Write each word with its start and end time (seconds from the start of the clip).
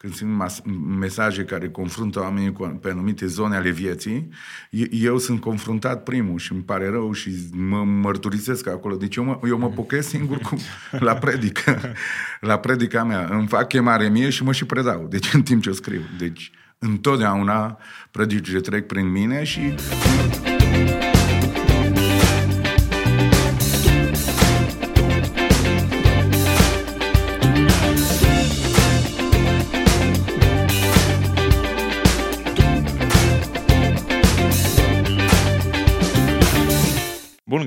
când 0.00 0.14
sunt 0.14 0.30
mas- 0.30 0.62
mesaje 0.98 1.44
care 1.44 1.70
confruntă 1.70 2.20
oamenii 2.20 2.52
cu, 2.52 2.78
pe 2.82 2.90
anumite 2.90 3.26
zone 3.26 3.56
ale 3.56 3.70
vieții, 3.70 4.28
eu 4.90 5.18
sunt 5.18 5.40
confruntat 5.40 6.02
primul 6.02 6.38
și 6.38 6.52
îmi 6.52 6.62
pare 6.62 6.88
rău 6.88 7.12
și 7.12 7.30
mă 7.52 7.84
mărturisesc 7.84 8.68
acolo. 8.68 8.96
Deci 8.96 9.16
eu 9.16 9.24
mă, 9.24 9.40
eu 9.48 9.58
mă 9.58 9.68
pochez 9.68 10.06
singur 10.06 10.38
cu, 10.38 10.56
la 10.90 11.14
predică, 11.14 11.80
la 12.50 12.58
predica 12.58 13.04
mea. 13.04 13.28
Îmi 13.30 13.46
fac 13.46 13.68
chemare 13.68 14.08
mie 14.08 14.30
și 14.30 14.42
mă 14.42 14.52
și 14.52 14.64
predau. 14.64 15.06
Deci 15.10 15.34
în 15.34 15.42
timp 15.42 15.62
ce 15.62 15.70
o 15.70 15.72
scriu. 15.72 16.00
Deci 16.18 16.50
întotdeauna 16.78 17.78
predicile 18.10 18.60
trec 18.60 18.86
prin 18.86 19.10
mine 19.10 19.44
și... 19.44 19.74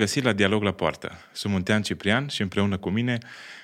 găsit 0.04 0.24
la 0.24 0.34
Dialog 0.34 0.62
la 0.62 0.72
Poartă. 0.72 1.12
Sunt 1.32 1.54
Muntean 1.54 1.82
Ciprian 1.82 2.28
și 2.28 2.42
împreună 2.42 2.78
cu 2.78 2.90
mine 2.90 3.18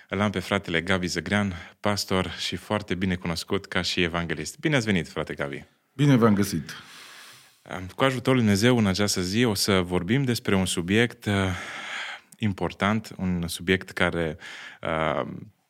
îl 0.10 0.22
am 0.22 0.30
pe 0.30 0.40
fratele 0.40 0.82
Gabi 0.82 1.08
Zăgrean, 1.08 1.54
pastor 1.80 2.32
și 2.38 2.56
foarte 2.56 2.96
bine 2.96 3.16
cunoscut 3.16 3.66
ca 3.66 3.82
și 3.82 4.02
evanghelist. 4.02 4.60
Bine 4.60 4.76
ați 4.76 4.86
venit, 4.86 5.08
frate 5.08 5.34
Gabi! 5.34 5.66
Bine 5.94 6.16
v-am 6.16 6.34
găsit! 6.34 6.76
Cu 7.96 8.04
ajutorul 8.04 8.40
Lui 8.40 8.48
Dumnezeu, 8.48 8.78
în 8.78 8.86
această 8.86 9.22
zi 9.22 9.44
o 9.44 9.54
să 9.54 9.82
vorbim 9.82 10.24
despre 10.24 10.56
un 10.56 10.66
subiect 10.66 11.26
uh, 11.26 11.34
important, 12.38 13.12
un 13.18 13.48
subiect 13.48 13.90
care 13.90 14.38
uh, 14.82 15.28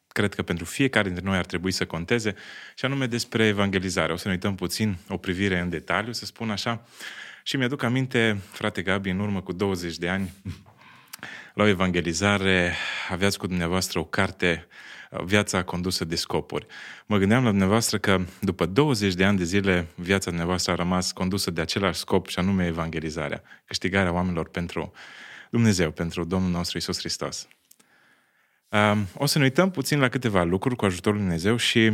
cred 0.07 0.33
că 0.33 0.41
pentru 0.41 0.65
fiecare 0.65 1.07
dintre 1.07 1.25
noi 1.25 1.37
ar 1.37 1.45
trebui 1.45 1.71
să 1.71 1.85
conteze, 1.85 2.35
și 2.75 2.85
anume 2.85 3.05
despre 3.05 3.45
evangelizare. 3.45 4.13
O 4.13 4.15
să 4.15 4.27
ne 4.27 4.33
uităm 4.33 4.55
puțin 4.55 4.97
o 5.07 5.17
privire 5.17 5.59
în 5.59 5.70
detaliu, 5.70 6.11
să 6.11 6.25
spun 6.25 6.49
așa, 6.49 6.85
și 7.49 7.57
mi-aduc 7.57 7.83
aminte, 7.83 8.41
frate 8.51 8.81
Gabi, 8.81 9.09
în 9.09 9.19
urmă 9.19 9.41
cu 9.41 9.51
20 9.51 9.97
de 9.97 10.09
ani, 10.09 10.33
la 11.53 11.63
o 11.63 11.67
evangelizare, 11.67 12.75
aveați 13.09 13.37
cu 13.37 13.47
dumneavoastră 13.47 13.99
o 13.99 14.03
carte, 14.03 14.67
Viața 15.23 15.63
condusă 15.63 16.05
de 16.05 16.15
scopuri. 16.15 16.65
Mă 17.05 17.17
gândeam 17.17 17.43
la 17.43 17.49
dumneavoastră 17.49 17.97
că 17.97 18.21
după 18.41 18.65
20 18.65 19.13
de 19.13 19.25
ani 19.25 19.37
de 19.37 19.43
zile, 19.43 19.87
viața 19.95 20.25
dumneavoastră 20.25 20.71
a 20.71 20.75
rămas 20.75 21.11
condusă 21.11 21.51
de 21.51 21.61
același 21.61 21.99
scop 21.99 22.27
și 22.27 22.39
anume 22.39 22.65
evangelizarea, 22.65 23.41
câștigarea 23.65 24.13
oamenilor 24.13 24.49
pentru 24.49 24.91
Dumnezeu, 25.49 25.91
pentru 25.91 26.23
Domnul 26.23 26.51
nostru 26.51 26.77
Isus 26.77 26.97
Hristos. 26.99 27.47
O 29.13 29.25
să 29.25 29.37
ne 29.37 29.43
uităm 29.43 29.71
puțin 29.71 29.99
la 29.99 30.09
câteva 30.09 30.43
lucruri 30.43 30.75
cu 30.75 30.85
ajutorul 30.85 31.17
Lui 31.17 31.27
Dumnezeu 31.27 31.55
și 31.55 31.91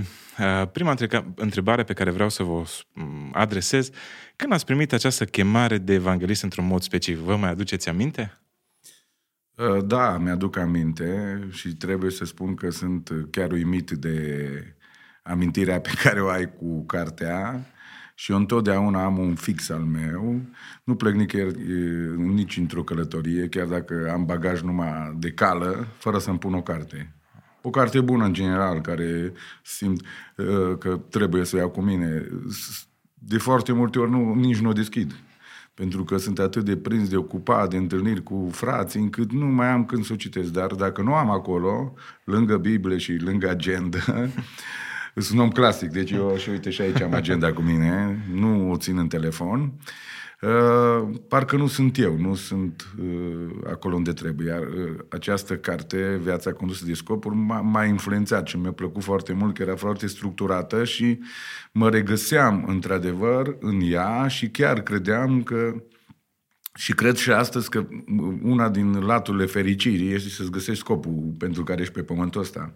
prima 0.72 0.96
întrebare 1.36 1.84
pe 1.84 1.94
care 1.94 2.12
vreau 2.12 2.30
să 2.30 2.44
vă 2.44 2.64
adresez, 3.32 3.90
când 4.36 4.54
ați 4.54 4.66
primit 4.66 4.94
această 4.94 5.26
chemare 5.26 5.78
de 5.78 5.94
evanghelist 5.94 6.44
într-un 6.44 6.66
mod 6.66 6.82
specific, 6.82 7.24
vă 7.24 7.36
mai 7.36 7.50
aduceți 7.50 7.90
aminte? 7.90 8.40
Da, 9.86 10.18
mi-aduc 10.18 10.58
aminte 10.58 11.40
și 11.52 11.76
trebuie 11.76 12.12
să 12.12 12.26
spun 12.26 12.56
că 12.56 12.70
sunt 12.70 13.12
chiar 13.32 13.52
uimit 13.52 13.92
de 13.92 14.50
amintirea 15.24 15.80
pe 15.80 15.92
care 16.04 16.22
o 16.22 16.28
ai 16.28 16.54
cu 16.54 16.86
cartea 16.86 17.66
și 18.18 18.32
eu 18.32 18.38
întotdeauna 18.38 19.04
am 19.04 19.18
un 19.18 19.36
fix 19.36 19.70
al 19.70 19.80
meu. 19.82 20.42
Nu 20.84 20.96
plec 20.96 21.14
nicăieri, 21.14 21.58
nici 22.18 22.58
într-o 22.58 22.84
călătorie, 22.84 23.48
chiar 23.48 23.68
dacă 23.68 24.10
am 24.14 24.26
bagaj 24.26 24.62
numai 24.62 25.16
de 25.18 25.32
cală, 25.32 25.88
fără 25.98 26.18
să-mi 26.18 26.38
pun 26.38 26.54
o 26.54 26.62
carte. 26.62 27.16
O 27.62 27.70
carte 27.70 28.02
bună, 28.02 28.26
în 28.26 28.34
general, 28.34 28.82
care 28.82 29.34
simt 29.64 30.02
uh, 30.36 30.78
că 30.78 31.00
trebuie 31.10 31.46
să 31.46 31.56
o 31.56 31.60
iau 31.60 31.70
cu 31.70 31.82
mine. 31.82 32.28
De 33.14 33.38
foarte 33.38 33.72
multe 33.72 34.00
ori 34.00 34.12
nu, 34.12 34.34
nici 34.34 34.60
nu 34.60 34.70
o 34.70 34.74
deschid. 34.74 35.16
Pentru 35.74 36.04
că 36.04 36.18
sunt 36.18 36.40
atât 36.40 36.66
de 36.66 36.78
prins, 36.78 37.10
de 37.10 37.18
ocupat, 37.18 37.70
de 37.70 37.78
întâlniri 37.78 38.24
cu 38.24 38.50
frații, 38.52 39.00
încât 39.00 39.32
nu 39.32 39.46
mai 39.46 39.68
am 39.68 39.86
când 39.86 40.06
să 40.06 40.14
o 40.14 40.16
citesc. 40.16 40.52
Dar 40.52 40.72
dacă 40.72 41.02
nu 41.02 41.14
am 41.14 41.30
acolo, 41.30 41.94
lângă 42.24 42.58
Biblie 42.58 42.98
și 42.98 43.14
lângă 43.14 43.50
agenda, 43.50 44.00
sunt 45.22 45.40
un 45.40 45.46
om 45.46 45.52
clasic, 45.52 45.90
deci 45.90 46.12
eu 46.12 46.36
și 46.38 46.50
uite 46.50 46.70
și 46.70 46.82
aici 46.82 47.02
am 47.02 47.14
agenda 47.14 47.54
cu 47.54 47.62
mine, 47.62 48.26
nu 48.34 48.72
o 48.72 48.78
țin 48.78 48.98
în 48.98 49.08
telefon. 49.08 49.74
Uh, 50.42 51.10
parcă 51.28 51.56
nu 51.56 51.68
sunt 51.68 51.98
eu, 51.98 52.18
nu 52.18 52.36
sunt 52.36 52.88
uh, 53.02 53.48
acolo 53.70 53.96
unde 53.96 54.14
trebuie. 54.14 54.48
Iar 54.48 54.62
uh, 54.62 54.96
această 55.10 55.56
carte, 55.56 56.20
Viața 56.24 56.52
condusă 56.52 56.86
de 56.86 56.94
scopuri, 56.94 57.36
m-a, 57.36 57.62
m-a 57.62 57.86
influențat 57.86 58.48
și 58.48 58.58
mi-a 58.58 58.72
plăcut 58.72 59.04
foarte 59.04 59.34
mult, 59.34 59.56
că 59.56 59.62
era 59.62 59.76
foarte 59.76 60.08
structurată 60.08 60.84
și 60.84 61.20
mă 61.72 61.90
regăseam 61.90 62.66
într-adevăr 62.68 63.58
în 63.60 63.80
ea 63.84 64.28
și 64.28 64.50
chiar 64.50 64.82
credeam 64.82 65.44
că 65.44 65.74
și 66.76 66.94
cred 66.94 67.16
și 67.16 67.32
astăzi 67.32 67.70
că 67.70 67.86
una 68.42 68.70
din 68.70 69.00
laturile 69.00 69.46
fericirii 69.46 70.14
este 70.14 70.30
să-ți 70.30 70.52
găsești 70.52 70.80
scopul 70.80 71.34
pentru 71.38 71.64
care 71.64 71.82
ești 71.82 71.94
pe 71.94 72.04
pământul 72.04 72.42
ăsta. 72.42 72.72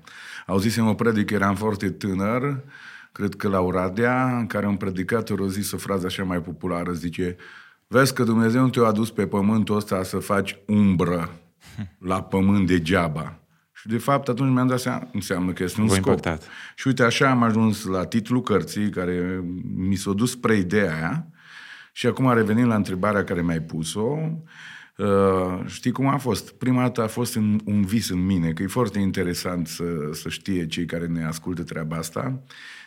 Auzisem 0.45 0.87
o 0.87 0.93
predică, 0.93 1.33
eram 1.33 1.55
foarte 1.55 1.89
tânăr, 1.89 2.63
cred 3.11 3.35
că 3.35 3.47
la 3.47 3.59
Oradea, 3.59 4.37
în 4.37 4.47
care 4.47 4.67
un 4.67 4.75
predicator 4.75 5.41
a 5.41 5.47
zis 5.47 5.71
o 5.71 5.77
frază 5.77 6.05
așa 6.05 6.23
mai 6.23 6.41
populară, 6.41 6.91
zice, 6.91 7.35
vezi 7.87 8.13
că 8.13 8.23
Dumnezeu 8.23 8.61
nu 8.61 8.69
te-a 8.69 8.83
adus 8.83 9.11
pe 9.11 9.27
pământul 9.27 9.75
ăsta 9.75 10.03
să 10.03 10.17
faci 10.17 10.57
umbră 10.65 11.39
la 11.97 12.21
pământ 12.21 12.67
degeaba. 12.67 13.39
Și 13.73 13.87
de 13.87 13.97
fapt 13.97 14.27
atunci 14.27 14.53
mi-am 14.53 14.67
dat 14.67 14.79
seama, 14.79 15.07
înseamnă 15.13 15.51
că 15.51 15.63
este 15.63 15.81
un 15.81 15.87
scop. 15.87 16.05
Impactat. 16.05 16.47
Și 16.75 16.87
uite, 16.87 17.03
așa 17.03 17.29
am 17.29 17.43
ajuns 17.43 17.85
la 17.85 18.05
titlul 18.05 18.41
cărții, 18.41 18.89
care 18.89 19.43
mi 19.75 19.95
s-a 19.95 20.11
dus 20.11 20.31
spre 20.31 20.55
ideea 20.55 20.95
aia, 20.95 21.27
și 21.99 22.07
acum 22.07 22.33
revenim 22.33 22.67
la 22.67 22.75
întrebarea 22.75 23.23
care 23.23 23.41
mi-ai 23.41 23.61
pus-o. 23.61 24.17
Uh, 24.97 25.65
știi 25.65 25.91
cum 25.91 26.07
a 26.07 26.17
fost? 26.17 26.51
Prima 26.51 26.81
dată 26.81 27.01
a 27.01 27.07
fost 27.07 27.35
în, 27.35 27.59
un 27.65 27.85
vis 27.85 28.09
în 28.09 28.25
mine, 28.25 28.53
că 28.53 28.63
e 28.63 28.67
foarte 28.67 28.99
interesant 28.99 29.67
să, 29.67 29.83
să 30.11 30.29
știe 30.29 30.67
cei 30.67 30.85
care 30.85 31.07
ne 31.07 31.25
ascultă 31.25 31.63
treaba 31.63 31.97
asta. 31.97 32.43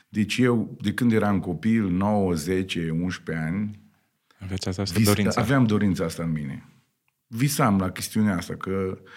Deci 0.08 0.38
eu, 0.38 0.76
de 0.80 0.92
când 0.94 1.12
eram 1.12 1.40
copil, 1.40 1.88
9, 1.88 2.32
10, 2.34 2.90
11 3.02 3.44
ani, 3.44 3.80
Aveți 4.38 4.68
asta 4.68 4.82
vis, 4.82 5.06
dorința. 5.06 5.40
aveam 5.40 5.64
dorința 5.64 6.04
asta 6.04 6.22
în 6.22 6.32
mine. 6.32 6.68
Visam 7.26 7.78
la 7.78 7.90
chestiunea 7.90 8.36
asta, 8.36 8.54
că 8.54 8.70
Uh, 8.70 9.08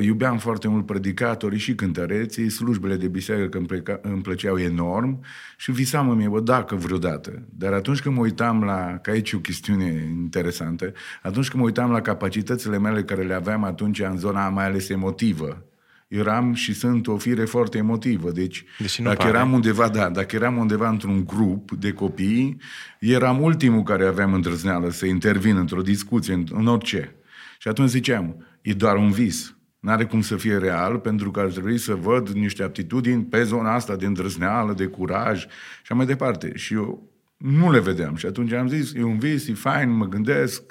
iubeam 0.00 0.38
foarte 0.38 0.68
mult 0.68 0.86
predicatorii 0.86 1.58
și 1.58 1.74
cântăreții, 1.74 2.50
slujbele 2.50 2.96
de 2.96 3.08
biserică 3.08 3.58
îmi, 3.58 3.66
pleca, 3.66 3.98
îmi 4.02 4.22
plăceau 4.22 4.58
enorm 4.58 5.24
și 5.56 5.72
visam 5.72 6.08
în 6.08 6.16
mine, 6.16 6.28
bă, 6.28 6.40
dacă 6.40 6.74
vreodată. 6.74 7.42
Dar 7.58 7.72
atunci 7.72 8.00
când 8.00 8.14
mă 8.14 8.20
uitam 8.20 8.64
la, 8.64 8.98
că 9.02 9.10
aici 9.10 9.30
e 9.30 9.36
o 9.36 9.40
chestiune 9.40 10.08
interesantă, 10.10 10.92
atunci 11.22 11.48
când 11.48 11.62
mă 11.62 11.68
uitam 11.68 11.90
la 11.90 12.00
capacitățile 12.00 12.78
mele 12.78 13.02
care 13.02 13.22
le 13.22 13.34
aveam 13.34 13.64
atunci 13.64 14.00
în 14.00 14.18
zona 14.18 14.48
mai 14.48 14.64
ales 14.64 14.88
emotivă, 14.88 15.66
eram 16.08 16.54
și 16.54 16.74
sunt 16.74 17.06
o 17.06 17.16
fire 17.16 17.44
foarte 17.44 17.78
emotivă. 17.78 18.30
Deci, 18.30 18.64
Deși 18.78 19.02
dacă 19.02 19.16
pare. 19.16 19.28
eram 19.28 19.52
undeva, 19.52 19.88
da, 19.88 20.10
dacă 20.10 20.36
eram 20.36 20.56
undeva 20.56 20.88
într-un 20.88 21.24
grup 21.24 21.70
de 21.70 21.92
copii, 21.92 22.56
eram 23.00 23.40
ultimul 23.42 23.82
care 23.82 24.06
aveam 24.06 24.32
îndrăzneală 24.32 24.90
să 24.90 25.06
intervin 25.06 25.56
într-o 25.56 25.82
discuție, 25.82 26.34
în, 26.34 26.46
în 26.50 26.66
orice. 26.66 27.14
Și 27.58 27.68
atunci 27.68 27.88
ziceam, 27.88 28.46
e 28.60 28.72
doar 28.72 28.96
un 28.96 29.10
vis. 29.10 29.56
N-are 29.82 30.04
cum 30.04 30.20
să 30.20 30.36
fie 30.36 30.56
real, 30.56 30.98
pentru 30.98 31.30
că 31.30 31.40
ar 31.40 31.46
trebui 31.46 31.78
să 31.78 31.94
văd 31.94 32.28
niște 32.28 32.62
aptitudini 32.62 33.22
pe 33.22 33.42
zona 33.42 33.74
asta 33.74 33.96
de 33.96 34.06
îndrăzneală, 34.06 34.72
de 34.72 34.86
curaj 34.86 35.40
și 35.40 35.48
așa 35.82 35.94
mai 35.94 36.06
departe. 36.06 36.52
Și 36.54 36.74
eu 36.74 37.10
nu 37.36 37.70
le 37.70 37.80
vedeam. 37.80 38.14
Și 38.14 38.26
atunci 38.26 38.52
am 38.52 38.68
zis, 38.68 38.94
e 38.94 39.02
un 39.02 39.18
vis, 39.18 39.48
e 39.48 39.52
fain, 39.52 39.90
mă 39.90 40.06
gândesc. 40.06 40.62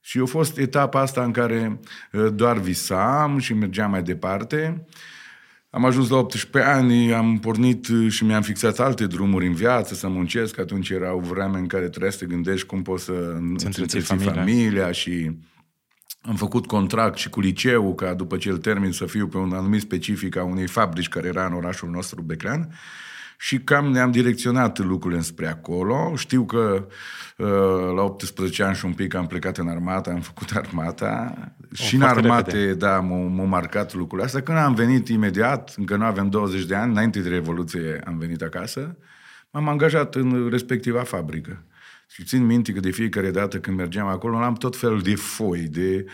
Și 0.00 0.18
a 0.18 0.24
fost 0.24 0.58
etapa 0.58 1.00
asta 1.00 1.24
în 1.24 1.30
care 1.30 1.80
uh, 2.12 2.26
doar 2.34 2.58
visam 2.58 3.38
și 3.38 3.54
mergeam 3.54 3.90
mai 3.90 4.02
departe. 4.02 4.86
Am 5.70 5.84
ajuns 5.84 6.08
la 6.08 6.16
18 6.16 6.70
ani, 6.70 7.14
am 7.14 7.38
pornit 7.38 7.88
și 8.08 8.24
mi-am 8.24 8.42
fixat 8.42 8.78
alte 8.78 9.06
drumuri 9.06 9.46
în 9.46 9.54
viață, 9.54 9.94
să 9.94 10.08
muncesc. 10.08 10.58
Atunci 10.58 10.90
era 10.90 11.14
o 11.14 11.18
vreme 11.20 11.58
în 11.58 11.66
care 11.66 11.88
trebuia 11.88 12.10
să 12.10 12.18
te 12.18 12.26
gândești 12.26 12.66
cum 12.66 12.82
poți 12.82 13.04
să 13.04 13.36
întreții 13.64 14.00
familia. 14.00 14.32
familia 14.32 14.90
și 14.92 15.30
am 16.28 16.34
făcut 16.34 16.66
contract 16.66 17.16
și 17.16 17.28
cu 17.28 17.40
liceu 17.40 17.94
ca 17.94 18.14
după 18.14 18.36
ce 18.36 18.48
îl 18.48 18.58
termin 18.58 18.92
să 18.92 19.06
fiu 19.06 19.26
pe 19.26 19.36
un 19.36 19.52
anumit 19.52 19.80
specific 19.80 20.36
a 20.36 20.44
unei 20.44 20.66
fabrici 20.66 21.08
care 21.08 21.26
era 21.26 21.46
în 21.46 21.52
orașul 21.52 21.90
nostru 21.90 22.22
Beclean 22.22 22.74
și 23.38 23.58
cam 23.58 23.86
ne-am 23.86 24.10
direcționat 24.10 24.78
lucrurile 24.78 25.20
spre 25.20 25.46
acolo. 25.48 26.12
Știu 26.16 26.44
că 26.44 26.86
uh, 27.36 27.46
la 27.96 28.02
18 28.02 28.62
ani 28.62 28.76
și 28.76 28.84
un 28.84 28.92
pic 28.92 29.14
am 29.14 29.26
plecat 29.26 29.56
în 29.56 29.68
armată, 29.68 30.10
am 30.10 30.20
făcut 30.20 30.50
armata 30.54 31.34
o, 31.72 31.74
și 31.74 31.94
în 31.94 32.02
armate, 32.02 32.50
repede. 32.50 32.74
da, 32.74 33.00
m-au 33.00 33.46
marcat 33.46 33.94
lucrurile 33.94 34.26
astea. 34.26 34.42
Când 34.42 34.58
am 34.58 34.74
venit 34.74 35.08
imediat, 35.08 35.74
încă 35.76 35.96
nu 35.96 36.04
avem 36.04 36.28
20 36.28 36.64
de 36.64 36.74
ani, 36.74 36.90
înainte 36.90 37.20
de 37.20 37.28
Revoluție 37.28 38.00
am 38.04 38.18
venit 38.18 38.42
acasă, 38.42 38.96
m-am 39.50 39.68
angajat 39.68 40.14
în 40.14 40.48
respectiva 40.50 41.02
fabrică. 41.02 41.62
Și 42.08 42.24
țin 42.24 42.46
minte 42.46 42.72
că 42.72 42.80
de 42.80 42.90
fiecare 42.90 43.30
dată 43.30 43.58
când 43.58 43.76
mergeam 43.76 44.06
acolo, 44.06 44.36
am 44.36 44.54
tot 44.54 44.76
felul 44.76 45.00
de 45.00 45.14
foi, 45.14 45.60
de 45.60 46.04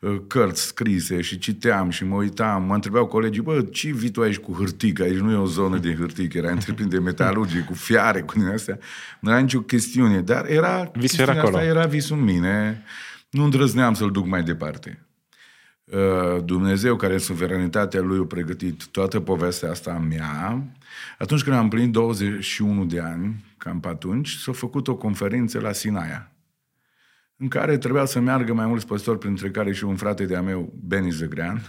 uh, 0.00 0.20
cărți 0.26 0.62
scrise 0.62 1.20
și 1.20 1.38
citeam 1.38 1.90
și 1.90 2.04
mă 2.04 2.14
uitam. 2.14 2.62
Mă 2.62 2.74
întrebau 2.74 3.06
colegii, 3.06 3.42
bă, 3.42 3.62
ce 3.62 3.90
vii 3.90 4.10
tu 4.10 4.20
aici 4.20 4.38
cu 4.38 4.52
hârtică? 4.52 5.02
Aici 5.02 5.18
nu 5.18 5.30
e 5.30 5.34
o 5.36 5.46
zonă 5.46 5.78
de 5.78 5.94
hârtică, 5.94 6.38
era 6.38 6.50
întreprinde 6.50 6.96
de 6.96 7.02
metalurgie, 7.10 7.60
cu 7.60 7.74
fiare, 7.74 8.20
cu 8.22 8.38
din 8.38 8.46
astea. 8.46 8.78
Nu 9.20 9.30
era 9.30 9.38
nicio 9.38 9.60
chestiune, 9.60 10.20
dar 10.20 10.46
era, 10.48 10.90
Visul 10.94 11.20
era 11.20 11.32
acolo. 11.32 11.56
asta 11.56 11.68
era 11.68 11.86
visul 11.86 12.16
în 12.18 12.24
mine. 12.24 12.82
Nu 13.30 13.44
îndrăzneam 13.44 13.94
să-l 13.94 14.10
duc 14.10 14.26
mai 14.26 14.42
departe. 14.42 15.06
Uh, 15.84 16.44
Dumnezeu, 16.44 16.96
care 16.96 17.12
în 17.12 17.18
suveranitatea 17.18 18.00
Lui 18.00 18.18
a 18.18 18.24
pregătit 18.24 18.86
toată 18.86 19.20
povestea 19.20 19.70
asta 19.70 19.90
a 19.90 19.98
mea, 19.98 20.64
atunci 21.18 21.42
când 21.42 21.56
am 21.56 21.62
împlinit 21.62 21.92
21 21.92 22.84
de 22.84 23.00
ani, 23.00 23.44
cam 23.60 23.80
pe 23.80 23.88
atunci, 23.88 24.30
s-a 24.30 24.52
făcut 24.52 24.88
o 24.88 24.96
conferință 24.96 25.60
la 25.60 25.72
Sinaia, 25.72 26.32
în 27.36 27.48
care 27.48 27.78
trebuia 27.78 28.04
să 28.04 28.20
meargă 28.20 28.52
mai 28.52 28.66
mulți 28.66 28.86
păstori, 28.86 29.18
printre 29.18 29.50
care 29.50 29.72
și 29.72 29.84
un 29.84 29.96
frate 29.96 30.24
de-a 30.24 30.42
meu, 30.42 30.72
Beni 30.82 31.10
Zăgrean, 31.10 31.62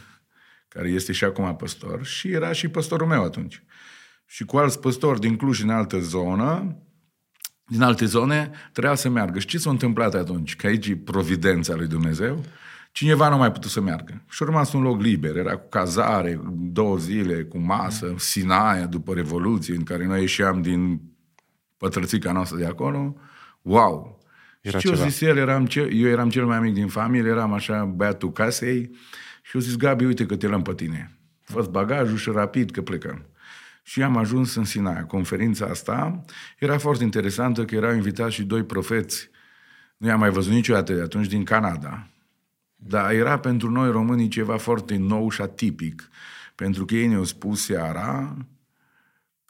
care 0.67 0.89
este 0.89 1.11
și 1.11 1.23
acum 1.23 1.55
păstor, 1.55 2.05
și 2.05 2.31
era 2.31 2.51
și 2.51 2.67
păstorul 2.67 3.07
meu 3.07 3.23
atunci. 3.23 3.63
Și 4.25 4.45
cu 4.45 4.57
alți 4.57 4.79
păstori 4.79 5.19
din 5.19 5.35
Cluj 5.35 5.61
în 5.61 5.69
altă 5.69 5.99
zonă, 5.99 6.77
din 7.65 7.81
alte 7.81 8.05
zone, 8.05 8.51
trebuia 8.71 8.95
să 8.95 9.09
meargă. 9.09 9.39
Și 9.39 9.47
ce 9.47 9.57
s-a 9.57 9.69
întâmplat 9.69 10.13
atunci? 10.13 10.55
Că 10.55 10.67
aici 10.67 10.87
e 10.87 10.95
providența 10.95 11.75
lui 11.75 11.87
Dumnezeu. 11.87 12.43
Cineva 12.91 13.29
nu 13.29 13.37
mai 13.37 13.51
putut 13.51 13.71
să 13.71 13.81
meargă. 13.81 14.21
Și 14.29 14.43
a 14.43 14.45
rămas 14.45 14.73
un 14.73 14.81
loc 14.81 15.01
liber. 15.01 15.37
Era 15.37 15.57
cu 15.57 15.69
cazare, 15.69 16.41
două 16.53 16.97
zile, 16.97 17.43
cu 17.43 17.57
masă, 17.57 18.13
Sinaia 18.17 18.85
după 18.85 19.13
Revoluție, 19.13 19.75
în 19.75 19.83
care 19.83 20.05
noi 20.05 20.19
ieșeam 20.19 20.61
din 20.61 21.01
pătrățica 21.81 22.31
noastră 22.31 22.57
de 22.57 22.65
acolo. 22.65 23.15
Wow! 23.61 24.19
Era 24.61 24.79
și 24.79 24.87
eu 24.87 24.93
ceva. 24.93 25.07
zis 25.07 25.21
el, 25.21 25.37
eram 25.37 25.65
ce, 25.65 25.89
eu 25.93 26.07
eram 26.07 26.29
cel 26.29 26.45
mai 26.45 26.59
mic 26.59 26.73
din 26.73 26.87
familie, 26.87 27.29
eram 27.29 27.53
așa 27.53 27.85
băiatul 27.85 28.31
casei 28.31 28.91
și 29.41 29.51
eu 29.55 29.61
zis, 29.61 29.75
Gabi, 29.75 30.05
uite 30.05 30.25
că 30.25 30.35
te 30.35 30.47
luăm 30.47 30.61
pe 30.61 30.73
tine. 30.73 31.17
Fă 31.41 31.67
bagajul 31.71 32.17
și 32.17 32.29
rapid 32.29 32.71
că 32.71 32.81
plecăm. 32.81 33.25
Și 33.83 34.01
am 34.01 34.17
ajuns 34.17 34.55
în 34.55 34.63
Sinaia. 34.63 35.05
Conferința 35.05 35.65
asta 35.65 36.25
era 36.59 36.77
foarte 36.77 37.03
interesantă 37.03 37.65
că 37.65 37.75
erau 37.75 37.93
invitați 37.93 38.33
și 38.33 38.43
doi 38.43 38.63
profeți. 38.63 39.29
Nu 39.97 40.07
i-am 40.07 40.19
mai 40.19 40.29
văzut 40.29 40.51
niciodată 40.51 40.93
de 40.93 41.01
atunci 41.01 41.27
din 41.27 41.43
Canada. 41.43 42.07
Dar 42.75 43.11
era 43.11 43.39
pentru 43.39 43.69
noi 43.69 43.91
românii 43.91 44.27
ceva 44.27 44.57
foarte 44.57 44.95
nou 44.97 45.29
și 45.29 45.41
atipic. 45.41 46.09
Pentru 46.55 46.85
că 46.85 46.95
ei 46.95 47.07
ne-au 47.07 47.23
spus 47.23 47.65
seara 47.65 48.37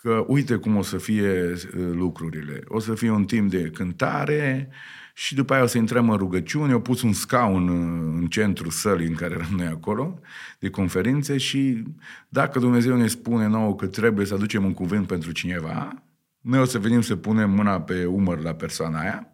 că 0.01 0.23
uite 0.27 0.55
cum 0.55 0.75
o 0.75 0.81
să 0.81 0.97
fie 0.97 1.51
uh, 1.51 1.89
lucrurile. 1.93 2.61
O 2.67 2.79
să 2.79 2.93
fie 2.93 3.09
un 3.09 3.25
timp 3.25 3.49
de 3.49 3.69
cântare 3.73 4.69
și 5.13 5.35
după 5.35 5.53
aia 5.53 5.63
o 5.63 5.65
să 5.65 5.77
intrăm 5.77 6.09
în 6.09 6.17
rugăciune. 6.17 6.71
Au 6.71 6.81
pus 6.81 7.01
un 7.01 7.13
scaun 7.13 7.67
uh, 7.67 8.19
în 8.19 8.27
centrul 8.27 8.71
sălii 8.71 9.07
în 9.07 9.13
care 9.13 9.33
eram 9.33 9.53
noi 9.55 9.65
acolo, 9.65 10.19
de 10.59 10.69
conferințe 10.69 11.37
și 11.37 11.83
dacă 12.29 12.59
Dumnezeu 12.59 12.97
ne 12.97 13.07
spune 13.07 13.47
nouă 13.47 13.75
că 13.75 13.87
trebuie 13.87 14.25
să 14.25 14.33
aducem 14.33 14.65
un 14.65 14.73
cuvânt 14.73 15.07
pentru 15.07 15.31
cineva, 15.31 16.03
noi 16.41 16.59
o 16.59 16.65
să 16.65 16.79
venim 16.79 17.01
să 17.01 17.15
punem 17.15 17.49
mâna 17.49 17.81
pe 17.81 18.05
umăr 18.05 18.41
la 18.41 18.53
persoana 18.53 18.99
aia 18.99 19.25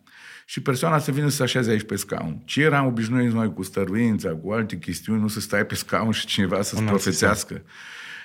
și 0.45 0.61
persoana 0.61 0.99
să 0.99 1.11
vină 1.11 1.29
să 1.29 1.35
se 1.35 1.43
așeze 1.43 1.71
aici 1.71 1.83
pe 1.83 1.95
scaun. 1.95 2.41
Ce 2.45 2.61
eram 2.61 2.85
obișnuiți 2.85 3.33
noi 3.33 3.53
cu 3.53 3.63
stăruința, 3.63 4.29
cu 4.29 4.51
alte 4.51 4.77
chestiuni, 4.77 5.21
nu 5.21 5.27
să 5.27 5.39
stai 5.39 5.65
pe 5.65 5.75
scaun 5.75 6.11
și 6.11 6.25
cineva 6.25 6.61
să-ți 6.61 6.81
Un 6.81 6.87
profețească. 6.87 7.61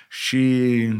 Și 0.09 0.35
uh, 0.89 0.99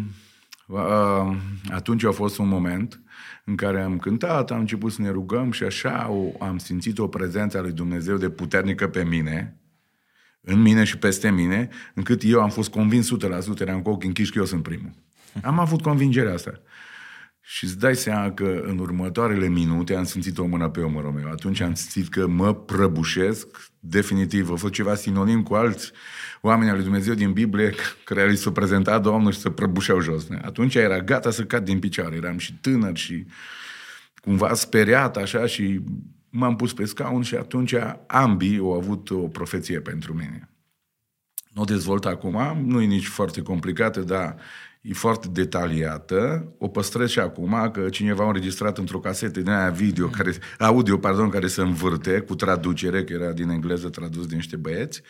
atunci 1.70 2.04
a 2.04 2.12
fost 2.12 2.38
un 2.38 2.48
moment 2.48 3.02
în 3.46 3.56
care 3.56 3.82
am 3.82 3.98
cântat, 3.98 4.52
am 4.52 4.60
început 4.60 4.92
să 4.92 5.02
ne 5.02 5.10
rugăm 5.10 5.52
și 5.52 5.64
așa 5.64 6.10
o, 6.10 6.44
am 6.44 6.58
simțit 6.58 7.00
o 7.00 7.08
prezență 7.08 7.58
a 7.58 7.62
lui 7.62 7.72
Dumnezeu 7.72 8.18
de 8.18 8.30
puternică 8.30 8.88
pe 8.88 9.04
mine, 9.04 9.58
în 10.42 10.62
mine 10.62 10.84
și 10.84 10.98
peste 10.98 11.32
mine, 11.32 11.70
încât 11.94 12.22
eu 12.24 12.42
am 12.42 12.50
fost 12.50 12.70
convins 12.70 13.10
100%, 13.58 13.60
eram 13.60 13.82
cu 13.82 13.90
ochii 13.90 14.08
închiși 14.08 14.32
că 14.32 14.38
eu 14.38 14.46
sunt 14.46 14.64
primul. 14.64 14.92
Am 15.42 15.60
avut 15.60 15.82
convingerea 15.82 16.34
asta. 16.34 16.62
Și 17.46 17.64
îți 17.64 17.80
dai 17.80 17.96
seama 17.96 18.32
că 18.32 18.62
în 18.66 18.78
următoarele 18.78 19.48
minute 19.48 19.96
am 19.96 20.04
simțit 20.04 20.38
o 20.38 20.46
mână 20.46 20.70
pe 20.70 20.80
omărul 20.80 21.12
meu. 21.12 21.30
Atunci 21.32 21.60
am 21.60 21.74
simțit 21.74 22.12
că 22.12 22.28
mă 22.28 22.56
prăbușesc, 22.56 23.48
definitiv. 23.80 24.52
A 24.52 24.56
fost 24.56 24.74
ceva 24.74 24.96
sinonim 24.96 25.44
cu 25.44 25.54
alți 25.54 25.92
oameni 26.42 26.70
al 26.70 26.76
lui 26.76 26.84
Dumnezeu 26.84 27.14
din 27.14 27.34
Biblie 27.34 27.74
care 28.04 28.30
li 28.30 28.38
s-a 28.38 28.52
prezentat 28.52 29.02
Domnul 29.02 29.32
și 29.32 29.40
să 29.40 29.50
prăbușeau 29.50 30.00
jos. 30.00 30.28
Atunci 30.42 30.76
era 30.76 31.02
gata 31.02 31.32
să 31.32 31.44
cad 31.44 31.66
din 31.66 31.80
picioare. 31.80 32.16
Eram 32.16 32.38
și 32.38 32.54
tânăr 32.54 32.98
și 32.98 33.26
cumva 34.22 34.54
speriat 34.54 35.18
așa 35.18 35.46
și 35.46 35.80
m-am 36.30 36.56
pus 36.56 36.74
pe 36.74 36.86
scaun 36.86 37.22
și 37.22 37.36
atunci 37.36 37.76
ambii 38.08 38.58
au 38.58 38.74
avut 38.74 39.10
o 39.10 39.28
profeție 39.28 39.80
pentru 39.80 40.14
mine. 40.14 40.50
Nu 41.54 41.62
o 41.62 41.66
dezvolt 41.66 42.06
acum, 42.06 42.66
nu 42.66 42.82
e 42.82 42.86
nici 42.86 43.08
foarte 43.08 43.42
complicată, 43.42 44.00
dar 44.02 44.36
e 44.84 44.94
foarte 44.94 45.28
detaliată. 45.32 46.54
O 46.58 46.68
păstrez 46.68 47.10
și 47.10 47.20
acum, 47.20 47.70
că 47.74 47.90
cineva 47.90 48.24
a 48.24 48.28
înregistrat 48.28 48.78
într-o 48.78 49.00
casetă 49.00 49.40
din 49.40 49.50
aia 49.50 49.70
video, 49.70 50.08
care, 50.08 50.34
audio, 50.60 50.98
pardon, 50.98 51.30
care 51.30 51.48
se 51.48 51.62
învârte 51.62 52.20
cu 52.20 52.36
traducere, 52.36 53.04
că 53.04 53.14
era 53.14 53.32
din 53.32 53.50
engleză 53.50 53.90
tradus 53.90 54.26
din 54.26 54.36
niște 54.36 54.56
băieți. 54.56 55.02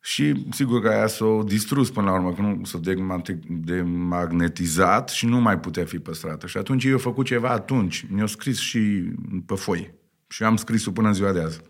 Și 0.00 0.46
sigur 0.50 0.80
că 0.80 0.88
aia 0.88 1.06
s-a 1.06 1.42
distrus 1.44 1.90
până 1.90 2.06
la 2.06 2.12
urmă, 2.12 2.32
că 2.32 2.40
nu 2.40 2.64
s-a 2.64 2.78
demante- 2.78 3.40
demagnetizat 3.48 5.08
și 5.08 5.26
nu 5.26 5.40
mai 5.40 5.58
putea 5.60 5.84
fi 5.84 5.98
păstrată. 5.98 6.46
Și 6.46 6.56
atunci 6.56 6.84
eu 6.84 6.98
făcut 6.98 7.26
ceva 7.26 7.48
atunci. 7.48 8.06
Mi-au 8.10 8.26
scris 8.26 8.58
și 8.58 9.12
pe 9.46 9.54
foi. 9.54 9.94
Și 10.28 10.42
am 10.42 10.56
scris-o 10.56 10.90
până 10.90 11.08
în 11.08 11.14
ziua 11.14 11.32
de 11.32 11.40
azi. 11.40 11.60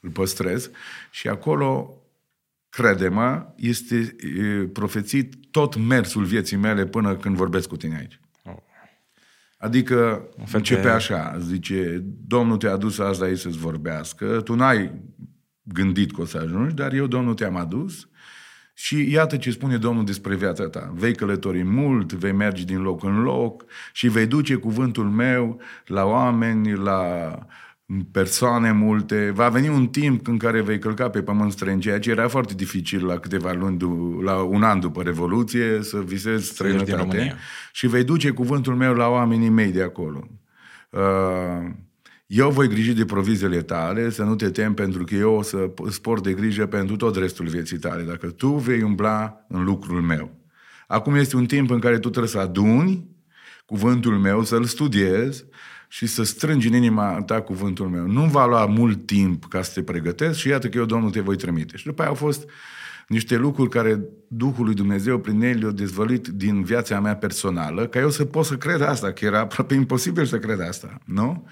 Îl 0.00 0.10
păstrez. 0.10 0.70
Și 1.10 1.28
acolo 1.28 2.00
crede-mă, 2.68 3.46
este 3.56 4.16
e, 4.38 4.66
profețit 4.66 5.34
tot 5.56 5.76
mersul 5.76 6.24
vieții 6.24 6.56
mele 6.56 6.86
până 6.86 7.16
când 7.16 7.36
vorbesc 7.36 7.68
cu 7.68 7.76
tine 7.76 7.96
aici. 7.96 8.20
Adică 9.58 10.28
fel 10.34 10.58
începe 10.58 10.80
de- 10.80 10.88
așa, 10.88 11.38
zice, 11.38 12.04
Domnul 12.26 12.56
te-a 12.56 12.72
adus 12.72 12.98
azi 12.98 13.22
aici 13.22 13.38
să-ți 13.38 13.58
vorbească, 13.58 14.40
tu 14.40 14.54
n-ai 14.54 14.92
gândit 15.62 16.12
că 16.12 16.20
o 16.20 16.24
să 16.24 16.38
ajungi, 16.38 16.74
dar 16.74 16.92
eu, 16.92 17.06
Domnul, 17.06 17.34
te-am 17.34 17.56
adus 17.56 18.08
și 18.74 19.10
iată 19.10 19.36
ce 19.36 19.50
spune 19.50 19.76
Domnul 19.76 20.04
despre 20.04 20.34
viața 20.34 20.68
ta. 20.68 20.92
Vei 20.94 21.14
călători 21.14 21.62
mult, 21.62 22.12
vei 22.12 22.32
merge 22.32 22.64
din 22.64 22.82
loc 22.82 23.04
în 23.04 23.22
loc 23.22 23.64
și 23.92 24.08
vei 24.08 24.26
duce 24.26 24.54
cuvântul 24.54 25.10
meu 25.10 25.60
la 25.86 26.04
oameni, 26.04 26.74
la 26.74 27.38
persoane 28.12 28.72
multe. 28.72 29.30
Va 29.34 29.48
veni 29.48 29.68
un 29.68 29.86
timp 29.86 30.26
în 30.26 30.38
care 30.38 30.60
vei 30.60 30.78
călca 30.78 31.10
pe 31.10 31.22
pământ 31.22 31.52
străin, 31.52 31.80
ceea 31.80 31.98
ce 31.98 32.10
era 32.10 32.28
foarte 32.28 32.54
dificil 32.54 33.06
la 33.06 33.18
câteva 33.18 33.52
luni, 33.52 33.78
du- 33.78 34.20
la 34.24 34.42
un 34.42 34.62
an 34.62 34.80
după 34.80 35.02
Revoluție, 35.02 35.82
să 35.82 35.98
visezi 35.98 36.42
din 36.44 36.52
străinătate. 36.52 36.96
România. 36.96 37.36
Și 37.72 37.86
vei 37.86 38.04
duce 38.04 38.30
cuvântul 38.30 38.74
meu 38.74 38.94
la 38.94 39.08
oamenii 39.08 39.48
mei 39.48 39.72
de 39.72 39.82
acolo. 39.82 40.28
Uh, 40.90 41.70
Eu 42.26 42.50
voi 42.50 42.68
griji 42.68 42.92
de 42.92 43.04
provizele 43.04 43.62
tale, 43.62 44.10
să 44.10 44.22
nu 44.22 44.34
te 44.34 44.50
temi, 44.50 44.74
pentru 44.74 45.04
că 45.04 45.14
eu 45.14 45.32
o 45.32 45.42
să 45.42 45.70
îți 45.76 46.00
port 46.00 46.22
de 46.22 46.32
grijă 46.32 46.66
pentru 46.66 46.96
tot 46.96 47.16
restul 47.16 47.46
vieții 47.46 47.78
tale, 47.78 48.02
dacă 48.02 48.26
tu 48.26 48.48
vei 48.48 48.82
umbla 48.82 49.44
în 49.48 49.64
lucrul 49.64 50.00
meu. 50.00 50.30
Acum 50.86 51.14
este 51.14 51.36
un 51.36 51.46
timp 51.46 51.70
în 51.70 51.78
care 51.78 51.98
tu 51.98 52.08
trebuie 52.08 52.30
să 52.30 52.38
aduni 52.38 53.06
cuvântul 53.66 54.18
meu, 54.18 54.42
să-l 54.44 54.64
studiezi 54.64 55.44
și 55.88 56.06
să 56.06 56.22
strângi 56.22 56.68
în 56.68 56.74
inima 56.74 57.22
ta 57.22 57.40
cuvântul 57.40 57.88
meu. 57.88 58.06
Nu 58.06 58.24
va 58.24 58.46
lua 58.46 58.66
mult 58.66 59.06
timp 59.06 59.44
ca 59.44 59.62
să 59.62 59.70
te 59.74 59.82
pregătesc 59.82 60.38
și 60.38 60.48
iată 60.48 60.68
că 60.68 60.78
eu, 60.78 60.84
Domnul, 60.84 61.10
te 61.10 61.20
voi 61.20 61.36
trimite. 61.36 61.76
Și 61.76 61.84
după 61.86 62.00
aia 62.00 62.10
au 62.10 62.16
fost 62.16 62.48
niște 63.08 63.36
lucruri 63.36 63.70
care 63.70 64.00
Duhul 64.28 64.64
lui 64.64 64.74
Dumnezeu 64.74 65.18
prin 65.18 65.42
el 65.42 65.58
le-a 65.58 65.70
dezvăluit 65.70 66.26
din 66.26 66.62
viața 66.62 67.00
mea 67.00 67.16
personală, 67.16 67.86
ca 67.86 67.98
eu 67.98 68.10
să 68.10 68.24
pot 68.24 68.44
să 68.44 68.56
cred 68.56 68.80
asta, 68.80 69.12
că 69.12 69.24
era 69.24 69.40
aproape 69.40 69.74
imposibil 69.74 70.24
să 70.24 70.38
cred 70.38 70.60
asta, 70.60 70.98
nu? 71.04 71.48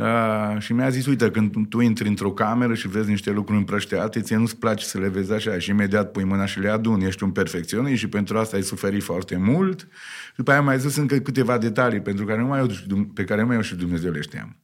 Uh, 0.00 0.58
și 0.58 0.72
mi-a 0.72 0.88
zis, 0.88 1.06
uite, 1.06 1.30
când 1.30 1.68
tu 1.68 1.80
intri 1.80 2.08
într-o 2.08 2.32
cameră 2.32 2.74
și 2.74 2.88
vezi 2.88 3.08
niște 3.08 3.30
lucruri 3.30 3.58
împrășteate, 3.58 4.20
ție 4.20 4.36
nu-ți 4.36 4.56
place 4.56 4.84
să 4.84 4.98
le 4.98 5.08
vezi 5.08 5.32
așa 5.32 5.58
și 5.58 5.70
imediat 5.70 6.10
pui 6.10 6.24
mâna 6.24 6.46
și 6.46 6.60
le 6.60 6.68
aduni, 6.68 7.04
ești 7.04 7.22
un 7.22 7.30
perfecționist 7.30 7.98
și 7.98 8.08
pentru 8.08 8.38
asta 8.38 8.56
ai 8.56 8.62
suferit 8.62 9.02
foarte 9.02 9.36
mult. 9.36 9.88
După 10.36 10.50
aia 10.50 10.62
mai 10.62 10.78
zis 10.78 10.96
încă 10.96 11.18
câteva 11.18 11.58
detalii 11.58 12.00
pentru 12.00 12.24
care 12.24 12.40
numai 12.40 12.60
eu, 12.60 13.04
pe 13.14 13.24
care 13.24 13.40
numai 13.40 13.56
eu 13.56 13.62
și 13.62 13.74
Dumnezeu 13.74 14.10
le 14.10 14.20
știam. 14.20 14.56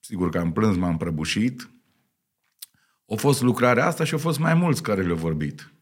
Sigur 0.00 0.30
că 0.30 0.38
am 0.38 0.52
plâns, 0.52 0.76
m-am 0.76 0.96
prăbușit. 0.96 1.70
A 3.08 3.14
fost 3.14 3.42
lucrarea 3.42 3.86
asta 3.86 4.04
și 4.04 4.12
au 4.12 4.18
fost 4.18 4.38
mai 4.38 4.54
mulți 4.54 4.82
care 4.82 5.02
le-au 5.02 5.16
vorbit. 5.16 5.72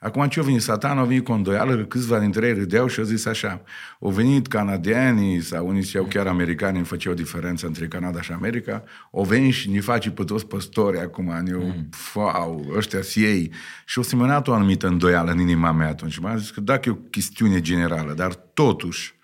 Acum 0.00 0.28
ce 0.28 0.40
a 0.40 0.42
venit 0.42 0.60
satan, 0.60 0.98
a 0.98 1.04
venit 1.04 1.24
cu 1.24 1.32
o 1.32 1.34
îndoială 1.34 1.76
că 1.76 1.82
câțiva 1.82 2.18
dintre 2.18 2.46
ei 2.46 2.52
râdeau 2.54 2.86
și 2.86 2.98
au 2.98 3.04
zis 3.04 3.26
așa. 3.26 3.62
Au 4.00 4.10
venit 4.10 4.46
canadienii 4.46 5.40
sau 5.40 5.68
unii 5.68 5.82
ziceau 5.82 6.04
chiar 6.04 6.26
americanii, 6.26 6.82
făceau 6.82 7.14
diferență 7.14 7.66
între 7.66 7.88
Canada 7.88 8.20
și 8.20 8.32
America. 8.32 8.84
Au 9.12 9.24
venit 9.24 9.52
și 9.52 9.70
ne 9.70 9.80
face 9.80 10.10
pe 10.10 10.24
toți 10.24 10.46
păstori 10.46 10.98
acum, 10.98 11.44
eu, 11.46 11.60
mm. 11.60 11.88
wow, 12.14 12.72
ăștia 12.76 13.00
ei. 13.14 13.52
Și 13.86 13.98
au 13.98 14.04
semănat 14.04 14.48
o 14.48 14.52
anumită 14.52 14.86
îndoială 14.86 15.30
în 15.30 15.38
inima 15.38 15.72
mea 15.72 15.88
atunci. 15.88 16.18
M-am 16.18 16.38
zis 16.38 16.50
că 16.50 16.60
dacă 16.60 16.88
e 16.88 16.92
o 16.92 16.94
chestiune 17.10 17.60
generală, 17.60 18.12
dar 18.12 18.34
totuși, 18.34 19.14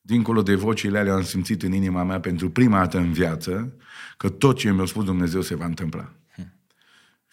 dincolo 0.00 0.42
de 0.42 0.54
vocile 0.54 0.98
alea, 0.98 1.14
am 1.14 1.22
simțit 1.22 1.62
în 1.62 1.72
inima 1.72 2.02
mea 2.04 2.20
pentru 2.20 2.50
prima 2.50 2.78
dată 2.78 2.98
în 2.98 3.12
viață 3.12 3.72
că 4.16 4.28
tot 4.28 4.56
ce 4.56 4.72
mi-a 4.72 4.84
spus 4.84 5.04
Dumnezeu 5.04 5.40
se 5.40 5.54
va 5.54 5.64
întâmpla. 5.64 6.12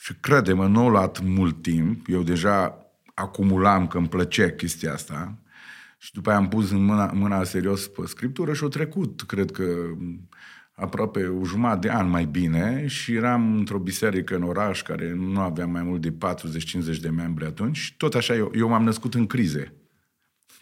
Și 0.05 0.13
crede-mă, 0.19 0.67
nu 0.67 0.85
a 0.85 0.89
luat 0.89 1.21
mult 1.23 1.61
timp, 1.61 2.07
eu 2.07 2.23
deja 2.23 2.77
acumulam 3.13 3.87
că 3.87 3.97
îmi 3.97 4.07
plăcea 4.07 4.49
chestia 4.49 4.93
asta. 4.93 5.37
Și 5.97 6.13
după 6.13 6.29
aia 6.29 6.37
am 6.37 6.47
pus 6.47 6.71
în 6.71 6.83
mâna, 6.83 7.05
mâna 7.05 7.43
serios 7.43 7.87
pe 7.87 8.01
scriptură 8.05 8.53
și 8.53 8.63
o 8.63 8.67
trecut, 8.67 9.21
cred 9.21 9.51
că 9.51 9.63
aproape 10.75 11.25
o 11.25 11.45
jumătate 11.45 11.87
de 11.87 11.93
an 11.93 12.09
mai 12.09 12.25
bine. 12.25 12.87
Și 12.87 13.13
eram 13.13 13.57
într-o 13.57 13.79
biserică 13.79 14.35
în 14.35 14.43
oraș 14.43 14.81
care 14.81 15.13
nu 15.13 15.39
avea 15.39 15.65
mai 15.65 15.83
mult 15.83 16.01
de 16.01 16.13
40-50 16.95 16.99
de 17.01 17.09
membri 17.09 17.45
atunci. 17.45 17.77
Și 17.77 17.97
tot 17.97 18.13
așa 18.13 18.35
eu, 18.35 18.51
eu 18.55 18.67
m-am 18.67 18.83
născut 18.83 19.13
în 19.13 19.25
crize. 19.25 19.73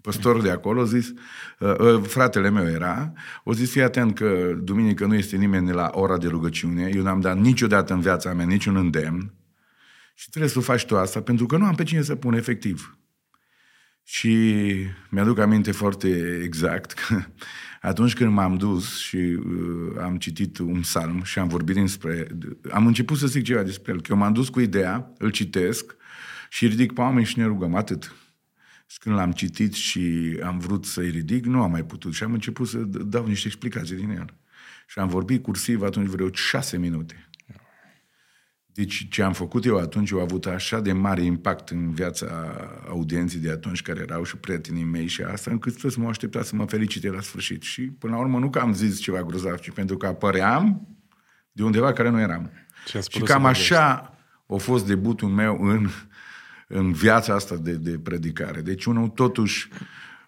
Păstorul 0.03 0.41
de 0.41 0.49
acolo 0.49 0.81
a 0.81 0.85
zis, 0.85 1.13
uh, 1.59 1.73
uh, 1.79 2.01
fratele 2.07 2.49
meu 2.49 2.67
era, 2.67 3.13
o 3.43 3.53
zis, 3.53 3.71
fii 3.71 3.81
atent 3.81 4.15
că 4.15 4.59
duminică 4.63 5.05
nu 5.05 5.15
este 5.15 5.35
nimeni 5.35 5.71
la 5.71 5.89
ora 5.93 6.17
de 6.17 6.27
rugăciune, 6.27 6.91
eu 6.95 7.01
n-am 7.01 7.19
dat 7.19 7.37
niciodată 7.37 7.93
în 7.93 7.99
viața 7.99 8.33
mea 8.33 8.45
niciun 8.45 8.75
îndemn 8.75 9.33
și 10.13 10.29
trebuie 10.29 10.51
să 10.51 10.59
faci 10.59 10.85
tu 10.85 10.97
asta 10.97 11.21
pentru 11.21 11.45
că 11.45 11.57
nu 11.57 11.65
am 11.65 11.75
pe 11.75 11.83
cine 11.83 12.01
să 12.01 12.15
pun 12.15 12.33
efectiv. 12.33 12.97
Și 14.03 14.65
mi-aduc 15.09 15.39
aminte 15.39 15.71
foarte 15.71 16.39
exact 16.43 16.91
că 16.91 17.23
atunci 17.91 18.13
când 18.13 18.33
m-am 18.33 18.55
dus 18.55 18.97
și 18.97 19.15
uh, 19.15 20.01
am 20.01 20.17
citit 20.17 20.57
un 20.57 20.79
psalm 20.79 21.23
și 21.23 21.39
am 21.39 21.47
vorbit 21.47 21.75
despre... 21.75 22.27
Am 22.71 22.85
început 22.85 23.17
să 23.17 23.27
zic 23.27 23.43
ceva 23.43 23.63
despre 23.63 23.91
el, 23.91 24.01
că 24.01 24.07
eu 24.11 24.17
m-am 24.17 24.33
dus 24.33 24.49
cu 24.49 24.59
ideea, 24.59 25.13
îl 25.17 25.29
citesc 25.29 25.95
și 26.49 26.67
ridic 26.67 26.93
pe 26.93 27.01
oameni 27.01 27.25
și 27.25 27.39
ne 27.39 27.45
rugăm, 27.45 27.75
atât. 27.75 28.15
Și 28.93 28.99
când 28.99 29.15
l-am 29.15 29.31
citit 29.31 29.73
și 29.73 30.37
am 30.43 30.59
vrut 30.59 30.85
să-i 30.85 31.09
ridic, 31.09 31.45
nu 31.45 31.61
am 31.61 31.71
mai 31.71 31.85
putut 31.85 32.13
și 32.13 32.23
am 32.23 32.33
început 32.33 32.67
să 32.67 32.77
dau 32.77 33.25
niște 33.25 33.47
explicații 33.47 33.95
din 33.95 34.09
el. 34.09 34.33
Și 34.87 34.99
am 34.99 35.07
vorbit 35.07 35.43
cursiv 35.43 35.81
atunci 35.81 36.07
vreo 36.07 36.29
șase 36.31 36.77
minute. 36.77 37.29
Deci 38.65 39.07
ce 39.09 39.21
am 39.21 39.33
făcut 39.33 39.65
eu 39.65 39.77
atunci 39.77 40.11
a 40.13 40.21
avut 40.21 40.45
așa 40.45 40.79
de 40.79 40.91
mare 40.91 41.21
impact 41.21 41.69
în 41.69 41.91
viața 41.91 42.27
audienței 42.87 43.39
de 43.39 43.51
atunci 43.51 43.81
care 43.81 43.99
erau 43.99 44.23
și 44.23 44.37
prietenii 44.37 44.83
mei 44.83 45.07
și 45.07 45.21
asta, 45.21 45.51
încât 45.51 45.79
să 45.79 45.93
mă 45.97 46.07
aștepta 46.07 46.43
să 46.43 46.55
mă 46.55 46.65
felicite 46.65 47.09
la 47.09 47.21
sfârșit. 47.21 47.61
Și 47.61 47.81
până 47.81 48.13
la 48.13 48.19
urmă 48.19 48.39
nu 48.39 48.49
că 48.49 48.59
am 48.59 48.73
zis 48.73 48.99
ceva 48.99 49.23
grozav, 49.23 49.57
ci 49.57 49.71
pentru 49.71 49.97
că 49.97 50.05
apăream 50.05 50.87
de 51.51 51.63
undeva 51.63 51.93
care 51.93 52.09
nu 52.09 52.19
eram. 52.19 52.51
Și 53.09 53.19
cam 53.19 53.45
așa 53.45 54.17
a 54.47 54.55
fost 54.55 54.87
debutul 54.87 55.29
meu 55.29 55.57
în, 55.61 55.89
în 56.67 56.91
viața 56.91 57.33
asta 57.33 57.55
de, 57.55 57.71
de 57.71 57.99
predicare. 58.03 58.61
Deci 58.61 58.85
unul 58.85 59.07
totuși 59.07 59.69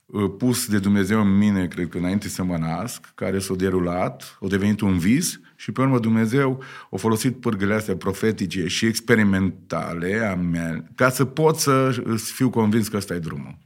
uh, 0.05 0.31
pus 0.37 0.67
de 0.67 0.79
Dumnezeu 0.79 1.21
în 1.21 1.37
mine, 1.37 1.67
cred 1.67 1.87
că 1.87 1.97
înainte 1.97 2.27
să 2.27 2.43
mă 2.43 2.57
nasc, 2.57 3.11
care 3.15 3.39
s-a 3.39 3.55
derulat, 3.55 4.37
a 4.41 4.47
devenit 4.47 4.81
un 4.81 4.97
vis 4.97 5.39
și 5.55 5.71
pe 5.71 5.81
urmă 5.81 5.99
Dumnezeu 5.99 6.63
a 6.91 6.95
folosit 6.95 7.39
pârgele 7.39 7.73
astea 7.73 7.95
profetice 7.95 8.67
și 8.67 8.85
experimentale 8.85 10.17
a 10.17 10.35
mea, 10.35 10.83
ca 10.95 11.09
să 11.09 11.25
pot 11.25 11.57
să 11.57 12.03
fiu 12.17 12.49
convins 12.49 12.87
că 12.87 12.97
ăsta 12.97 13.13
e 13.13 13.19
drumul. 13.19 13.57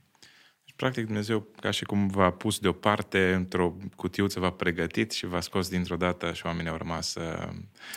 Deci, 0.65 0.73
practic, 0.75 1.05
Dumnezeu, 1.05 1.47
ca 1.59 1.71
și 1.71 1.83
cum 1.83 2.07
v-a 2.07 2.31
pus 2.31 2.59
deoparte 2.59 3.33
într-o 3.33 3.77
cutiuță, 3.95 4.39
v-a 4.39 4.51
pregătit 4.51 5.11
și 5.11 5.25
v-a 5.25 5.41
scos 5.41 5.69
dintr-o 5.69 5.95
dată 5.95 6.33
și 6.33 6.45
oamenii 6.45 6.71
au 6.71 6.77
rămas 6.77 7.15
uh, 7.15 7.47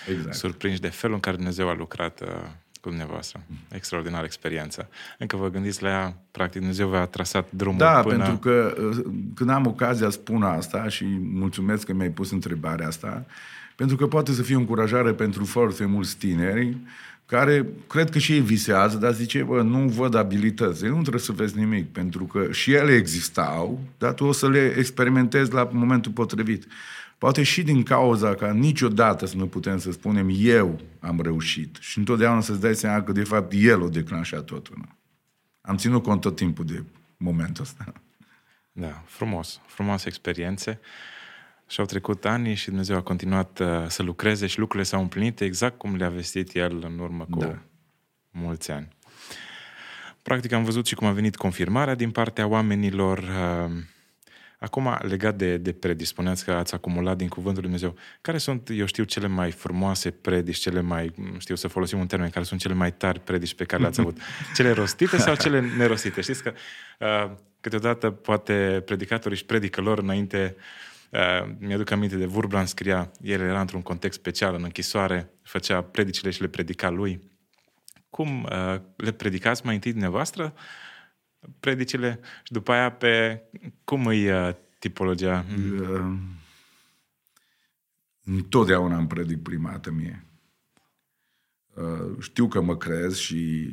exact. 0.08 0.34
surprinși 0.34 0.80
de 0.80 0.88
felul 0.88 1.14
în 1.14 1.20
care 1.20 1.36
Dumnezeu 1.36 1.68
a 1.68 1.74
lucrat 1.74 2.20
uh, 2.20 2.28
cu 2.82 2.88
dumneavoastră. 2.88 3.40
Extraordinară 3.68 4.24
experiență. 4.24 4.88
Încă 5.18 5.36
vă 5.36 5.48
gândiți 5.48 5.82
la 5.82 5.88
ea, 5.88 6.16
practic 6.30 6.58
Dumnezeu 6.58 6.88
v-a 6.88 7.06
trasat 7.06 7.46
drumul 7.50 7.78
Da, 7.78 8.00
până... 8.00 8.16
pentru 8.16 8.36
că 8.36 8.74
uh, 8.78 9.04
când 9.34 9.50
am 9.50 9.66
ocazia 9.66 10.10
spun 10.10 10.42
asta 10.42 10.88
și 10.88 11.04
mulțumesc 11.20 11.86
că 11.86 11.92
mi-ai 11.92 12.10
pus 12.10 12.30
întrebarea 12.30 12.86
asta, 12.86 13.24
pentru 13.76 13.96
că 13.96 14.06
poate 14.06 14.32
să 14.32 14.42
fie 14.42 14.56
o 14.56 14.58
încurajare 14.58 15.12
pentru 15.12 15.44
foarte 15.44 15.84
mulți 15.84 16.16
tineri 16.16 16.76
care 17.26 17.66
cred 17.86 18.10
că 18.10 18.18
și 18.18 18.32
ei 18.32 18.40
visează, 18.40 18.96
dar 18.96 19.12
zice, 19.12 19.42
bă, 19.42 19.62
nu 19.62 19.78
văd 19.78 20.14
abilități. 20.14 20.84
nu 20.84 21.00
trebuie 21.00 21.22
să 21.22 21.32
vezi 21.32 21.58
nimic, 21.58 21.92
pentru 21.92 22.24
că 22.24 22.46
și 22.50 22.72
ele 22.72 22.94
existau, 22.94 23.80
dar 23.98 24.12
tu 24.12 24.24
o 24.24 24.32
să 24.32 24.48
le 24.48 24.74
experimentezi 24.78 25.52
la 25.52 25.68
momentul 25.72 26.12
potrivit. 26.12 26.66
Poate 27.22 27.42
și 27.42 27.62
din 27.62 27.82
cauza 27.82 28.34
că 28.34 28.50
niciodată 28.50 29.26
să 29.26 29.36
nu 29.36 29.46
putem 29.46 29.78
să 29.78 29.90
spunem 29.90 30.28
eu 30.32 30.80
am 31.00 31.20
reușit 31.20 31.76
și 31.80 31.98
întotdeauna 31.98 32.40
să-ți 32.40 32.60
dai 32.60 32.74
seama 32.74 33.02
că 33.02 33.12
de 33.12 33.22
fapt 33.22 33.52
el 33.56 33.80
o 33.80 33.88
declanșat 33.88 34.44
totul. 34.44 34.74
Nu? 34.78 34.88
Am 35.60 35.76
ținut 35.76 36.02
cont 36.02 36.20
tot 36.20 36.36
timpul 36.36 36.64
de 36.64 36.84
momentul 37.16 37.62
ăsta. 37.62 37.92
Da, 38.72 39.02
frumos, 39.06 39.60
frumoase 39.66 40.08
experiențe. 40.08 40.80
Și 41.66 41.80
au 41.80 41.86
trecut 41.86 42.24
ani 42.24 42.54
și 42.54 42.66
Dumnezeu 42.66 42.96
a 42.96 43.02
continuat 43.02 43.58
uh, 43.58 43.84
să 43.88 44.02
lucreze 44.02 44.46
și 44.46 44.58
lucrurile 44.58 44.88
s-au 44.88 45.00
împlinit 45.00 45.40
exact 45.40 45.78
cum 45.78 45.96
le-a 45.96 46.10
vestit 46.10 46.54
El 46.54 46.84
în 46.84 46.98
urmă 46.98 47.26
cu 47.30 47.38
da. 47.38 47.58
mulți 48.30 48.70
ani. 48.70 48.88
Practic 50.22 50.52
am 50.52 50.64
văzut 50.64 50.86
și 50.86 50.94
cum 50.94 51.06
a 51.06 51.12
venit 51.12 51.36
confirmarea 51.36 51.94
din 51.94 52.10
partea 52.10 52.46
oamenilor. 52.46 53.18
Uh, 53.18 53.82
acum, 54.62 54.98
legat 55.00 55.36
de, 55.36 55.56
de 55.56 55.72
predici, 55.72 56.06
spuneați 56.06 56.44
că 56.44 56.50
ați 56.52 56.74
acumulat 56.74 57.16
din 57.16 57.28
Cuvântul 57.28 57.62
Lui 57.62 57.70
Dumnezeu. 57.70 57.96
Care 58.20 58.38
sunt, 58.38 58.68
eu 58.72 58.86
știu, 58.86 59.04
cele 59.04 59.26
mai 59.26 59.50
frumoase 59.50 60.10
predici, 60.10 60.56
cele 60.56 60.80
mai, 60.80 61.14
știu 61.38 61.54
să 61.54 61.68
folosim 61.68 61.98
un 61.98 62.06
termen, 62.06 62.30
care 62.30 62.44
sunt 62.44 62.60
cele 62.60 62.74
mai 62.74 62.92
tari 62.92 63.20
predici 63.20 63.54
pe 63.54 63.64
care 63.64 63.82
le-ați 63.82 64.00
avut? 64.00 64.18
Cele 64.56 64.70
rostite 64.70 65.16
sau 65.16 65.34
cele 65.34 65.60
nerostite? 65.76 66.20
Știți 66.20 66.42
că 66.42 66.52
uh, 66.98 67.30
câteodată 67.60 68.10
poate 68.10 68.82
predicatorii 68.84 69.36
își 69.36 69.46
predică 69.46 69.80
lor 69.80 69.98
înainte 69.98 70.56
uh, 70.56 70.62
Uh, 71.12 71.48
mi-aduc 71.58 71.90
aminte 71.90 72.16
de 72.16 72.24
Vurban 72.24 72.66
scria, 72.66 73.10
el 73.20 73.40
era 73.40 73.60
într-un 73.60 73.82
context 73.82 74.18
special, 74.18 74.54
în 74.54 74.62
închisoare, 74.62 75.30
făcea 75.42 75.82
predicile 75.82 76.30
și 76.30 76.40
le 76.40 76.48
predica 76.48 76.90
lui. 76.90 77.30
Cum 78.10 78.42
uh, 78.42 78.80
le 78.96 79.12
predicați 79.12 79.64
mai 79.64 79.74
întâi 79.74 79.90
dumneavoastră 79.90 80.54
predicile 81.60 82.20
și 82.42 82.52
după 82.52 82.72
aia 82.72 82.92
pe 82.92 83.42
cum 83.84 84.06
îi 84.06 84.30
uh, 84.30 84.54
tipologia? 84.78 85.44
Uh, 85.80 86.18
întotdeauna 88.24 88.96
am 88.96 89.06
predic 89.06 89.42
prima 89.42 89.70
dată 89.70 89.90
mie. 89.90 90.26
Uh, 91.74 92.16
știu 92.20 92.48
că 92.48 92.60
mă 92.60 92.76
crez 92.76 93.16
și 93.16 93.68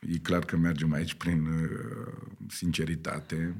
e 0.00 0.18
clar 0.18 0.44
că 0.44 0.56
mergem 0.56 0.92
aici 0.92 1.14
prin 1.14 1.46
uh, 1.46 2.12
sinceritate 2.48 3.56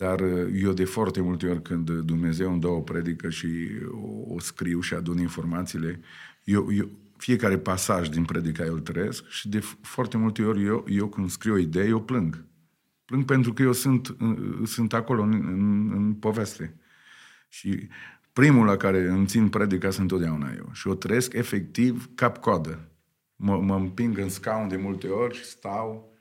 dar 0.00 0.20
uh, 0.20 0.50
eu 0.54 0.72
de 0.72 0.84
foarte 0.84 1.20
multe 1.20 1.46
ori 1.46 1.62
când 1.62 1.90
Dumnezeu 1.90 2.50
îmi 2.50 2.60
dă 2.60 2.66
o 2.66 2.80
predică 2.80 3.30
și 3.30 3.48
o, 3.90 4.34
o 4.34 4.38
scriu 4.38 4.80
și 4.80 4.94
adun 4.94 5.18
informațiile, 5.18 6.00
eu, 6.44 6.72
eu, 6.72 6.88
fiecare 7.20 7.58
pasaj 7.58 8.08
din 8.08 8.24
predica 8.24 8.64
eu 8.64 8.72
îl 8.74 8.80
trăiesc 8.80 9.28
și 9.28 9.48
de 9.48 9.60
foarte 9.82 10.16
multe 10.16 10.42
ori 10.42 10.64
eu, 10.64 10.84
eu 10.88 11.08
când 11.08 11.30
scriu 11.30 11.52
o 11.52 11.58
idee, 11.58 11.86
eu 11.86 12.02
plâng. 12.02 12.44
Plâng 13.04 13.24
pentru 13.24 13.52
că 13.52 13.62
eu 13.62 13.72
sunt, 13.72 14.08
uh, 14.08 14.60
sunt 14.64 14.92
acolo 14.92 15.22
în, 15.22 15.32
în, 15.32 15.90
în 15.92 16.14
poveste. 16.14 16.76
Și 17.48 17.88
primul 18.32 18.66
la 18.66 18.76
care 18.76 19.08
îmi 19.08 19.26
țin 19.26 19.48
predica 19.48 19.90
sunt 19.90 20.10
întotdeauna 20.10 20.52
eu. 20.56 20.70
Și 20.72 20.88
o 20.88 20.94
trăiesc 20.94 21.32
efectiv 21.32 22.10
cap-coadă. 22.14 22.88
Mă, 23.36 23.58
mă 23.58 23.74
împing 23.74 24.18
în 24.18 24.28
scaun 24.28 24.68
de 24.68 24.76
multe 24.76 25.06
ori 25.08 25.36
și 25.36 25.44
stau 25.44 26.16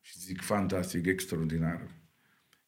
și 0.00 0.18
zic 0.18 0.42
fantastic, 0.42 1.06
extraordinar 1.06 1.80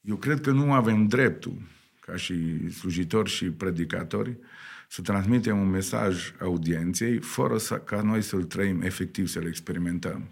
eu 0.04 0.16
cred 0.16 0.40
că 0.40 0.50
nu 0.50 0.72
avem 0.72 1.06
dreptul, 1.06 1.62
ca 2.00 2.16
și 2.16 2.68
slujitori 2.70 3.30
și 3.30 3.50
predicatori, 3.50 4.38
să 4.94 5.02
transmitem 5.02 5.58
un 5.58 5.68
mesaj 5.68 6.32
audienței 6.40 7.18
fără 7.18 7.58
să, 7.58 7.74
ca 7.74 8.02
noi 8.02 8.22
să-l 8.22 8.42
trăim 8.42 8.82
efectiv, 8.82 9.26
să-l 9.26 9.46
experimentăm. 9.46 10.28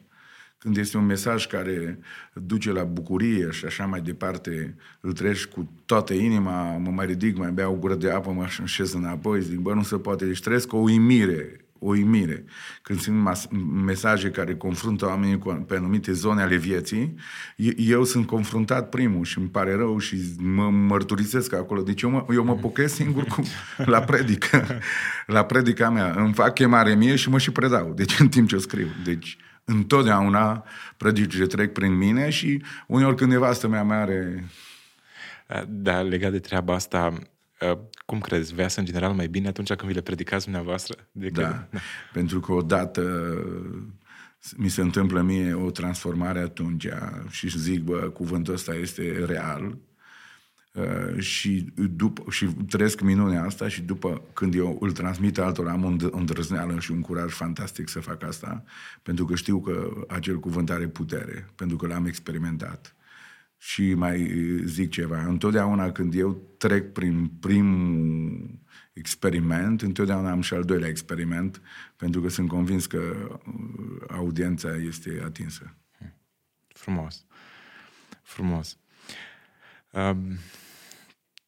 Când 0.59 0.77
este 0.77 0.97
un 0.97 1.05
mesaj 1.05 1.47
care 1.47 1.99
duce 2.33 2.73
la 2.73 2.85
bucurie 2.85 3.51
și 3.51 3.65
așa 3.65 3.87
mai 3.87 4.01
departe, 4.01 4.77
îl 5.01 5.13
treci 5.13 5.45
cu 5.45 5.73
toată 5.85 6.15
inima, 6.15 6.77
mă 6.77 6.91
mai 6.91 7.07
ridic, 7.07 7.37
mai 7.37 7.51
beau 7.51 7.73
o 7.73 7.77
gură 7.77 7.95
de 7.95 8.11
apă, 8.11 8.31
mă 8.31 8.43
așez 8.43 8.93
înapoi, 8.93 9.43
zic, 9.43 9.59
bă, 9.59 9.75
nu 9.75 9.83
se 9.83 9.99
poate. 9.99 10.25
Deci 10.25 10.41
trăiesc 10.41 10.73
o 10.73 10.77
uimire 10.77 11.62
o 11.62 11.62
uimire. 11.83 12.45
Când 12.83 13.01
sunt 13.01 13.17
mas- 13.17 13.49
mesaje 13.85 14.31
care 14.31 14.57
confruntă 14.57 15.07
oamenii 15.07 15.39
cu, 15.39 15.65
pe 15.69 15.77
anumite 15.77 16.13
zone 16.13 16.43
ale 16.43 16.57
vieții, 16.57 17.15
eu 17.77 18.05
sunt 18.05 18.27
confruntat 18.27 18.89
primul 18.89 19.25
și 19.25 19.39
îmi 19.39 19.49
pare 19.49 19.75
rău 19.75 19.99
și 19.99 20.17
mă 20.39 20.71
mărturisesc 20.71 21.53
acolo. 21.53 21.83
Deci 21.83 22.03
eu 22.03 22.11
mă, 22.11 22.27
eu 22.35 22.45
mă 22.45 22.55
pochez 22.55 22.93
singur 22.93 23.25
cu, 23.25 23.43
la 23.77 24.01
predică. 24.01 24.67
la 25.27 25.45
predica 25.45 25.91
mea. 25.91 26.15
Îmi 26.17 26.33
fac 26.33 26.55
chemare 26.55 26.95
mie 26.95 27.17
și 27.17 27.29
mă 27.29 27.39
și 27.39 27.51
predau. 27.51 27.93
Deci 27.95 28.19
în 28.19 28.29
timp 28.29 28.49
ce 28.49 28.59
scriu. 28.59 28.87
Deci 29.05 29.37
întotdeauna 29.65 30.65
predicile 30.97 31.47
trec 31.47 31.73
prin 31.73 31.97
mine 31.97 32.31
și 32.31 32.63
uneori 32.87 33.17
când 33.17 33.31
nevastă 33.31 33.69
mea 33.69 33.83
mai 33.83 33.97
are 33.97 34.45
da, 35.67 36.01
legat 36.01 36.31
de 36.31 36.39
treaba 36.39 36.75
asta, 36.75 37.13
Uh, 37.71 37.79
cum 38.13 38.21
crezi? 38.21 38.55
Vea 38.55 38.69
în 38.77 38.85
general 38.85 39.13
mai 39.13 39.27
bine 39.27 39.49
atunci 39.49 39.73
când 39.73 39.91
vi 39.91 39.95
le 39.95 40.01
predicați 40.01 40.45
dumneavoastră? 40.45 41.09
Decât... 41.13 41.43
Da, 41.43 41.69
da, 41.71 41.79
pentru 42.13 42.41
că 42.41 42.53
odată 42.53 43.35
mi 44.57 44.69
se 44.69 44.81
întâmplă 44.81 45.23
mie 45.23 45.55
o 45.55 45.71
transformare 45.71 46.39
atunci 46.39 46.89
și 47.31 47.59
zic, 47.59 47.83
bă, 47.83 47.97
cuvântul 47.97 48.55
ăsta 48.55 48.75
este 48.75 49.25
real. 49.27 49.79
Uh, 50.73 51.19
și, 51.19 51.73
după, 51.75 52.31
și 52.31 52.47
trăiesc 52.47 53.01
minunea 53.01 53.45
asta 53.45 53.69
și 53.69 53.83
după 53.83 54.23
când 54.33 54.55
eu 54.55 54.77
îl 54.81 54.93
transmit 54.93 55.39
altora 55.39 55.71
am 55.71 55.85
un 55.85 55.99
îndrăzneală 56.11 56.79
și 56.81 56.91
un 56.91 57.01
curaj 57.01 57.33
fantastic 57.33 57.89
să 57.89 58.01
fac 58.01 58.23
asta, 58.23 58.65
pentru 59.03 59.25
că 59.25 59.35
știu 59.35 59.61
că 59.61 60.05
acel 60.09 60.39
cuvânt 60.39 60.71
are 60.71 60.89
putere, 60.89 61.51
pentru 61.55 61.77
că 61.77 61.87
l-am 61.87 62.07
experimentat. 62.07 62.95
Și 63.63 63.95
mai 63.95 64.33
zic 64.65 64.91
ceva, 64.91 65.25
întotdeauna 65.25 65.93
când 65.93 66.15
eu 66.15 66.43
trec 66.59 66.93
prin 66.93 67.27
primul 67.27 68.59
experiment, 68.93 69.83
întotdeauna 69.83 70.31
am 70.31 70.41
și 70.41 70.55
al 70.55 70.65
doilea 70.65 70.89
experiment, 70.89 71.63
pentru 71.97 72.21
că 72.21 72.29
sunt 72.29 72.49
convins 72.49 72.87
că 72.87 73.01
uh, 73.47 74.07
audiența 74.09 74.77
este 74.77 75.21
atinsă. 75.25 75.77
Frumos. 76.69 77.25
Frumos. 78.23 78.79
Um, 79.93 80.39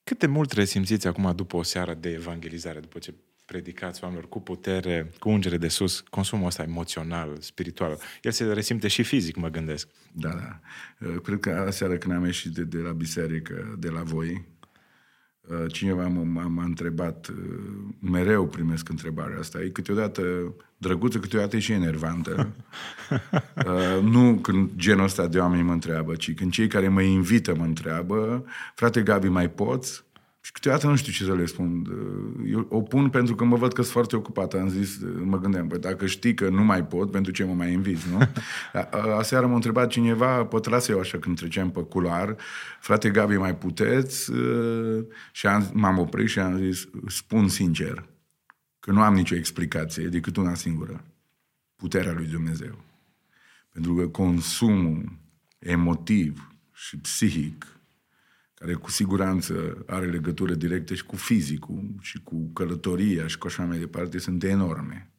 cât 0.05 0.19
de 0.19 0.27
mult 0.27 0.53
resimțiți 0.53 1.07
acum 1.07 1.33
după 1.37 1.57
o 1.57 1.63
seară 1.63 1.95
de 1.95 2.11
evangelizare, 2.11 2.81
după 2.81 2.99
ce 2.99 3.15
predicați 3.45 4.03
oamenilor 4.03 4.29
cu 4.29 4.41
putere, 4.41 5.11
cu 5.19 5.29
ungere 5.29 5.57
de 5.57 5.69
sus, 5.69 6.01
consumul 6.01 6.47
ăsta 6.47 6.63
emoțional, 6.63 7.37
spiritual. 7.41 7.99
El 8.23 8.31
se 8.31 8.45
resimte 8.45 8.89
și 8.89 9.03
fizic, 9.03 9.37
mă 9.37 9.49
gândesc. 9.49 9.89
Da, 10.13 10.29
da. 10.29 10.61
Uh, 11.07 11.21
cred 11.23 11.41
că 11.41 11.51
aseară 11.51 11.97
când 11.97 12.15
am 12.15 12.25
ieșit 12.25 12.53
de, 12.53 12.63
de 12.63 12.79
la 12.79 12.93
biserică, 12.93 13.77
de 13.79 13.89
la 13.89 14.03
voi, 14.03 14.45
uh, 15.41 15.73
cineva 15.73 16.07
m-a, 16.07 16.47
m-a 16.47 16.65
întrebat, 16.65 17.29
uh, 17.29 17.37
mereu 18.01 18.47
primesc 18.47 18.89
întrebarea 18.89 19.39
asta, 19.39 19.63
e 19.63 19.69
câteodată 19.69 20.23
drăguță, 20.77 21.19
câteodată 21.19 21.57
e 21.57 21.59
și 21.59 21.73
enervantă. 21.73 22.55
nu 24.13 24.35
când 24.35 24.71
genul 24.77 25.05
ăsta 25.05 25.27
de 25.27 25.39
oameni 25.39 25.63
mă 25.63 25.73
întreabă, 25.73 26.15
ci 26.15 26.35
când 26.35 26.53
cei 26.53 26.67
care 26.67 26.89
mă 26.89 27.03
invită 27.03 27.55
mă 27.55 27.65
întreabă, 27.65 28.45
frate 28.75 29.03
Gabi, 29.03 29.29
mai 29.29 29.51
poți? 29.51 30.05
Și 30.45 30.53
câteodată 30.53 30.87
nu 30.87 30.97
știu 30.97 31.13
ce 31.13 31.25
să 31.25 31.35
le 31.35 31.47
spun. 31.47 31.87
Eu 32.47 32.67
o 32.71 32.83
pun 32.83 33.11
pentru 33.11 33.35
că 33.35 33.45
mă 33.45 33.57
văd 33.57 33.73
că 33.73 33.81
sunt 33.81 33.93
foarte 33.93 34.17
ocupat. 34.17 34.55
Am 34.55 34.69
zis, 34.69 34.99
mă 35.23 35.39
gândeam, 35.39 35.69
păi 35.69 35.79
dacă 35.79 36.07
știi 36.07 36.35
că 36.35 36.49
nu 36.49 36.65
mai 36.65 36.85
pot, 36.85 37.11
pentru 37.11 37.33
ce 37.33 37.45
mă 37.45 37.55
mai 37.55 37.73
inviți, 37.73 38.07
nu? 38.11 38.19
Aseară 39.19 39.47
m-a 39.47 39.55
întrebat 39.55 39.89
cineva, 39.89 40.45
pătrase 40.45 40.93
eu 40.93 40.99
așa 40.99 41.19
când 41.19 41.37
treceam 41.37 41.71
pe 41.71 41.81
culoar, 41.81 42.37
frate 42.81 43.11
Gabi, 43.11 43.37
mai 43.37 43.57
puteți? 43.57 44.33
Și 45.33 45.47
am, 45.47 45.71
m-am 45.75 45.99
oprit 45.99 46.29
și 46.29 46.39
am 46.39 46.59
zis, 46.59 46.89
spun 47.07 47.49
sincer, 47.49 48.09
că 48.81 48.91
nu 48.91 49.01
am 49.01 49.15
nicio 49.15 49.35
explicație 49.35 50.07
decât 50.07 50.37
una 50.37 50.55
singură. 50.55 51.05
Puterea 51.77 52.13
lui 52.13 52.27
Dumnezeu. 52.27 52.85
Pentru 53.73 53.95
că 53.95 54.09
consumul 54.09 55.13
emotiv 55.59 56.51
și 56.73 56.97
psihic 56.97 57.74
care 58.65 58.77
cu 58.77 58.91
siguranță 58.91 59.85
are 59.87 60.07
legătură 60.07 60.55
directă 60.55 60.95
și 60.95 61.05
cu 61.05 61.17
fizicul 61.17 61.95
și 62.01 62.23
cu 62.23 62.51
călătoria 62.53 63.27
și 63.27 63.39
cu 63.39 63.47
așa 63.47 63.65
mai 63.65 63.79
departe, 63.79 64.19
sunt 64.19 64.43
enorme. 64.43 65.13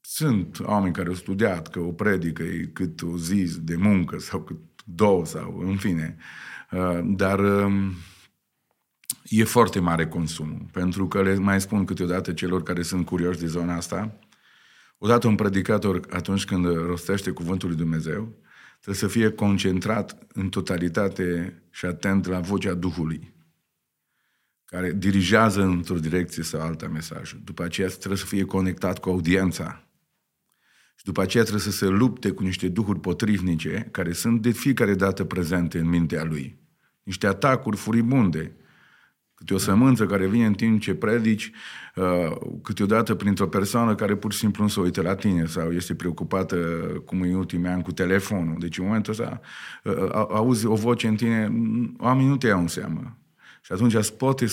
Sunt 0.00 0.60
oameni 0.60 0.94
care 0.94 1.08
au 1.08 1.14
studiat 1.14 1.68
că 1.68 1.80
o 1.80 1.92
predică 1.92 2.42
e 2.42 2.70
cât 2.72 3.02
o 3.02 3.16
zi 3.16 3.60
de 3.60 3.76
muncă 3.76 4.18
sau 4.18 4.42
cât 4.42 4.56
două 4.84 5.26
sau 5.26 5.58
în 5.58 5.76
fine. 5.76 6.16
Uh, 6.70 7.00
dar 7.04 7.38
um, 7.38 7.92
e 9.24 9.44
foarte 9.44 9.80
mare 9.80 10.06
consumul, 10.08 10.66
pentru 10.72 11.08
că 11.08 11.22
le 11.22 11.34
mai 11.34 11.60
spun 11.60 11.84
câteodată 11.84 12.32
celor 12.32 12.62
care 12.62 12.82
sunt 12.82 13.06
curioși 13.06 13.38
de 13.38 13.46
zona 13.46 13.74
asta, 13.74 14.18
odată 14.98 15.26
un 15.26 15.34
predicator 15.34 16.00
atunci 16.10 16.44
când 16.44 16.64
rostește 16.66 17.30
cuvântul 17.30 17.68
lui 17.68 17.78
Dumnezeu, 17.78 18.34
trebuie 18.80 19.10
să 19.10 19.18
fie 19.18 19.30
concentrat 19.30 20.26
în 20.32 20.48
totalitate 20.48 21.62
și 21.70 21.84
atent 21.84 22.26
la 22.26 22.40
vocea 22.40 22.74
Duhului, 22.74 23.34
care 24.64 24.92
dirigează 24.92 25.62
într-o 25.62 25.98
direcție 25.98 26.42
sau 26.42 26.60
alta 26.60 26.88
mesajul. 26.88 27.40
După 27.44 27.62
aceea 27.62 27.88
trebuie 27.88 28.18
să 28.18 28.26
fie 28.26 28.44
conectat 28.44 28.98
cu 28.98 29.08
audiența. 29.08 29.84
Și 30.96 31.04
după 31.04 31.22
aceea 31.22 31.42
trebuie 31.42 31.64
să 31.64 31.70
se 31.70 31.86
lupte 31.86 32.30
cu 32.30 32.42
niște 32.42 32.68
duhuri 32.68 33.00
potrivnice 33.00 33.88
care 33.90 34.12
sunt 34.12 34.42
de 34.42 34.50
fiecare 34.50 34.94
dată 34.94 35.24
prezente 35.24 35.78
în 35.78 35.88
mintea 35.88 36.24
lui. 36.24 36.58
Niște 37.02 37.26
atacuri 37.26 37.76
furibunde 37.76 38.56
câte 39.40 39.54
o 39.54 39.58
sămânță 39.58 40.06
care 40.06 40.26
vine 40.26 40.46
în 40.46 40.52
timp 40.52 40.80
ce 40.80 40.94
predici, 40.94 41.50
uh, 41.94 42.36
câteodată 42.62 43.14
printr-o 43.14 43.46
persoană 43.46 43.94
care 43.94 44.16
pur 44.16 44.32
și 44.32 44.38
simplu 44.38 44.62
nu 44.62 44.68
se 44.68 44.80
uită 44.80 45.02
la 45.02 45.14
tine 45.14 45.46
sau 45.46 45.72
este 45.72 45.94
preocupată, 45.94 46.56
cum 47.04 47.20
în 47.20 47.34
ultimii 47.34 47.68
ani, 47.68 47.82
cu 47.82 47.92
telefonul. 47.92 48.56
Deci 48.58 48.78
în 48.78 48.84
momentul 48.84 49.12
ăsta 49.12 49.40
uh, 49.84 50.10
auzi 50.12 50.66
o 50.66 50.74
voce 50.74 51.06
în 51.06 51.16
tine, 51.16 51.52
oamenii 51.98 52.28
nu 52.28 52.36
te 52.36 52.46
iau 52.46 52.60
în 52.60 52.66
seamă. 52.66 53.18
Și 53.62 53.72
atunci 53.72 53.94
îți 53.94 54.14
poate 54.14 54.46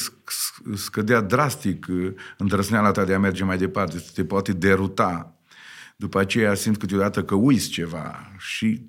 scădea 0.73 1.21
drastic 1.21 1.86
uh, 1.89 2.13
îndrăzneala 2.38 2.91
ta 2.91 3.06
de 3.06 3.13
a 3.13 3.19
merge 3.19 3.43
mai 3.43 3.58
departe, 3.58 4.04
te 4.13 4.26
poate 4.26 4.54
deruta. 4.54 5.36
După 5.95 6.19
aceea 6.19 6.54
simți 6.54 6.80
câteodată 6.80 7.23
că 7.23 7.36
uiți 7.36 7.69
ceva 7.69 8.32
și 8.38 8.86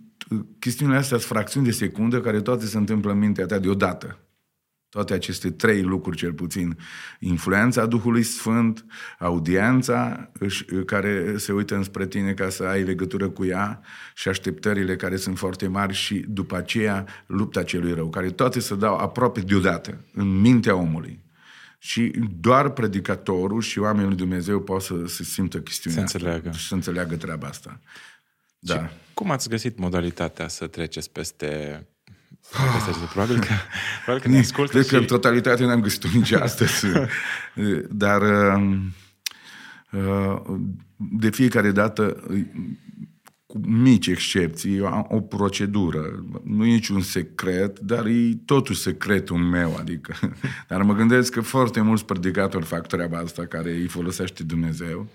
chestiunile 0.59 0.99
astea 0.99 1.17
sunt 1.17 1.31
fracțiuni 1.31 1.67
de 1.67 1.73
secundă 1.73 2.21
care 2.21 2.41
toate 2.41 2.67
se 2.67 2.77
întâmplă 2.77 3.13
în 3.13 3.19
mintea 3.19 3.47
ta 3.47 3.59
deodată. 3.59 4.19
Toate 4.91 5.15
aceste 5.15 5.51
trei 5.51 5.83
lucruri, 5.83 6.17
cel 6.17 6.33
puțin, 6.33 6.79
influența 7.19 7.87
Duhului 7.87 8.23
Sfânt, 8.23 8.85
audiența 9.19 10.31
care 10.87 11.37
se 11.37 11.53
uită 11.53 11.75
înspre 11.75 12.07
tine 12.07 12.35
ca 12.35 12.49
să 12.49 12.65
ai 12.65 12.83
legătură 12.83 13.29
cu 13.29 13.45
ea 13.45 13.81
și 14.15 14.29
așteptările 14.29 14.97
care 14.97 15.17
sunt 15.17 15.39
foarte 15.39 15.67
mari 15.67 15.95
și 15.95 16.25
după 16.29 16.57
aceea 16.57 17.07
lupta 17.27 17.63
celui 17.63 17.95
rău, 17.95 18.11
care 18.11 18.31
toate 18.31 18.61
se 18.61 18.75
dau 18.75 18.97
aproape 18.97 19.41
deodată 19.41 20.05
în 20.13 20.41
mintea 20.41 20.75
omului. 20.75 21.27
Și 21.79 22.13
doar 22.41 22.71
predicatorul 22.71 23.61
și 23.61 23.79
oamenii 23.79 24.09
lui 24.09 24.17
Dumnezeu 24.17 24.61
pot 24.61 24.83
să 24.83 24.95
se 25.07 25.25
simtă 25.25 25.61
chestiunea 25.61 26.07
să 26.07 26.17
înțeleagă. 26.17 26.49
asta, 26.49 26.63
să 26.69 26.75
înțeleagă 26.75 27.17
treaba 27.17 27.47
asta. 27.47 27.81
Da. 28.59 28.75
Și 28.75 28.93
cum 29.15 29.31
ați 29.31 29.49
găsit 29.49 29.79
modalitatea 29.79 30.49
să 30.49 30.67
treceți 30.67 31.11
peste 31.11 31.87
probabil 33.11 33.39
că, 33.39 33.47
probabil 34.05 34.23
că 34.23 34.29
ne 34.29 34.39
ascultă 34.39 34.71
Cred 34.71 34.85
și... 34.85 34.91
că 34.91 34.97
în 34.97 35.05
totalitate 35.05 35.65
n-am 35.65 35.81
găsit-o 35.81 36.09
nici 36.13 36.33
astăzi. 36.33 36.87
Dar 38.05 38.23
um, 38.57 38.93
uh, 39.93 40.59
de 40.97 41.31
fiecare 41.31 41.71
dată, 41.71 42.17
cu 43.47 43.61
mici 43.67 44.07
excepții, 44.07 44.77
eu 44.77 44.87
am 44.87 45.07
o 45.09 45.21
procedură. 45.21 46.25
Nu 46.45 46.65
e 46.65 46.73
niciun 46.73 47.01
secret, 47.01 47.79
dar 47.79 48.07
e 48.07 48.39
totuși 48.45 48.81
secretul 48.81 49.37
meu. 49.37 49.77
Adică. 49.79 50.15
Dar 50.69 50.83
mă 50.83 50.95
gândesc 50.95 51.33
că 51.33 51.41
foarte 51.41 51.81
mulți 51.81 52.05
predicatori 52.05 52.65
fac 52.65 52.87
treaba 52.87 53.19
asta 53.19 53.47
care 53.47 53.71
îi 53.71 53.87
folosește 53.87 54.43
Dumnezeu. 54.43 55.07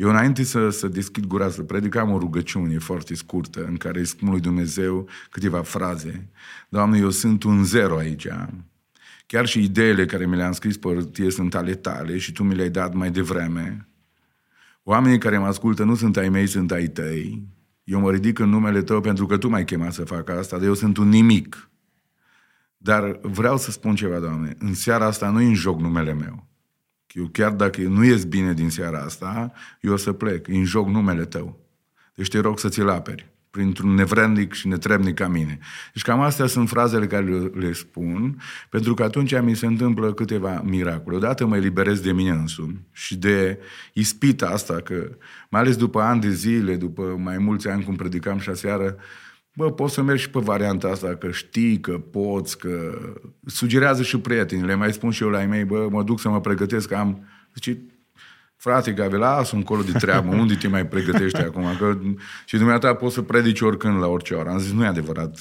Eu 0.00 0.08
înainte 0.08 0.42
să, 0.42 0.70
să 0.70 0.88
deschid 0.88 1.26
gura 1.26 1.50
să 1.50 1.62
predic, 1.62 1.96
am 1.96 2.10
o 2.10 2.18
rugăciune 2.18 2.78
foarte 2.78 3.14
scurtă 3.14 3.64
în 3.64 3.76
care 3.76 3.98
îi 3.98 4.04
spun 4.04 4.30
lui 4.30 4.40
Dumnezeu 4.40 5.08
câteva 5.30 5.62
fraze. 5.62 6.28
Doamne, 6.68 6.98
eu 6.98 7.10
sunt 7.10 7.42
un 7.42 7.64
zero 7.64 7.96
aici. 7.96 8.26
Chiar 9.26 9.46
și 9.46 9.62
ideile 9.62 10.06
care 10.06 10.26
mi 10.26 10.36
le-am 10.36 10.52
scris 10.52 10.76
pe 10.76 10.88
hârtie 10.88 11.30
sunt 11.30 11.54
ale 11.54 11.74
tale 11.74 12.18
și 12.18 12.32
tu 12.32 12.42
mi 12.42 12.54
le-ai 12.54 12.70
dat 12.70 12.94
mai 12.94 13.10
devreme. 13.10 13.88
Oamenii 14.82 15.18
care 15.18 15.38
mă 15.38 15.46
ascultă 15.46 15.84
nu 15.84 15.94
sunt 15.94 16.16
ai 16.16 16.28
mei, 16.28 16.46
sunt 16.46 16.70
ai 16.70 16.86
tăi. 16.86 17.42
Eu 17.84 18.00
mă 18.00 18.10
ridic 18.10 18.38
în 18.38 18.48
numele 18.48 18.82
tău 18.82 19.00
pentru 19.00 19.26
că 19.26 19.36
tu 19.36 19.48
m-ai 19.48 19.64
chemat 19.64 19.92
să 19.92 20.04
fac 20.04 20.28
asta, 20.28 20.56
dar 20.56 20.66
eu 20.66 20.74
sunt 20.74 20.96
un 20.96 21.08
nimic. 21.08 21.70
Dar 22.76 23.18
vreau 23.22 23.58
să 23.58 23.70
spun 23.70 23.94
ceva, 23.94 24.18
Doamne, 24.18 24.54
în 24.58 24.74
seara 24.74 25.06
asta 25.06 25.30
nu 25.30 25.40
e 25.40 25.46
în 25.46 25.54
joc 25.54 25.80
numele 25.80 26.14
meu. 26.14 26.49
Eu 27.12 27.28
chiar 27.32 27.52
dacă 27.52 27.80
nu 27.80 28.04
ies 28.04 28.24
bine 28.24 28.52
din 28.52 28.70
seara 28.70 28.98
asta, 28.98 29.52
eu 29.80 29.92
o 29.92 29.96
să 29.96 30.12
plec. 30.12 30.48
în 30.48 30.64
joc 30.64 30.88
numele 30.88 31.24
tău. 31.24 31.60
Deci 32.14 32.28
te 32.28 32.38
rog 32.38 32.58
să 32.58 32.68
ți-l 32.68 32.88
aperi 32.88 33.30
printr-un 33.50 33.94
nevrednic 33.94 34.52
și 34.52 34.68
netrebnic 34.68 35.14
ca 35.14 35.28
mine. 35.28 35.58
Deci 35.92 36.02
cam 36.02 36.20
astea 36.20 36.46
sunt 36.46 36.68
frazele 36.68 37.06
care 37.06 37.24
le, 37.24 37.38
le 37.38 37.72
spun, 37.72 38.42
pentru 38.68 38.94
că 38.94 39.02
atunci 39.02 39.40
mi 39.40 39.56
se 39.56 39.66
întâmplă 39.66 40.12
câteva 40.12 40.62
miracole. 40.64 41.16
Odată 41.16 41.46
mă 41.46 41.56
eliberez 41.56 42.00
de 42.00 42.12
mine 42.12 42.30
însumi 42.30 42.86
și 42.92 43.16
de 43.16 43.58
ispita 43.92 44.46
asta, 44.46 44.74
că 44.74 45.16
mai 45.48 45.60
ales 45.60 45.76
după 45.76 46.00
ani 46.00 46.20
de 46.20 46.30
zile, 46.30 46.76
după 46.76 47.02
mai 47.18 47.38
mulți 47.38 47.68
ani 47.68 47.84
cum 47.84 47.96
predicam 47.96 48.38
și 48.38 48.48
aseară, 48.48 48.96
Bă, 49.54 49.72
poți 49.72 49.94
să 49.94 50.02
mergi 50.02 50.22
și 50.22 50.30
pe 50.30 50.38
varianta 50.38 50.88
asta, 50.88 51.16
că 51.16 51.30
știi, 51.30 51.80
că 51.80 51.98
poți, 51.98 52.58
că... 52.58 52.98
Sugerează 53.46 54.02
și 54.02 54.18
prietenii, 54.18 54.64
le 54.64 54.74
mai 54.74 54.92
spun 54.92 55.10
și 55.10 55.22
eu 55.22 55.28
la 55.28 55.40
ei 55.40 55.46
mei, 55.46 55.64
bă, 55.64 55.88
mă 55.90 56.02
duc 56.02 56.20
să 56.20 56.28
mă 56.28 56.40
pregătesc, 56.40 56.88
că 56.88 56.94
am... 56.94 57.24
Zice, 57.54 57.82
frate 58.56 58.92
Gabi, 58.92 59.16
lasă 59.16 59.56
încolo 59.56 59.82
de 59.82 59.92
treabă, 59.92 60.34
unde 60.34 60.54
te 60.54 60.68
mai 60.68 60.86
pregătești 60.86 61.38
acum? 61.38 61.64
Că, 61.78 61.98
și 62.44 62.56
dumneata 62.56 62.94
poți 62.94 63.14
să 63.14 63.22
predici 63.22 63.60
oricând, 63.60 64.00
la 64.00 64.06
orice 64.06 64.34
oră. 64.34 64.48
Am 64.48 64.58
zis, 64.58 64.72
nu 64.72 64.84
e 64.84 64.86
adevărat, 64.86 65.38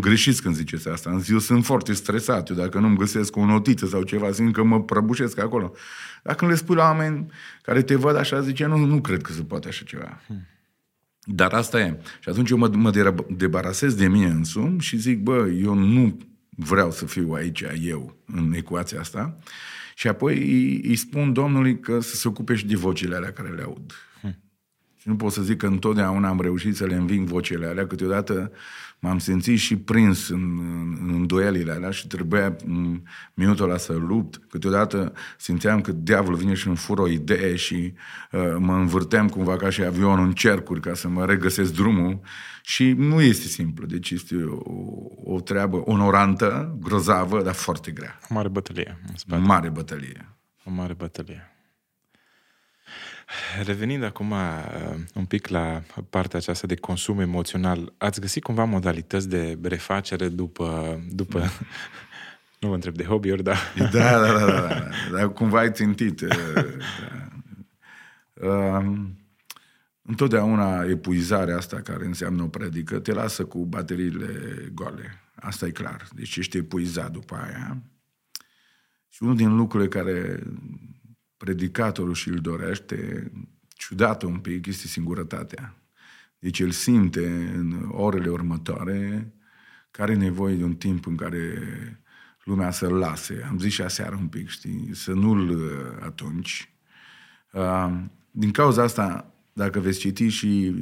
greșiți 0.00 0.42
când 0.42 0.54
ziceți 0.54 0.88
asta. 0.88 1.10
Am 1.10 1.18
zis, 1.18 1.28
eu 1.28 1.38
sunt 1.38 1.64
foarte 1.64 1.92
stresat, 1.92 2.48
eu 2.48 2.56
dacă 2.56 2.78
nu-mi 2.78 2.96
găsesc 2.96 3.36
o 3.36 3.44
notiță 3.44 3.86
sau 3.86 4.02
ceva, 4.02 4.32
simt 4.32 4.54
că 4.54 4.62
mă 4.62 4.82
prăbușesc 4.82 5.38
acolo. 5.38 5.72
Dacă 6.22 6.46
le 6.46 6.54
spui 6.54 6.76
la 6.76 6.82
oameni 6.82 7.26
care 7.62 7.82
te 7.82 7.94
văd 7.94 8.16
așa, 8.16 8.40
zice, 8.40 8.66
nu, 8.66 8.76
nu 8.76 9.00
cred 9.00 9.22
că 9.22 9.32
se 9.32 9.42
poate 9.42 9.68
așa 9.68 9.82
ceva. 9.84 10.20
Hmm. 10.26 10.46
Dar 11.30 11.52
asta 11.52 11.80
e. 11.80 11.96
Și 12.20 12.28
atunci 12.28 12.50
eu 12.50 12.56
mă, 12.56 12.68
mă 12.74 13.14
debarasez 13.28 13.94
de 13.94 14.08
mine 14.08 14.26
însumi 14.26 14.80
și 14.80 14.96
zic, 14.96 15.22
bă, 15.22 15.48
eu 15.62 15.74
nu 15.74 16.18
vreau 16.48 16.90
să 16.90 17.06
fiu 17.06 17.32
aici 17.32 17.64
eu 17.82 18.16
în 18.26 18.52
ecuația 18.56 19.00
asta. 19.00 19.38
Și 19.94 20.08
apoi 20.08 20.36
îi, 20.36 20.80
îi 20.84 20.96
spun 20.96 21.32
Domnului 21.32 21.80
că 21.80 22.00
să 22.00 22.16
se 22.16 22.28
ocupe 22.28 22.54
și 22.54 22.66
de 22.66 22.76
vocile 22.76 23.16
alea 23.16 23.32
care 23.32 23.48
le 23.48 23.62
aud. 23.62 23.92
Hmm. 24.98 25.08
Și 25.08 25.08
nu 25.08 25.16
pot 25.16 25.32
să 25.32 25.42
zic 25.42 25.56
că 25.56 25.66
întotdeauna 25.66 26.28
am 26.28 26.40
reușit 26.40 26.76
să 26.76 26.86
le 26.86 26.94
înving 26.94 27.28
vocile 27.28 27.66
alea, 27.66 27.86
câteodată 27.86 28.52
m-am 28.98 29.18
simțit 29.18 29.58
și 29.58 29.76
prins 29.76 30.28
în, 30.28 30.58
în 31.00 31.14
îndoielile 31.14 31.72
alea 31.72 31.90
și 31.90 32.06
trebuia 32.06 32.56
în 32.66 33.00
minutul 33.34 33.64
ăla 33.64 33.76
să 33.76 33.92
lupt. 33.92 34.40
Câteodată 34.48 35.12
simțeam 35.38 35.80
că 35.80 35.92
diavolul 35.92 36.38
vine 36.38 36.54
și 36.54 36.66
îmi 36.66 36.76
fură 36.76 37.00
o 37.00 37.08
idee 37.08 37.56
și 37.56 37.92
uh, 38.32 38.56
mă 38.58 38.74
învârteam 38.74 39.28
cumva 39.28 39.56
ca 39.56 39.70
și 39.70 39.82
avionul 39.82 40.26
în 40.26 40.32
cercuri 40.32 40.80
ca 40.80 40.94
să 40.94 41.08
mă 41.08 41.24
regăsesc 41.24 41.72
drumul 41.72 42.20
și 42.62 42.92
nu 42.92 43.20
este 43.20 43.46
simplu. 43.46 43.86
Deci 43.86 44.10
este 44.10 44.34
o, 44.44 45.34
o 45.34 45.40
treabă 45.40 45.76
onorantă, 45.76 46.76
grozavă, 46.80 47.42
dar 47.42 47.54
foarte 47.54 47.90
grea. 47.90 48.18
O 48.30 48.34
mare 48.34 48.48
bătălie. 48.48 48.98
O 49.30 49.38
mare 49.38 49.68
bătălie. 49.68 50.28
O 50.64 50.70
mare 50.70 50.94
bătălie. 50.94 51.57
Revenind 53.64 54.02
acum 54.02 54.30
uh, 54.30 54.94
un 55.14 55.24
pic 55.24 55.48
la 55.48 55.82
partea 56.10 56.38
aceasta 56.38 56.66
de 56.66 56.74
consum 56.74 57.20
emoțional, 57.20 57.92
ați 57.98 58.20
găsit 58.20 58.42
cumva 58.42 58.64
modalități 58.64 59.28
de 59.28 59.58
refacere 59.62 60.28
după... 60.28 61.00
după 61.10 61.38
nu 62.60 62.68
vă 62.68 62.74
întreb 62.74 62.94
de 62.94 63.04
hobby-uri, 63.04 63.42
dar... 63.42 63.58
Da, 63.76 63.88
da, 63.88 64.32
da, 64.32 64.46
da, 64.46 64.60
da. 64.60 64.88
Dar 65.12 65.32
cumva 65.32 65.58
ai 65.58 65.72
țintit. 65.72 66.20
Uh, 66.20 66.28
da. 68.32 68.46
Um, 68.48 69.18
întotdeauna 70.02 70.84
epuizarea 70.84 71.56
asta 71.56 71.80
care 71.80 72.04
înseamnă 72.04 72.42
o 72.42 72.48
predică 72.48 72.98
te 72.98 73.12
lasă 73.12 73.44
cu 73.44 73.64
bateriile 73.64 74.26
goale. 74.72 75.22
Asta 75.34 75.66
e 75.66 75.70
clar. 75.70 76.08
Deci 76.14 76.36
ești 76.36 76.56
epuizat 76.56 77.10
după 77.10 77.34
aia. 77.34 77.82
Și 79.08 79.22
unul 79.22 79.36
din 79.36 79.56
lucrurile 79.56 79.88
care 79.88 80.42
predicatorul 81.38 82.14
și 82.14 82.28
îl 82.28 82.38
dorește, 82.38 83.30
ciudată 83.68 84.26
un 84.26 84.38
pic, 84.38 84.66
este 84.66 84.86
singurătatea. 84.86 85.76
Deci 86.38 86.58
el 86.58 86.70
simte 86.70 87.52
în 87.54 87.88
orele 87.90 88.28
următoare 88.28 89.32
care 89.90 90.12
e 90.12 90.16
nevoie 90.16 90.54
de 90.54 90.64
un 90.64 90.74
timp 90.74 91.06
în 91.06 91.16
care 91.16 91.58
lumea 92.44 92.70
să-l 92.70 92.94
lase. 92.94 93.46
Am 93.48 93.58
zis 93.58 93.72
și 93.72 93.82
aseară 93.82 94.16
un 94.20 94.28
pic, 94.28 94.48
știi, 94.48 94.90
să 94.94 95.12
nu-l 95.12 95.48
uh, 95.50 96.02
atunci. 96.04 96.72
Uh, 97.52 98.00
din 98.30 98.50
cauza 98.50 98.82
asta, 98.82 99.34
dacă 99.58 99.80
veți 99.80 99.98
citi 99.98 100.28
și 100.28 100.74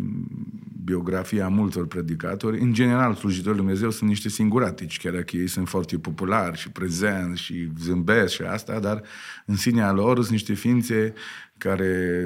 biografia 0.85 1.49
multor 1.49 1.87
predicatori, 1.87 2.61
în 2.61 2.73
general, 2.73 3.15
slujitorii 3.15 3.59
Lui 3.59 3.67
Dumnezeu 3.67 3.91
sunt 3.91 4.09
niște 4.09 4.29
singuratici, 4.29 4.99
chiar 4.99 5.13
dacă 5.13 5.37
ei 5.37 5.47
sunt 5.47 5.69
foarte 5.69 5.99
populari 5.99 6.59
și 6.59 6.71
prezenți 6.71 7.43
și 7.43 7.69
zâmbesc 7.79 8.35
și 8.35 8.43
asta, 8.43 8.79
dar 8.79 9.03
în 9.47 9.57
sinea 9.57 9.93
lor 9.93 10.17
sunt 10.17 10.31
niște 10.31 10.55
ființe 10.55 11.15
care 11.59 12.21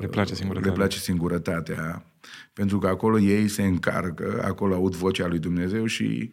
le 0.00 0.06
place 0.06 0.34
singurătatea. 0.34 0.70
Le 0.70 0.76
place 0.76 0.98
singurătatea 0.98 2.04
pentru 2.52 2.78
că 2.78 2.86
acolo 2.86 3.18
ei 3.18 3.48
se 3.48 3.62
încarcă, 3.62 4.42
acolo 4.44 4.74
aud 4.74 4.94
vocea 4.94 5.26
lui 5.26 5.38
Dumnezeu 5.38 5.86
și 5.86 6.32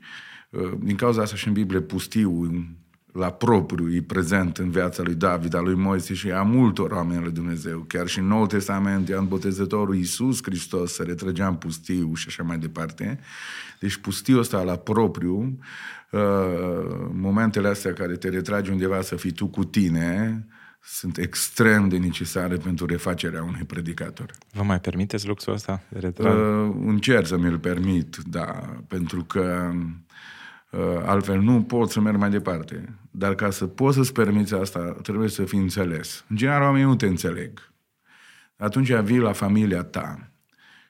uh, 0.49 0.71
din 0.79 0.95
cauza 0.95 1.21
asta 1.21 1.35
și 1.35 1.47
în 1.47 1.53
Biblie 1.53 1.81
pustiu 1.81 2.65
la 3.13 3.31
propriu 3.31 3.93
e 3.93 4.01
prezent 4.01 4.57
în 4.57 4.69
viața 4.69 5.03
lui 5.03 5.15
David, 5.15 5.53
a 5.53 5.59
lui 5.59 5.75
Moise 5.75 6.13
și 6.13 6.31
a 6.31 6.41
multor 6.41 6.91
oameni 6.91 7.21
lui 7.21 7.31
Dumnezeu. 7.31 7.79
Chiar 7.79 8.07
și 8.07 8.19
în 8.19 8.27
Noul 8.27 8.47
Testament, 8.47 9.07
Ioan 9.07 9.27
Botezătorul 9.27 9.95
Iisus 9.95 10.39
Hristos 10.43 10.93
se 10.93 11.03
retrăgea 11.03 11.47
în 11.47 11.55
pustiu 11.55 12.13
și 12.13 12.25
așa 12.27 12.43
mai 12.43 12.57
departe. 12.57 13.19
Deci 13.79 13.97
pustiul 13.97 14.39
ăsta 14.39 14.61
la 14.61 14.75
propriu, 14.75 15.59
uh, 16.09 16.19
momentele 17.11 17.67
astea 17.67 17.93
care 17.93 18.15
te 18.15 18.29
retragi 18.29 18.71
undeva 18.71 19.01
să 19.01 19.15
fii 19.15 19.31
tu 19.31 19.47
cu 19.47 19.63
tine, 19.63 20.45
sunt 20.83 21.17
extrem 21.17 21.87
de 21.89 21.97
necesare 21.97 22.55
pentru 22.55 22.85
refacerea 22.85 23.43
unui 23.43 23.63
predicator. 23.63 24.31
Vă 24.51 24.63
mai 24.63 24.79
permiteți 24.79 25.27
luxul 25.27 25.53
ăsta 25.53 25.81
de 25.89 25.99
retrag? 25.99 26.35
Uh, 26.35 26.75
încerc 26.85 27.25
să 27.25 27.37
mi-l 27.37 27.59
permit, 27.59 28.17
da, 28.17 28.75
pentru 28.87 29.23
că 29.23 29.71
uh, 29.73 29.81
altfel 31.05 31.41
nu 31.41 31.63
pot 31.63 31.89
să 31.89 31.99
merg 31.99 32.17
mai 32.17 32.29
departe. 32.29 32.97
Dar 33.11 33.35
ca 33.35 33.49
să 33.49 33.67
poți 33.67 33.95
să-ți 33.95 34.13
permiți 34.13 34.53
asta, 34.53 34.79
trebuie 35.01 35.29
să 35.29 35.45
fii 35.45 35.59
înțeles. 35.59 36.25
În 36.29 36.35
general, 36.35 36.61
oamenii 36.61 36.87
nu 36.87 36.95
te 36.95 37.05
înțeleg. 37.05 37.71
Atunci 38.55 38.91
vii 38.91 39.19
la 39.19 39.31
familia 39.31 39.83
ta 39.83 40.31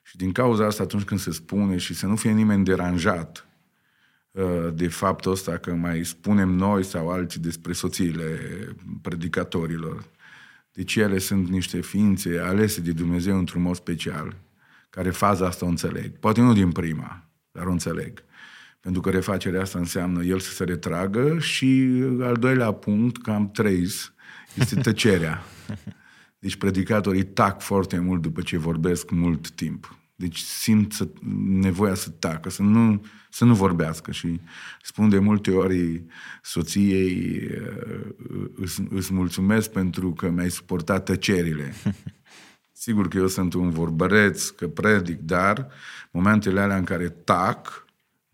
și 0.02 0.16
din 0.16 0.32
cauza 0.32 0.66
asta, 0.66 0.82
atunci 0.82 1.02
când 1.02 1.20
se 1.20 1.30
spune 1.30 1.76
și 1.76 1.94
să 1.94 2.06
nu 2.06 2.16
fie 2.16 2.30
nimeni 2.30 2.64
deranjat 2.64 3.46
uh, 4.30 4.68
de 4.74 4.88
faptul 4.88 5.32
ăsta 5.32 5.56
că 5.56 5.74
mai 5.74 6.04
spunem 6.04 6.48
noi 6.48 6.84
sau 6.84 7.10
alții 7.10 7.40
despre 7.40 7.72
soțiile 7.72 8.38
predicatorilor. 9.02 10.04
Deci 10.72 10.96
ele 10.96 11.18
sunt 11.18 11.48
niște 11.48 11.80
ființe 11.80 12.38
alese 12.38 12.80
de 12.80 12.92
Dumnezeu 12.92 13.38
într-un 13.38 13.62
mod 13.62 13.74
special, 13.74 14.36
care 14.90 15.10
faza 15.10 15.46
asta 15.46 15.64
o 15.64 15.68
înțeleg. 15.68 16.16
Poate 16.18 16.40
nu 16.40 16.52
din 16.52 16.72
prima, 16.72 17.24
dar 17.52 17.66
o 17.66 17.70
înțeleg. 17.70 18.24
Pentru 18.84 19.02
că 19.02 19.10
refacerea 19.10 19.60
asta 19.60 19.78
înseamnă 19.78 20.24
el 20.24 20.38
să 20.38 20.50
se 20.50 20.64
retragă 20.64 21.38
și 21.38 21.90
al 22.20 22.34
doilea 22.34 22.72
punct, 22.72 23.22
cam 23.22 23.50
trei, 23.50 23.88
este 24.54 24.74
tăcerea. 24.74 25.42
Deci 26.38 26.56
predicatorii 26.56 27.24
tac 27.24 27.60
foarte 27.60 27.98
mult 27.98 28.22
după 28.22 28.40
ce 28.40 28.58
vorbesc 28.58 29.10
mult 29.10 29.50
timp. 29.50 29.98
Deci 30.14 30.38
simt 30.38 30.92
să, 30.92 31.08
nevoia 31.46 31.94
să 31.94 32.10
tacă, 32.10 32.50
să 32.50 32.62
nu, 32.62 33.04
să 33.30 33.44
nu 33.44 33.54
vorbească 33.54 34.10
și 34.10 34.40
spun 34.82 35.08
de 35.08 35.18
multe 35.18 35.50
ori 35.50 36.04
soției 36.42 37.40
uh, 37.50 38.50
îți, 38.54 38.82
îți 38.90 39.12
mulțumesc 39.12 39.70
pentru 39.70 40.12
că 40.12 40.30
mi-ai 40.30 40.50
suportat 40.50 41.04
tăcerile. 41.04 41.74
Sigur 42.84 43.08
că 43.08 43.16
eu 43.16 43.26
sunt 43.26 43.54
un 43.54 43.70
vorbăreț, 43.70 44.48
că 44.48 44.68
predic, 44.68 45.18
dar 45.18 45.68
momentele 46.10 46.60
alea 46.60 46.76
în 46.76 46.84
care 46.84 47.08
tac, 47.08 47.83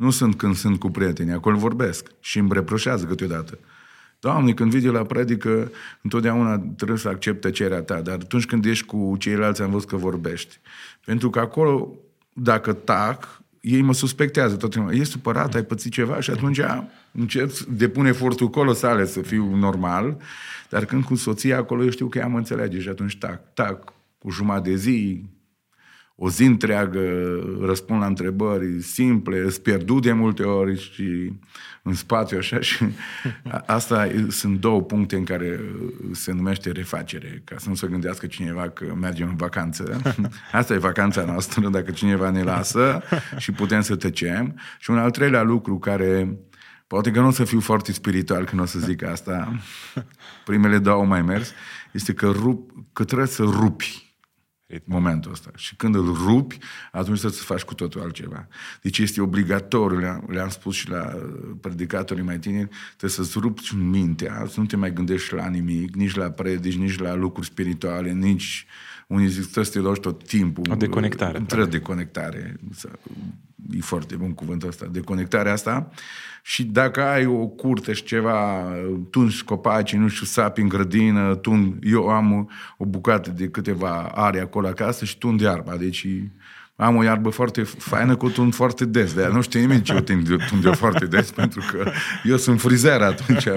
nu 0.01 0.11
sunt 0.11 0.35
când 0.35 0.55
sunt 0.55 0.79
cu 0.79 0.91
prietenii, 0.91 1.33
acolo 1.33 1.57
vorbesc 1.57 2.11
și 2.21 2.39
îmi 2.39 2.51
reproșează 2.53 3.05
câteodată. 3.05 3.59
Doamne, 4.21 4.53
când 4.53 4.75
vii 4.75 4.91
la 4.91 5.03
predică, 5.05 5.71
întotdeauna 6.03 6.59
trebuie 6.59 6.99
să 6.99 7.09
accepte 7.09 7.51
cererea 7.51 7.83
ta, 7.83 8.01
dar 8.01 8.15
atunci 8.15 8.47
când 8.47 8.65
ești 8.65 8.87
cu 8.87 9.17
ceilalți 9.19 9.63
am 9.63 9.71
văzut 9.71 9.89
că 9.89 9.97
vorbești. 9.97 10.59
Pentru 11.05 11.31
că 11.31 11.39
acolo, 11.39 11.95
dacă 12.33 12.73
tac, 12.73 13.43
ei 13.61 13.81
mă 13.81 13.95
suspectează 13.95 14.57
tot 14.57 14.71
timpul. 14.71 14.95
Ești 14.95 15.13
supărat, 15.13 15.55
ai 15.55 15.65
pățit 15.65 15.93
ceva 15.93 16.21
și 16.21 16.31
atunci 16.31 16.61
încep, 17.13 17.59
depun 17.59 18.07
efortul 18.07 18.49
colosale 18.49 19.07
să 19.07 19.21
fiu 19.21 19.55
normal, 19.55 20.17
dar 20.69 20.85
când 20.85 21.05
cu 21.05 21.15
soția 21.15 21.57
acolo 21.57 21.83
eu 21.83 21.91
știu 21.91 22.09
că 22.09 22.19
ea 22.19 22.27
mă 22.27 22.39
înțelege 22.39 22.81
și 22.81 22.89
atunci 22.89 23.19
tac, 23.19 23.55
tac, 23.55 23.93
cu 24.19 24.31
jumătate 24.31 24.71
de 24.71 24.77
zi, 24.77 25.25
o 26.23 26.31
zi 26.31 26.45
întreagă 26.45 27.01
răspund 27.61 28.01
la 28.01 28.07
întrebări 28.07 28.83
simple, 28.83 29.39
îți 29.39 29.63
pierdut 29.63 30.03
de 30.03 30.13
multe 30.13 30.43
ori 30.43 30.93
și 30.93 31.33
în 31.83 31.95
spațiu 31.95 32.39
așa 32.39 32.61
și 32.61 32.85
asta 33.67 34.11
sunt 34.29 34.61
două 34.61 34.83
puncte 34.83 35.17
în 35.17 35.25
care 35.25 35.61
se 36.13 36.33
numește 36.33 36.71
refacere, 36.71 37.43
ca 37.45 37.55
să 37.59 37.69
nu 37.69 37.75
se 37.75 37.87
gândească 37.87 38.27
cineva 38.27 38.69
că 38.69 38.95
mergem 39.01 39.29
în 39.29 39.37
vacanță. 39.37 40.01
Asta 40.53 40.75
e 40.75 40.79
vacanța 40.79 41.25
noastră, 41.25 41.69
dacă 41.69 41.91
cineva 41.91 42.31
ne 42.31 42.43
lasă 42.43 43.03
și 43.37 43.53
putem 43.53 43.81
să 43.81 43.97
tăcem. 43.97 44.61
Și 44.79 44.91
un 44.91 44.99
al 44.99 45.11
treilea 45.11 45.43
lucru 45.43 45.79
care 45.79 46.39
Poate 46.87 47.11
că 47.11 47.21
nu 47.21 47.27
o 47.27 47.31
să 47.31 47.45
fiu 47.45 47.61
foarte 47.61 47.93
spiritual 47.93 48.45
când 48.45 48.61
o 48.61 48.65
să 48.65 48.79
zic 48.79 49.03
asta. 49.05 49.61
Primele 50.45 50.79
două 50.79 51.05
mai 51.05 51.23
mers. 51.23 51.53
Este 51.93 52.13
că, 52.13 52.31
rup, 52.31 52.71
că 52.93 53.05
trebuie 53.05 53.27
să 53.27 53.43
rupi 53.43 54.10
ritmul. 54.71 55.01
momentul 55.01 55.33
ăsta. 55.33 55.51
Și 55.57 55.77
când 55.77 55.95
îl 55.95 56.15
rupi, 56.15 56.59
atunci 56.93 57.19
să-ți 57.19 57.45
faci 57.45 57.63
cu 57.63 57.75
totul 57.75 58.01
altceva. 58.01 58.49
Deci 58.83 58.99
este 58.99 59.21
obligatoriu, 59.21 59.99
le-am, 59.99 60.27
le-am 60.29 60.49
spus 60.49 60.75
și 60.75 60.89
la 60.89 61.19
predicatorii 61.61 62.25
mai 62.25 62.39
tineri, 62.39 62.69
trebuie 62.89 63.11
să-ți 63.11 63.39
rupi 63.39 63.75
mintea, 63.75 64.45
să 64.49 64.61
nu 64.61 64.67
te 64.67 64.77
mai 64.77 64.93
gândești 64.93 65.35
la 65.35 65.49
nimic, 65.49 65.95
nici 65.95 66.15
la 66.15 66.31
predici, 66.31 66.77
nici 66.77 66.99
la 66.99 67.15
lucruri 67.15 67.47
spirituale, 67.47 68.13
nici 68.13 68.67
unii 69.11 69.29
zic, 69.29 69.42
trebuie 69.42 69.64
să 69.64 69.70
te 69.73 69.79
duci 69.79 70.01
tot 70.01 70.27
timpul. 70.27 70.64
O 70.70 70.75
deconectare. 70.75 71.40
Trebuie 71.46 71.68
deconectare. 71.68 72.57
E 73.70 73.81
foarte 73.81 74.16
bun 74.16 74.33
cuvântul 74.33 74.68
ăsta. 74.68 74.87
Deconectarea 74.87 75.53
asta 75.53 75.90
și 76.42 76.64
dacă 76.64 77.03
ai 77.03 77.27
o 77.27 77.46
curte 77.46 77.92
și 77.92 78.03
ceva, 78.03 78.64
tunzi 79.11 79.44
copaci, 79.44 79.94
nu 79.94 80.09
știu, 80.09 80.27
sapi 80.27 80.61
în 80.61 80.68
grădină, 80.68 81.35
tund, 81.35 81.75
eu 81.83 82.09
am 82.09 82.51
o 82.77 82.85
bucată 82.85 83.31
de 83.31 83.49
câteva 83.49 84.03
are 84.14 84.40
acolo 84.40 84.66
acasă 84.66 85.05
și 85.05 85.18
tund 85.18 85.40
iarba, 85.40 85.77
deci 85.77 86.07
am 86.81 86.97
o 86.97 87.03
iarbă 87.03 87.29
foarte 87.29 87.62
faină 87.62 88.16
cu 88.16 88.29
tund 88.29 88.55
foarte 88.55 88.85
des, 88.85 89.14
de 89.14 89.29
nu 89.33 89.40
știu 89.40 89.61
nimeni 89.61 89.83
ce 89.83 89.93
eu 89.93 90.01
tund, 90.01 90.47
tund 90.49 90.64
eu 90.64 90.73
foarte 90.73 91.07
des, 91.07 91.31
pentru 91.40 91.62
că 91.71 91.90
eu 92.25 92.37
sunt 92.37 92.61
frizer 92.61 93.03
atunci 93.03 93.49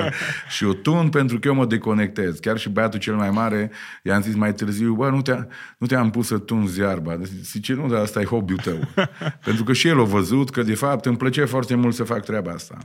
și 0.50 0.64
eu 0.64 0.74
tund 0.74 1.12
pentru 1.12 1.40
că 1.40 1.48
eu 1.48 1.54
mă 1.54 1.66
deconectez. 1.66 2.40
Chiar 2.40 2.58
și 2.58 2.70
băiatul 2.70 3.00
cel 3.00 3.16
mai 3.16 3.30
mare, 3.30 3.72
i-am 4.04 4.22
zis 4.22 4.36
mai 4.36 4.54
târziu, 4.54 4.94
bă, 4.94 5.10
nu, 5.10 5.22
te 5.22 5.38
nu 5.78 5.88
te-am 5.88 6.10
pus 6.10 6.28
să 6.28 6.38
tunzi 6.38 6.80
iarba. 6.80 7.20
Zice, 7.44 7.74
nu, 7.74 7.88
dar 7.88 8.02
asta 8.02 8.22
e 8.22 8.26
hobby-ul 8.26 8.60
tău. 8.60 8.80
pentru 9.46 9.64
că 9.64 9.74
și 9.74 9.88
el 9.88 10.00
a 10.00 10.04
văzut 10.04 10.50
că, 10.50 10.64
de 10.64 10.76
fapt, 10.76 11.06
îmi 11.06 11.18
plăcea 11.18 11.46
foarte 11.46 11.76
mult 11.76 11.96
să 11.96 12.04
fac 12.04 12.24
treaba 12.24 12.52
asta. 12.52 12.78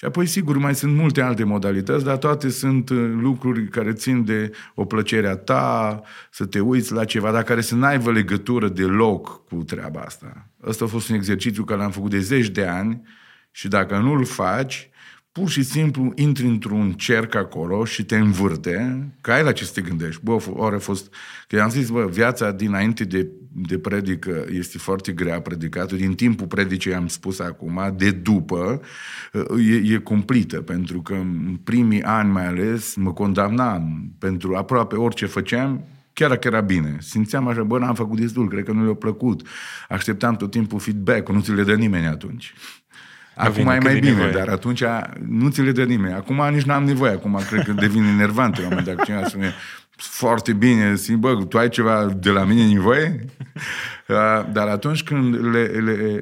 Și 0.00 0.06
apoi, 0.06 0.26
sigur, 0.26 0.56
mai 0.56 0.74
sunt 0.74 0.94
multe 0.94 1.20
alte 1.20 1.44
modalități, 1.44 2.04
dar 2.04 2.16
toate 2.16 2.48
sunt 2.48 2.88
uh, 2.88 3.10
lucruri 3.20 3.68
care 3.68 3.92
țin 3.92 4.24
de 4.24 4.50
o 4.74 4.84
plăcere 4.84 5.28
a 5.28 5.36
ta, 5.36 6.02
să 6.30 6.46
te 6.46 6.60
uiți 6.60 6.92
la 6.92 7.04
ceva, 7.04 7.30
dar 7.30 7.42
care 7.42 7.60
să 7.60 7.74
n-aibă 7.74 8.12
legătură 8.12 8.68
deloc 8.68 9.44
cu 9.48 9.56
treaba 9.56 10.00
asta. 10.00 10.48
Ăsta 10.66 10.84
a 10.84 10.88
fost 10.88 11.08
un 11.08 11.14
exercițiu 11.14 11.64
care 11.64 11.80
l-am 11.80 11.90
făcut 11.90 12.10
de 12.10 12.18
zeci 12.18 12.48
de 12.48 12.66
ani 12.66 13.02
și 13.50 13.68
dacă 13.68 13.98
nu-l 13.98 14.24
faci, 14.24 14.90
pur 15.32 15.48
și 15.48 15.62
simplu 15.62 16.12
intri 16.14 16.46
într-un 16.46 16.92
cerc 16.92 17.34
acolo 17.34 17.84
și 17.84 18.04
te 18.04 18.16
învârte, 18.16 19.08
că 19.20 19.32
ai 19.32 19.42
la 19.42 19.52
ce 19.52 19.64
să 19.64 19.72
te 19.74 19.80
gândești. 19.80 20.20
Bă, 20.24 20.36
ori 20.50 20.74
a 20.74 20.78
fost... 20.78 21.14
Că 21.48 21.60
am 21.60 21.70
zis, 21.70 21.90
bă, 21.90 22.06
viața 22.06 22.50
dinainte 22.50 23.04
de, 23.04 23.28
de 23.52 23.78
predică 23.78 24.44
este 24.50 24.78
foarte 24.78 25.12
grea 25.12 25.40
predicată. 25.40 25.96
Din 25.96 26.14
timpul 26.14 26.46
predicii 26.46 26.94
am 26.94 27.06
spus 27.06 27.38
acum, 27.38 27.94
de 27.96 28.10
după, 28.10 28.80
e, 29.58 29.94
e 29.94 29.96
cumplită, 29.96 30.60
pentru 30.60 31.02
că 31.02 31.14
în 31.14 31.58
primii 31.64 32.02
ani 32.02 32.30
mai 32.30 32.46
ales 32.46 32.94
mă 32.94 33.12
condamnam 33.12 34.12
pentru 34.18 34.54
aproape 34.54 34.96
orice 34.96 35.26
făceam, 35.26 35.84
chiar 36.12 36.28
dacă 36.28 36.48
era 36.48 36.60
bine. 36.60 36.96
Simțeam 37.00 37.48
așa, 37.48 37.62
bă, 37.62 37.78
n-am 37.78 37.94
făcut 37.94 38.20
destul, 38.20 38.48
cred 38.48 38.64
că 38.64 38.72
nu 38.72 38.84
le-a 38.84 38.94
plăcut. 38.94 39.46
Așteptam 39.88 40.36
tot 40.36 40.50
timpul 40.50 40.78
feedback 40.78 41.28
nu 41.28 41.40
ți 41.40 41.52
le 41.52 41.62
dă 41.62 41.74
nimeni 41.74 42.06
atunci. 42.06 42.54
Acum 43.46 43.68
e 43.68 43.78
mai 43.78 43.94
bine, 43.94 44.10
nevoie. 44.10 44.30
dar 44.30 44.48
atunci 44.48 44.82
nu 45.28 45.48
ți 45.48 45.62
le 45.62 45.72
dă 45.72 45.84
nimeni. 45.84 46.14
Acum 46.14 46.48
nici 46.52 46.62
n-am 46.62 46.84
nevoie. 46.84 47.10
Acum 47.10 47.40
cred 47.48 47.64
că 47.64 47.72
devin 47.72 48.04
enervant 48.04 48.56
la 48.56 48.62
un 48.62 48.68
moment 48.68 48.86
dat. 48.86 49.04
Cineva 49.04 49.24
spune, 49.24 49.54
foarte 50.00 50.52
bine, 50.52 50.94
zic, 50.94 51.16
bă, 51.16 51.44
tu 51.48 51.58
ai 51.58 51.68
ceva 51.68 52.16
de 52.20 52.30
la 52.30 52.44
mine 52.44 52.66
nevoie? 52.66 53.24
Dar 54.52 54.68
atunci 54.68 55.02
când 55.02 55.52
le, 55.52 55.62
le, 55.62 56.20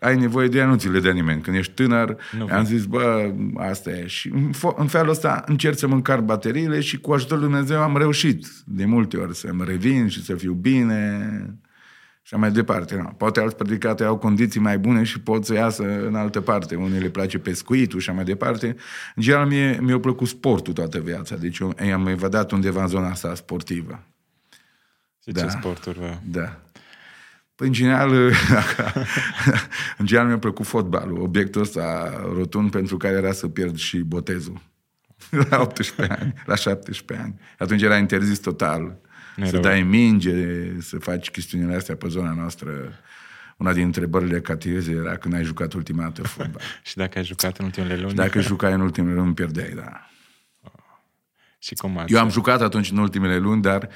ai 0.00 0.16
nevoie 0.16 0.48
de 0.48 0.58
ea, 0.58 0.66
nu 0.66 0.76
ți 0.76 0.88
le 0.88 1.00
dă 1.00 1.10
nimeni. 1.10 1.40
Când 1.40 1.56
ești 1.56 1.72
tânăr, 1.72 2.16
nu 2.38 2.48
am 2.50 2.64
zis, 2.64 2.84
bă, 2.84 3.32
asta 3.56 3.90
e. 3.90 4.06
Și 4.06 4.28
în, 4.28 4.50
în 4.76 4.86
felul 4.86 5.10
ăsta 5.10 5.44
încerc 5.46 5.78
să 5.78 5.86
mâncar 5.86 6.20
bateriile 6.20 6.80
și 6.80 6.98
cu 6.98 7.12
ajutorul 7.12 7.42
Lui 7.42 7.52
Dumnezeu 7.52 7.80
am 7.80 7.96
reușit 7.96 8.46
de 8.64 8.84
multe 8.84 9.16
ori 9.16 9.36
să-mi 9.36 9.64
revin 9.66 10.08
și 10.08 10.24
să 10.24 10.34
fiu 10.34 10.52
bine 10.52 11.28
și 12.22 12.34
mai 12.34 12.50
departe. 12.50 12.96
No. 12.96 13.08
Poate 13.16 13.40
alți 13.40 13.56
predicate 13.56 14.04
au 14.04 14.16
condiții 14.18 14.60
mai 14.60 14.78
bune 14.78 15.02
și 15.02 15.20
pot 15.20 15.44
să 15.44 15.54
iasă 15.54 16.06
în 16.06 16.14
altă 16.14 16.40
parte. 16.40 16.74
Unii 16.74 17.00
le 17.00 17.08
place 17.08 17.38
pescuitul 17.38 18.00
și 18.00 18.10
mai 18.10 18.24
departe. 18.24 18.66
În 19.14 19.22
general, 19.22 19.46
mie, 19.46 19.78
mi-a 19.80 19.98
plăcut 19.98 20.28
sportul 20.28 20.72
toată 20.72 20.98
viața. 20.98 21.36
Deci 21.36 21.58
eu 21.58 21.74
am 21.92 22.06
evadat 22.06 22.50
undeva 22.50 22.82
în 22.82 22.88
zona 22.88 23.08
asta 23.08 23.34
sportivă. 23.34 24.02
Și 25.22 25.30
da. 25.30 25.42
ce 25.42 25.48
sporturi 25.48 25.98
vă... 25.98 26.14
Da. 26.24 26.60
Păi, 27.54 27.66
în 27.66 27.72
general, 27.72 28.10
în 29.98 30.06
general 30.06 30.28
mi-a 30.28 30.38
plăcut 30.38 30.66
fotbalul. 30.66 31.20
Obiectul 31.20 31.60
ăsta 31.60 32.12
rotund 32.34 32.70
pentru 32.70 32.96
care 32.96 33.16
era 33.16 33.32
să 33.32 33.48
pierd 33.48 33.76
și 33.76 33.98
botezul. 33.98 34.60
La 35.50 35.60
18 35.60 36.16
ani, 36.20 36.34
la 36.46 36.54
17 36.54 37.26
ani. 37.26 37.40
Atunci 37.58 37.82
era 37.82 37.96
interzis 37.96 38.38
total 38.38 38.98
ne 39.36 39.44
să 39.46 39.52
rău. 39.52 39.62
dai 39.62 39.82
minge, 39.82 40.34
să 40.80 40.98
faci 40.98 41.30
chestiunile 41.30 41.74
astea 41.74 41.96
pe 41.96 42.08
zona 42.08 42.32
noastră. 42.32 42.92
Una 43.56 43.72
din 43.72 43.84
întrebările 43.84 44.40
catizei 44.40 44.94
era 44.94 45.16
când 45.16 45.34
ai 45.34 45.44
jucat 45.44 45.72
ultima 45.72 46.02
dată 46.02 46.22
fotbal. 46.34 46.62
și 46.82 46.96
dacă 46.96 47.18
ai 47.18 47.24
jucat 47.24 47.58
în 47.58 47.64
ultimele 47.64 47.96
luni? 47.96 48.08
Și 48.08 48.14
dacă 48.16 48.40
jucai 48.40 48.72
în 48.72 48.80
ultimele 48.80 49.14
luni, 49.14 49.34
pierdeai, 49.34 49.72
da. 49.74 50.06
Și 51.62 51.74
cum 51.74 51.98
ați... 51.98 52.12
Eu 52.12 52.20
am 52.20 52.30
jucat 52.30 52.60
atunci 52.60 52.90
în 52.90 52.98
ultimele 52.98 53.38
luni, 53.38 53.62
dar 53.62 53.88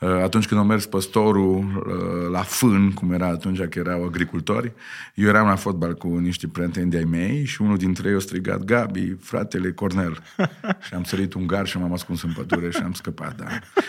uh, 0.00 0.08
atunci 0.08 0.46
când 0.46 0.60
a 0.60 0.62
mers 0.62 0.86
păstorul 0.86 1.58
uh, 1.58 2.30
la 2.32 2.42
fân, 2.42 2.92
cum 2.92 3.12
era 3.12 3.26
atunci 3.26 3.62
că 3.62 3.78
erau 3.78 4.04
agricultori, 4.04 4.72
eu 5.14 5.28
eram 5.28 5.46
la 5.46 5.54
fotbal 5.54 5.94
cu 5.94 6.08
niște 6.08 6.48
prieteni 6.48 6.90
de-ai 6.90 7.04
mei 7.04 7.44
și 7.44 7.62
unul 7.62 7.76
dintre 7.76 8.08
ei 8.08 8.14
a 8.14 8.18
strigat, 8.18 8.64
Gabi, 8.64 9.16
fratele 9.20 9.72
Cornel. 9.72 10.22
și 10.86 10.94
am 10.94 11.04
sărit 11.04 11.34
un 11.34 11.46
gar 11.46 11.66
și 11.66 11.78
m-am 11.78 11.92
ascuns 11.92 12.22
în 12.22 12.32
pădure 12.32 12.70
și 12.70 12.80
am 12.82 12.92
scăpat, 12.92 13.36
da. 13.36 13.46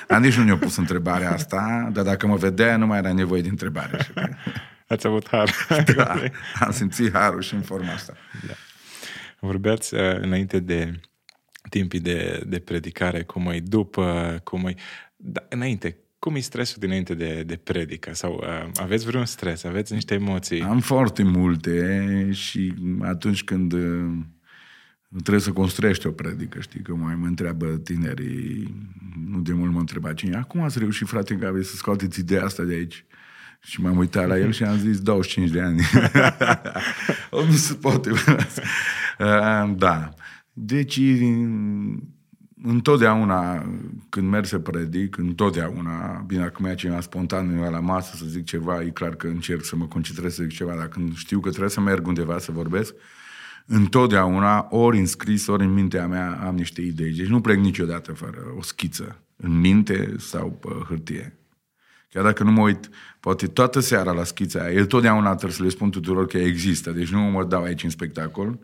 Dar 0.07 0.19
nici 0.19 0.35
nu 0.35 0.43
ne-a 0.43 0.57
pus 0.57 0.75
întrebarea 0.75 1.31
asta, 1.31 1.89
dar 1.91 2.03
dacă 2.03 2.27
mă 2.27 2.35
vedea, 2.35 2.77
nu 2.77 2.85
mai 2.85 2.97
era 2.97 3.13
nevoie 3.13 3.41
de 3.41 3.49
întrebare. 3.49 4.07
Ați 4.87 5.07
avut 5.07 5.27
har. 5.27 5.51
da, 5.95 6.21
am 6.59 6.71
simțit 6.71 7.13
harul 7.13 7.41
și 7.41 7.53
în 7.53 7.61
forma 7.61 7.91
asta. 7.91 8.13
Da. 8.47 8.53
Vorbeați 9.39 9.93
uh, 9.93 10.19
înainte 10.21 10.59
de 10.59 10.99
timpii 11.71 11.99
de, 11.99 12.43
de 12.47 12.59
predicare, 12.59 13.23
cum 13.23 13.47
e 13.47 13.59
după, 13.59 14.39
cum 14.43 14.65
e... 14.65 14.75
Da, 15.15 15.45
înainte, 15.49 15.97
cum 16.19 16.35
e 16.35 16.39
stresul 16.39 16.77
dinainte 16.79 17.13
de, 17.13 17.43
de 17.45 17.55
predică? 17.55 18.13
Sau 18.13 18.43
uh, 18.43 18.71
aveți 18.75 19.05
vreun 19.05 19.25
stres? 19.25 19.63
Aveți 19.63 19.93
niște 19.93 20.13
emoții? 20.13 20.61
Am 20.61 20.79
foarte 20.79 21.23
multe 21.23 22.29
și 22.31 22.73
atunci 23.01 23.43
când 23.43 23.73
uh, 23.73 24.11
trebuie 25.19 25.41
să 25.41 25.51
construiești 25.51 26.07
o 26.07 26.11
predică, 26.11 26.59
știi, 26.59 26.81
că 26.81 26.93
mai 26.93 27.15
mă 27.15 27.25
întreabă 27.25 27.65
tinerii, 27.65 28.75
nu 29.27 29.39
de 29.41 29.53
mult 29.53 29.71
mă 29.71 29.79
întreba 29.79 30.13
cine, 30.13 30.35
acum 30.35 30.61
ați 30.61 30.79
reușit, 30.79 31.07
frate 31.07 31.35
Gabi, 31.35 31.63
să 31.63 31.75
scoateți 31.75 32.19
ideea 32.19 32.43
asta 32.43 32.63
de 32.63 32.73
aici? 32.73 33.05
Și 33.61 33.81
m-am 33.81 33.97
uitat 33.97 34.27
la 34.27 34.37
el 34.37 34.51
și 34.51 34.63
am 34.63 34.77
zis 34.77 34.99
25 34.99 35.49
de 35.49 35.61
ani. 35.61 35.81
o, 37.29 37.45
nu 37.45 37.51
se 37.51 37.73
poate. 37.73 38.09
uh, 39.19 39.73
da. 39.75 40.13
Deci, 40.53 40.99
întotdeauna, 42.63 43.65
când 44.09 44.29
merg 44.29 44.45
să 44.45 44.59
predic, 44.59 45.17
întotdeauna, 45.17 46.23
bine, 46.27 46.43
acum 46.43 46.65
e 46.65 46.75
cineva 46.75 47.01
spontan 47.01 47.59
la 47.59 47.79
masă 47.79 48.15
să 48.15 48.25
zic 48.25 48.45
ceva, 48.45 48.81
e 48.81 48.89
clar 48.89 49.15
că 49.15 49.27
încerc 49.27 49.63
să 49.63 49.75
mă 49.75 49.85
concentrez 49.85 50.33
să 50.33 50.43
zic 50.43 50.51
ceva, 50.51 50.75
dar 50.75 50.87
când 50.87 51.15
știu 51.15 51.39
că 51.39 51.49
trebuie 51.49 51.69
să 51.69 51.79
merg 51.79 52.07
undeva 52.07 52.39
să 52.39 52.51
vorbesc, 52.51 52.93
întotdeauna, 53.65 54.67
ori 54.69 54.97
în 54.97 55.05
scris, 55.05 55.47
ori 55.47 55.63
în 55.63 55.73
mintea 55.73 56.07
mea, 56.07 56.39
am 56.45 56.55
niște 56.55 56.81
idei. 56.81 57.11
Deci 57.11 57.27
nu 57.27 57.41
plec 57.41 57.57
niciodată 57.57 58.11
fără 58.11 58.37
o 58.57 58.61
schiță, 58.61 59.21
în 59.35 59.59
minte 59.59 60.15
sau 60.17 60.51
pe 60.51 60.69
hârtie. 60.87 61.35
Chiar 62.09 62.23
dacă 62.23 62.43
nu 62.43 62.51
mă 62.51 62.61
uit, 62.61 62.89
poate 63.19 63.47
toată 63.47 63.79
seara 63.79 64.11
la 64.11 64.23
schița 64.23 64.59
aia, 64.59 64.71
el 64.71 64.85
totdeauna 64.85 65.29
trebuie 65.29 65.57
să 65.57 65.63
le 65.63 65.69
spun 65.69 65.89
tuturor 65.89 66.25
că 66.25 66.37
există, 66.37 66.91
deci 66.91 67.11
nu 67.11 67.19
mă 67.19 67.43
dau 67.43 67.63
aici 67.63 67.83
în 67.83 67.89
spectacol, 67.89 68.59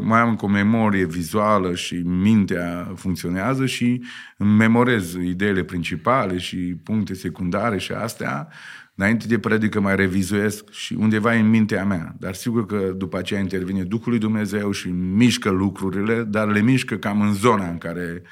mai 0.00 0.20
am 0.20 0.38
o 0.40 0.46
memorie 0.46 1.04
vizuală 1.04 1.74
și 1.74 1.94
mintea 2.04 2.92
funcționează 2.94 3.66
și 3.66 4.02
îmi 4.36 4.56
memorez 4.56 5.14
ideile 5.14 5.62
principale 5.62 6.38
și 6.38 6.56
puncte 6.56 7.14
secundare 7.14 7.78
și 7.78 7.92
astea. 7.92 8.48
Înainte 8.96 9.26
de 9.26 9.38
predică 9.38 9.80
mai 9.80 9.96
revizuiesc 9.96 10.70
și 10.70 10.96
undeva 10.98 11.32
în 11.32 11.48
mintea 11.48 11.84
mea. 11.84 12.14
Dar 12.18 12.34
sigur 12.34 12.66
că 12.66 12.92
după 12.96 13.18
aceea 13.18 13.40
intervine 13.40 13.82
Duhul 13.82 14.10
lui 14.10 14.18
Dumnezeu 14.18 14.70
și 14.70 14.88
mișcă 14.90 15.50
lucrurile, 15.50 16.22
dar 16.22 16.48
le 16.48 16.60
mișcă 16.60 16.94
cam 16.94 17.20
în 17.20 17.32
zona 17.32 17.68
în 17.68 17.78
care 17.78 18.22
uh, 18.22 18.28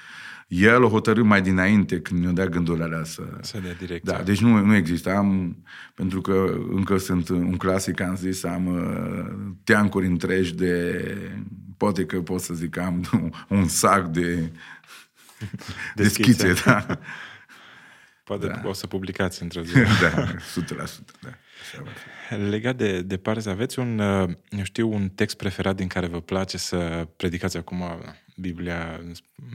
el 0.53 0.83
o 0.83 0.89
hotărâ 0.89 1.23
mai 1.23 1.43
dinainte 1.43 2.01
când 2.01 2.21
mi-a 2.21 2.31
dat 2.31 2.49
gândurile 2.49 2.85
alea 2.85 3.05
să... 3.05 3.23
Să 3.41 3.59
dea 3.63 3.75
direct. 3.75 4.05
Da, 4.05 4.23
deci 4.23 4.41
nu, 4.41 4.65
nu 4.65 4.75
există. 4.75 5.15
Am, 5.15 5.57
pentru 5.95 6.21
că 6.21 6.55
încă 6.71 6.99
sunt 6.99 7.29
un 7.29 7.57
clasic, 7.57 8.01
am 8.01 8.17
zis, 8.17 8.45
am 8.45 8.67
uh, 8.67 9.53
teancuri 9.65 10.07
întregi 10.07 10.55
de... 10.55 11.05
Poate 11.77 12.05
că 12.05 12.21
pot 12.21 12.41
să 12.41 12.55
zic, 12.55 12.77
am 12.77 13.05
un 13.49 13.69
sac 13.69 14.07
de, 14.07 14.35
de, 15.95 16.03
de 16.03 16.09
schițe, 16.09 16.53
da. 16.65 16.99
Poate 18.25 18.47
da. 18.47 18.61
o 18.65 18.73
să 18.73 18.87
publicați 18.87 19.43
într-o 19.43 19.61
zi. 19.61 19.73
da, 20.03 20.27
100%, 20.27 20.35
da. 21.21 21.31
Legat 22.37 22.77
de, 22.77 23.03
de 23.03 23.17
Paris, 23.17 23.47
aveți 23.47 23.79
un, 23.79 23.99
uh, 23.99 24.29
eu 24.51 24.65
știu, 24.65 24.93
un 24.93 25.09
text 25.09 25.37
preferat 25.37 25.77
din 25.77 25.87
care 25.87 26.07
vă 26.07 26.21
place 26.21 26.59
să 26.59 27.09
predicați 27.17 27.57
acum 27.57 27.83
Biblia, 28.37 29.01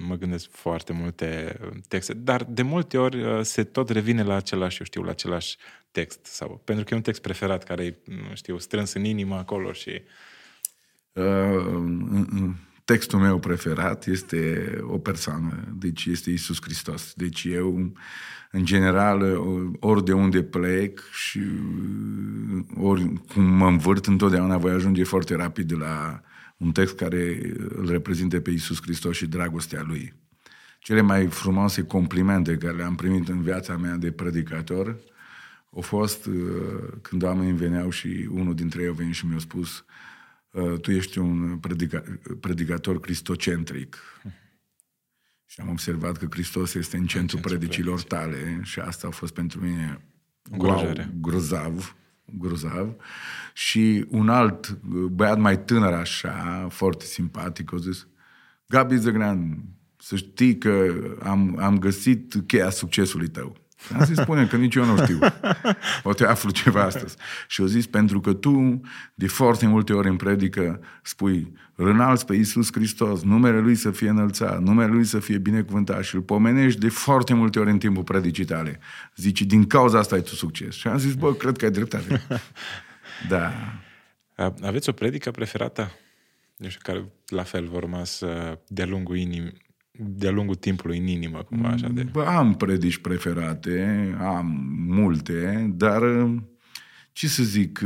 mă 0.08 0.16
gândesc 0.16 0.50
foarte 0.52 0.94
multe 0.94 1.60
texte, 1.88 2.14
dar 2.14 2.44
de 2.44 2.62
multe 2.62 2.98
ori 2.98 3.24
uh, 3.24 3.40
se 3.42 3.64
tot 3.64 3.90
revine 3.90 4.24
la 4.24 4.36
același, 4.36 4.80
eu 4.80 4.86
știu, 4.86 5.02
la 5.02 5.10
același 5.10 5.58
text. 5.92 6.26
Sau, 6.26 6.62
pentru 6.64 6.84
că 6.84 6.94
e 6.94 6.98
un 6.98 7.04
text 7.04 7.22
preferat 7.22 7.64
care 7.64 7.86
e, 7.86 7.98
nu 8.06 8.36
știu, 8.36 8.58
strâns 8.58 8.94
în 8.94 9.04
inimă 9.04 9.36
acolo 9.36 9.72
și... 9.72 10.02
Uh, 11.14 12.54
textul 12.88 13.20
meu 13.20 13.40
preferat 13.40 14.06
este 14.06 14.70
o 14.82 14.98
persoană, 14.98 15.76
deci 15.80 16.06
este 16.06 16.32
Isus 16.32 16.62
Hristos. 16.62 17.14
Deci 17.16 17.44
eu, 17.44 17.94
în 18.52 18.66
general, 18.66 19.22
ori 19.80 20.06
de 20.06 20.14
unde 20.14 20.44
plec 20.44 21.10
și 21.12 21.42
ori 22.76 23.14
cum 23.34 23.44
mă 23.44 23.68
învârt, 23.68 24.06
întotdeauna 24.06 24.58
voi 24.58 24.72
ajunge 24.72 25.04
foarte 25.04 25.36
rapid 25.36 25.68
de 25.68 25.76
la 25.76 26.22
un 26.58 26.72
text 26.72 26.96
care 26.96 27.52
îl 27.70 27.90
reprezintă 27.90 28.40
pe 28.40 28.52
Isus 28.52 28.82
Hristos 28.82 29.16
și 29.16 29.26
dragostea 29.26 29.84
Lui. 29.88 30.14
Cele 30.80 31.02
mai 31.02 31.28
frumoase 31.28 31.84
complimente 31.84 32.58
care 32.58 32.76
le-am 32.76 32.96
primit 32.96 33.28
în 33.28 33.42
viața 33.42 33.78
mea 33.78 33.96
de 33.96 34.12
predicator 34.12 34.98
au 35.76 35.82
fost 35.82 36.26
uh, 36.26 36.34
când 37.02 37.24
oamenii 37.24 37.54
veneau 37.54 37.90
și 37.90 38.28
unul 38.32 38.56
dintre 38.56 38.82
ei 38.82 38.88
a 38.88 38.92
venit 38.92 39.14
și 39.14 39.26
mi-a 39.26 39.40
spus 39.40 39.78
uh, 39.78 39.86
tu 40.82 40.92
ești 40.92 41.18
un 41.18 41.58
predica, 41.58 42.04
predicator 42.40 43.00
cristocentric. 43.00 43.98
Și 45.46 45.62
am 45.62 45.70
observat 45.70 46.18
că 46.18 46.28
Hristos 46.30 46.74
este 46.74 46.98
în 46.98 47.06
centrul 47.06 47.40
predicilor 47.40 48.02
tale 48.02 48.60
și 48.64 48.80
asta 48.80 49.08
a 49.08 49.12
fost 49.12 49.34
pentru 49.34 49.60
mine 49.60 50.02
wow, 50.50 50.94
grozav 51.20 51.96
grozav. 52.36 52.96
Și 53.54 54.06
un 54.10 54.30
alt 54.30 54.80
băiat 55.10 55.40
mai 55.40 55.64
tânăr 55.64 55.94
așa, 55.94 56.68
foarte 56.70 57.06
simpatic, 57.06 57.74
a 57.74 57.78
zis, 57.78 58.08
Gabi 58.68 58.98
Zăgran, 58.98 59.64
să 59.98 60.16
știi 60.16 60.58
că 60.58 60.94
am, 61.24 61.58
am 61.60 61.80
găsit 61.80 62.36
cheia 62.48 62.70
succesului 62.70 63.28
tău. 63.28 63.58
Am 63.94 64.06
zis, 64.06 64.18
spune 64.18 64.48
că 64.48 64.56
nici 64.56 64.76
eu 64.76 64.86
nu 64.86 64.98
știu. 65.04 65.20
Poate 66.04 66.26
aflu 66.26 66.50
ceva 66.50 66.84
astăzi. 66.84 67.16
Și 67.48 67.62
au 67.62 67.68
zis, 67.68 67.86
pentru 67.86 68.20
că 68.20 68.34
tu 68.34 68.82
de 69.14 69.28
foarte 69.28 69.68
multe 69.68 69.94
ori 69.94 70.08
în 70.08 70.16
predică 70.16 70.80
spui, 71.02 71.54
rânalți 71.76 72.26
pe 72.26 72.36
Iisus 72.36 72.72
Hristos, 72.72 73.24
numele 73.24 73.60
Lui 73.60 73.76
să 73.76 73.92
fie 73.92 74.10
înălțat, 74.10 74.62
numele 74.62 74.92
Lui 74.92 75.04
să 75.04 75.20
fie 75.20 75.38
binecuvântat 75.38 76.04
și 76.04 76.16
îl 76.16 76.22
pomenești 76.22 76.80
de 76.80 76.90
foarte 76.90 77.34
multe 77.34 77.60
ori 77.60 77.70
în 77.70 77.78
timpul 77.78 78.04
predicii 78.04 78.46
tale. 78.46 78.80
Zici, 79.16 79.42
din 79.42 79.68
cauza 79.68 80.00
asta 80.00 80.16
ai 80.16 80.22
tu 80.22 80.36
succes. 80.36 80.76
Și 80.76 80.88
am 80.88 80.98
zis, 80.98 81.14
bă, 81.14 81.34
cred 81.34 81.58
că 81.58 81.66
ai 81.66 81.72
dreptate. 81.72 82.22
Da. 83.30 83.54
Aveți 84.62 84.90
o 84.90 84.92
predică 84.92 85.32
preferată? 85.32 85.92
Nu 86.58 86.70
știu, 86.70 86.80
care 86.84 87.06
la 87.28 87.44
fel 87.44 87.68
vor 87.68 87.82
rămas 87.82 88.24
de-a 88.68 88.86
lungul 88.86 89.18
inimii, 89.18 89.67
de-a 90.00 90.32
lungul 90.32 90.56
timpului 90.56 90.98
în 90.98 91.08
inimă, 91.08 91.38
cumva 91.38 91.68
așa 91.68 91.88
de... 91.88 92.04
Bă, 92.12 92.26
am 92.26 92.54
predici 92.54 92.98
preferate, 92.98 94.16
am 94.20 94.76
multe, 94.88 95.72
dar 95.76 96.02
ce 97.12 97.28
să 97.28 97.44
zic, 97.44 97.82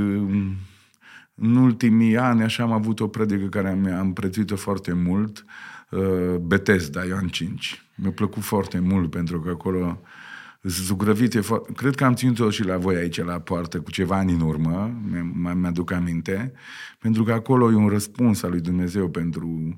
în 1.36 1.56
ultimii 1.56 2.18
ani 2.18 2.44
așa 2.44 2.64
am 2.64 2.72
avut 2.72 3.00
o 3.00 3.08
predică 3.08 3.46
care 3.46 3.70
am, 3.70 3.86
am 3.86 4.14
prețuit-o 4.14 4.56
foarte 4.56 4.94
mult, 4.94 5.46
uh, 5.90 6.36
Bethesda, 6.42 7.04
Ioan 7.04 7.28
5. 7.28 7.86
Mi-a 7.96 8.12
plăcut 8.12 8.44
foarte 8.44 8.80
mult 8.80 9.10
pentru 9.10 9.40
că 9.40 9.50
acolo 9.50 10.02
zugrăvite, 10.62 11.40
cred 11.76 11.96
că 11.96 12.06
am 12.06 12.14
ținut-o 12.14 12.50
și 12.50 12.64
la 12.64 12.78
voi 12.78 12.96
aici 12.96 13.24
la 13.24 13.40
poartă 13.40 13.80
cu 13.80 13.92
ceva 13.92 14.18
ani 14.18 14.32
în 14.32 14.42
urmă, 14.42 15.02
mi-aduc 15.56 15.92
aminte, 15.92 16.52
pentru 17.00 17.24
că 17.24 17.32
acolo 17.32 17.72
e 17.72 17.76
un 17.76 17.88
răspuns 17.88 18.44
al 18.44 18.50
lui 18.50 18.62
Dumnezeu 18.62 19.10
pentru 19.10 19.48
uh, 19.48 19.74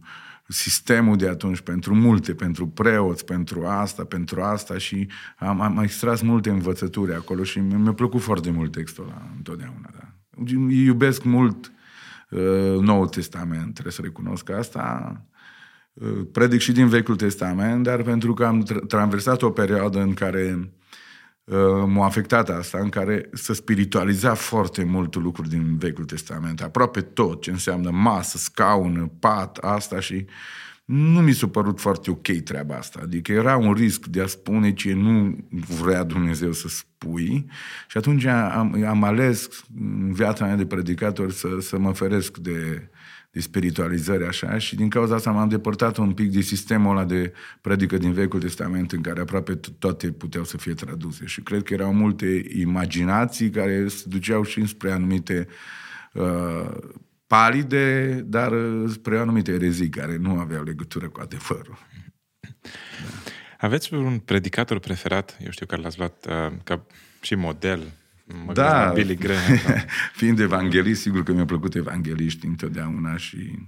sistemul 0.47 1.15
de 1.15 1.27
atunci 1.27 1.59
pentru 1.59 1.95
multe, 1.95 2.33
pentru 2.33 2.67
preoți, 2.67 3.25
pentru 3.25 3.65
asta, 3.65 4.03
pentru 4.03 4.41
asta 4.41 4.77
și 4.77 5.07
am, 5.37 5.61
am 5.61 5.77
extras 5.77 6.21
multe 6.21 6.49
învățături 6.49 7.13
acolo 7.13 7.43
și 7.43 7.59
mi-a 7.59 7.93
plăcut 7.93 8.21
foarte 8.21 8.51
mult 8.51 8.71
textul 8.71 9.03
ăla 9.03 9.29
întotdeauna. 9.35 9.89
Da. 9.93 10.13
Iubesc 10.69 11.23
mult 11.23 11.71
uh, 12.29 12.79
Noul 12.79 13.07
Testament, 13.07 13.71
trebuie 13.73 13.93
să 13.93 14.01
recunosc 14.01 14.49
asta. 14.49 15.21
Uh, 15.93 16.27
predic 16.31 16.59
și 16.59 16.71
din 16.71 16.87
Vechiul 16.87 17.15
Testament, 17.15 17.83
dar 17.83 18.01
pentru 18.01 18.33
că 18.33 18.45
am 18.45 18.65
tra- 18.65 18.87
traversat 18.87 19.41
o 19.41 19.49
perioadă 19.49 20.01
în 20.01 20.13
care 20.13 20.57
Uh, 20.57 20.82
m-a 21.85 22.05
afectat 22.05 22.49
asta, 22.49 22.77
în 22.77 22.89
care 22.89 23.29
să 23.33 23.53
spiritualiza 23.53 24.33
foarte 24.33 24.83
mult 24.83 25.15
lucruri 25.15 25.49
din 25.49 25.77
Vechiul 25.77 26.05
Testament, 26.05 26.61
aproape 26.61 27.01
tot 27.01 27.41
ce 27.41 27.51
înseamnă 27.51 27.89
masă, 27.89 28.37
scaun, 28.37 29.11
pat, 29.19 29.57
asta 29.57 29.99
și 29.99 30.25
nu 30.85 31.21
mi 31.21 31.33
s-a 31.33 31.47
părut 31.47 31.79
foarte 31.79 32.11
ok 32.11 32.31
treaba 32.43 32.75
asta. 32.75 32.99
Adică 33.03 33.31
era 33.31 33.57
un 33.57 33.73
risc 33.73 34.05
de 34.05 34.21
a 34.21 34.27
spune 34.27 34.73
ce 34.73 34.93
nu 34.93 35.37
vrea 35.81 36.03
Dumnezeu 36.03 36.51
să 36.51 36.67
spui 36.67 37.45
și 37.87 37.97
atunci 37.97 38.25
am, 38.25 38.83
am 38.87 39.03
ales 39.03 39.49
în 39.79 40.13
viața 40.13 40.45
mea 40.45 40.55
de 40.55 40.65
predicator 40.65 41.31
să, 41.31 41.47
să 41.59 41.77
mă 41.77 41.93
feresc 41.93 42.37
de, 42.37 42.89
de 43.33 43.39
spiritualizări 43.39 44.25
așa 44.25 44.57
și 44.57 44.75
din 44.75 44.89
cauza 44.89 45.15
asta 45.15 45.31
m-am 45.31 45.49
depărtat 45.49 45.97
un 45.97 46.13
pic 46.13 46.31
de 46.31 46.41
sistemul 46.41 46.97
ăla 46.97 47.05
de 47.05 47.33
predică 47.61 47.97
din 47.97 48.13
Vechiul 48.13 48.39
Testament 48.39 48.91
în 48.91 49.01
care 49.01 49.21
aproape 49.21 49.55
toate 49.55 50.11
puteau 50.11 50.43
să 50.43 50.57
fie 50.57 50.73
traduse 50.73 51.25
și 51.25 51.41
cred 51.41 51.63
că 51.63 51.73
erau 51.73 51.93
multe 51.93 52.45
imaginații 52.55 53.49
care 53.49 53.87
se 53.87 54.03
duceau 54.07 54.43
și 54.43 54.65
spre 54.65 54.91
anumite 54.91 55.47
uh, 56.13 56.69
palide, 57.27 58.13
dar 58.25 58.51
uh, 58.51 58.89
spre 58.91 59.17
anumite 59.17 59.51
erezii 59.51 59.89
care 59.89 60.17
nu 60.17 60.39
aveau 60.39 60.63
legătură 60.63 61.09
cu 61.09 61.19
adevărul. 61.21 61.77
Da. 62.39 62.49
Aveți 63.59 63.93
un 63.93 64.19
predicator 64.19 64.79
preferat, 64.79 65.37
eu 65.43 65.51
știu 65.51 65.65
că 65.65 65.75
l-ați 65.75 65.97
luat 65.97 66.25
uh, 66.29 66.57
ca 66.63 66.85
și 67.21 67.35
model 67.35 67.91
Mă 68.45 68.53
da, 68.53 68.91
Billy 68.93 69.15
Graham. 69.15 69.59
Da. 69.67 69.73
fiind 70.19 70.39
evanghelist, 70.39 71.01
sigur 71.01 71.23
că 71.23 71.33
mi-au 71.33 71.45
plăcut 71.45 71.75
evangeliști 71.75 72.45
întotdeauna 72.45 73.17
și 73.17 73.67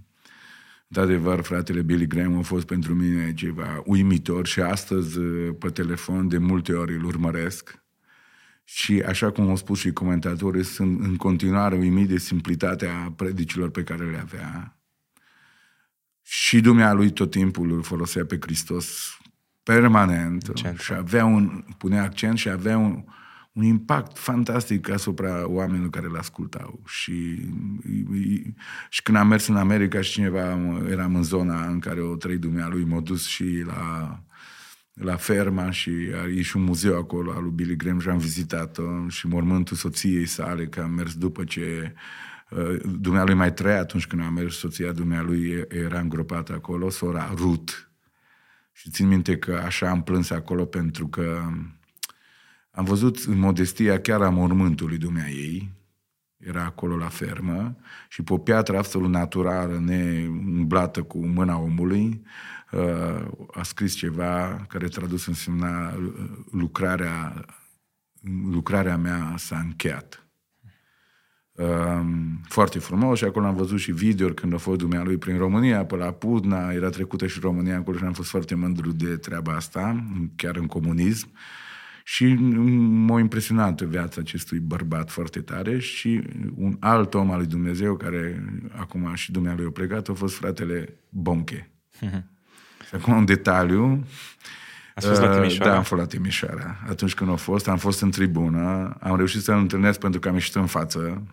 de-adevăr, 0.88 1.42
fratele 1.42 1.82
Billy 1.82 2.08
Graham 2.08 2.38
a 2.38 2.42
fost 2.42 2.66
pentru 2.66 2.94
mine 2.94 3.34
ceva 3.34 3.82
uimitor 3.86 4.48
și 4.48 4.60
astăzi 4.60 5.20
pe 5.60 5.70
telefon 5.70 6.28
de 6.28 6.38
multe 6.38 6.74
ori 6.74 6.96
îl 6.96 7.04
urmăresc. 7.04 7.84
Și 8.64 9.04
așa 9.08 9.32
cum 9.32 9.50
au 9.50 9.56
spus 9.56 9.80
și 9.80 9.92
comentatorii, 9.92 10.64
sunt 10.64 11.00
în 11.00 11.16
continuare 11.16 11.76
uimit 11.76 12.08
de 12.08 12.18
simplitatea 12.18 13.14
predicilor 13.16 13.70
pe 13.70 13.84
care 13.84 14.10
le 14.10 14.18
avea. 14.18 14.80
Și 16.22 16.62
lui 16.64 17.12
tot 17.12 17.32
timpul 17.32 17.72
îl 17.72 17.84
folosea 17.84 18.26
pe 18.26 18.38
Hristos 18.42 19.18
permanent 19.64 20.54
Centru. 20.54 20.84
și 20.84 20.94
avea 20.94 21.26
un, 21.26 21.64
punea 21.78 22.04
accent 22.04 22.38
și 22.38 22.50
avea 22.50 22.78
un, 22.78 23.04
un 23.56 23.64
impact 23.64 24.18
fantastic 24.18 24.90
asupra 24.90 25.48
oamenilor 25.48 25.90
care 25.90 26.06
îl 26.06 26.18
ascultau. 26.18 26.82
Și, 26.86 27.42
și 28.90 29.02
când 29.02 29.18
am 29.18 29.28
mers 29.28 29.48
în 29.48 29.56
America 29.56 30.02
și 30.02 30.12
cineva, 30.12 30.58
eram 30.90 31.16
în 31.16 31.24
zona 31.24 31.68
în 31.68 31.80
care 31.80 32.02
o 32.02 32.16
trăi 32.16 32.38
dumnealui, 32.38 32.84
m-a 32.84 33.00
dus 33.00 33.28
și 33.28 33.64
la, 33.66 34.20
la 34.94 35.16
ferma 35.16 35.72
și 35.72 35.92
e 36.36 36.42
și 36.42 36.58
un 36.58 36.64
muzeu 36.64 36.98
acolo 36.98 37.32
al 37.32 37.42
lui 37.42 37.52
Billy 37.52 37.76
Graham 37.76 38.00
și 38.00 38.10
am 38.10 38.18
vizitat-o 38.18 39.08
și 39.08 39.28
mormântul 39.28 39.78
soției 39.78 40.26
sale, 40.26 40.66
că 40.66 40.82
am 40.82 40.92
mers 40.92 41.14
după 41.14 41.44
ce 41.44 41.94
uh, 42.50 42.82
dumnealui 43.00 43.34
mai 43.34 43.54
trăia 43.54 43.80
atunci 43.80 44.08
când 44.08 44.22
am 44.22 44.34
mers, 44.34 44.58
soția 44.58 44.92
dumnealui 44.92 45.66
era 45.68 46.00
îngropată 46.00 46.54
acolo, 46.54 46.90
sora 46.90 47.34
Ruth. 47.36 47.74
Și 48.72 48.90
țin 48.90 49.08
minte 49.08 49.38
că 49.38 49.62
așa 49.66 49.90
am 49.90 50.04
plâns 50.04 50.30
acolo 50.30 50.66
pentru 50.66 51.08
că 51.08 51.42
am 52.76 52.84
văzut 52.84 53.18
în 53.18 53.40
modestia 53.40 54.02
chiar 54.02 54.22
a 54.22 54.30
mormântului 54.30 54.98
dumnea 54.98 55.30
ei, 55.30 55.72
era 56.38 56.64
acolo 56.64 56.98
la 56.98 57.08
fermă, 57.08 57.76
și 58.10 58.24
pe 58.24 58.34
o 58.34 58.38
piatră 58.38 58.78
absolut 58.78 59.10
naturală, 59.10 59.80
neumblată 59.80 61.04
cu 61.04 61.26
mâna 61.26 61.58
omului, 61.58 62.22
uh, 62.72 63.28
a 63.52 63.64
scris 63.64 63.96
ceva 63.96 64.66
care 64.70 64.88
tradus 64.88 65.26
însemna 65.26 65.94
uh, 65.94 66.14
lucrarea, 66.52 67.46
lucrarea 68.50 68.98
mea 68.98 69.34
s-a 69.38 69.58
încheiat. 69.58 70.20
Um, 71.52 72.42
foarte 72.48 72.80
frumos 72.80 73.18
și 73.18 73.24
acolo 73.24 73.46
am 73.46 73.56
văzut 73.56 73.80
și 73.80 73.92
video 73.92 74.30
când 74.30 74.54
a 74.54 74.58
fost 74.58 74.78
dumnealui 74.78 75.18
prin 75.18 75.38
România, 75.38 75.86
pe 75.86 75.96
la 75.96 76.12
Pudna, 76.12 76.72
era 76.72 76.90
trecută 76.90 77.28
și 77.28 77.40
România 77.40 77.78
acolo 77.78 77.98
și 77.98 78.04
am 78.04 78.14
fost 78.14 78.30
foarte 78.30 78.56
mândru 78.56 78.92
de 78.92 79.18
treaba 79.18 79.54
asta, 79.54 80.04
chiar 80.36 80.56
în 80.56 80.66
comunism. 80.66 81.30
Uh, 81.32 81.40
și 82.08 82.34
m-a 83.06 83.20
impresionat 83.20 83.82
viața 83.82 84.22
acestui 84.22 84.60
bărbat 84.60 85.10
foarte 85.10 85.40
tare 85.40 85.80
și 85.80 86.22
un 86.56 86.78
alt 86.80 87.14
om 87.14 87.32
al 87.32 87.38
lui 87.38 87.48
Dumnezeu, 87.48 87.96
care 87.96 88.46
acum 88.78 89.14
și 89.14 89.32
dumnealui 89.32 89.66
a 89.66 89.70
plecat, 89.70 90.10
a 90.10 90.14
fost 90.14 90.36
fratele 90.36 90.94
Bonche. 91.10 91.70
și 92.88 92.96
acum 92.96 93.14
un 93.14 93.26
detaliu. 93.26 94.06
Ați 94.96 95.08
fost 95.08 95.22
la 95.22 95.30
uh, 95.30 95.36
Timișoara? 95.36 95.72
Da, 95.72 95.78
am 95.78 95.84
fost 95.84 96.02
la 96.02 96.08
Timișoara. 96.08 96.84
Atunci 96.90 97.14
când 97.14 97.30
a 97.30 97.36
fost, 97.36 97.68
am 97.68 97.78
fost 97.78 98.02
în 98.02 98.12
tribună, 98.12 98.96
am 99.00 99.16
reușit 99.16 99.42
să-l 99.42 99.58
întâlnesc 99.58 100.00
pentru 100.00 100.20
că 100.20 100.28
am 100.28 100.34
ieșit 100.34 100.56
în 100.56 100.66
față 100.66 101.24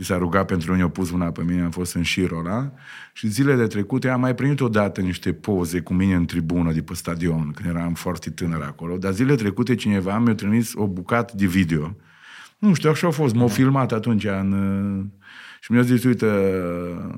și 0.00 0.06
s-a 0.06 0.18
rugat 0.18 0.46
pentru 0.46 0.72
mine, 0.72 0.82
a 0.82 0.88
pus 0.88 1.10
mâna 1.10 1.30
pe 1.30 1.42
mine, 1.42 1.62
am 1.62 1.70
fost 1.70 1.94
în 1.94 2.02
Șirola 2.02 2.72
și 3.12 3.28
zilele 3.28 3.66
trecute 3.66 4.08
am 4.08 4.20
mai 4.20 4.34
primit 4.34 4.60
odată 4.60 5.00
niște 5.00 5.32
poze 5.32 5.80
cu 5.80 5.94
mine 5.94 6.14
în 6.14 6.24
tribună 6.24 6.72
de 6.72 6.82
pe 6.82 6.94
stadion, 6.94 7.50
când 7.50 7.76
eram 7.76 7.94
foarte 7.94 8.30
tânăr 8.30 8.62
acolo, 8.62 8.96
dar 8.96 9.12
zilele 9.12 9.36
trecute 9.36 9.74
cineva 9.74 10.18
mi-a 10.18 10.34
trimis 10.34 10.72
o 10.74 10.86
bucată 10.86 11.32
de 11.36 11.46
video. 11.46 11.96
Nu 12.58 12.74
știu, 12.74 12.90
așa 12.90 13.06
a 13.06 13.10
fost, 13.10 13.34
m-a 13.34 13.46
filmat 13.46 13.92
atunci 13.92 14.24
în... 14.24 15.10
Și 15.60 15.72
mi-a 15.72 15.82
zis, 15.82 16.04
uite, 16.04 16.26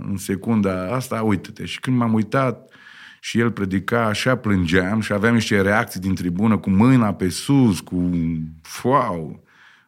în 0.09 0.17
secunda 0.17 0.95
asta, 0.95 1.23
uite-te. 1.23 1.65
Și 1.65 1.81
când 1.81 1.97
m-am 1.97 2.13
uitat, 2.13 2.75
și 3.21 3.39
el 3.39 3.51
predica, 3.51 4.07
așa 4.07 4.37
plângeam 4.37 5.01
și 5.01 5.13
aveam 5.13 5.35
niște 5.35 5.61
reacții 5.61 6.01
din 6.01 6.15
tribună 6.15 6.59
cu 6.59 6.71
mâna 6.71 7.15
pe 7.15 7.29
sus, 7.29 7.81
cu 7.81 8.11
wow, 8.83 9.43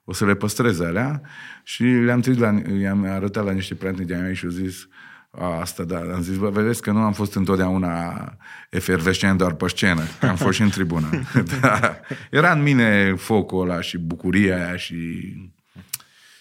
o 0.04 0.12
să 0.12 0.24
le 0.24 0.34
păstrez 0.34 0.80
alea. 0.80 1.20
Și 1.62 1.82
le-am 1.82 2.20
trimis, 2.20 2.40
la, 2.40 2.62
i-am 2.80 3.04
arătat 3.04 3.44
la 3.44 3.52
niște 3.52 3.74
prieteni 3.74 4.06
de-ai 4.06 4.20
mei 4.20 4.34
și 4.34 4.44
au 4.44 4.50
zis, 4.50 4.88
a, 5.30 5.60
asta 5.60 5.84
da, 5.84 5.98
am 5.98 6.22
zis, 6.22 6.36
bă, 6.36 6.50
vedeți 6.50 6.82
că 6.82 6.90
nu 6.90 6.98
am 6.98 7.12
fost 7.12 7.34
întotdeauna 7.34 8.36
efervescent 8.70 9.38
doar 9.38 9.54
pe 9.54 9.68
scenă, 9.68 10.02
că 10.20 10.26
am 10.26 10.36
fost 10.36 10.56
și 10.56 10.62
în 10.62 10.70
tribună. 10.70 11.08
da. 11.60 12.00
Era 12.30 12.52
în 12.52 12.62
mine 12.62 13.14
focul 13.14 13.62
ăla 13.62 13.80
și 13.80 13.98
bucuria 13.98 14.56
aia 14.56 14.76
și... 14.76 15.32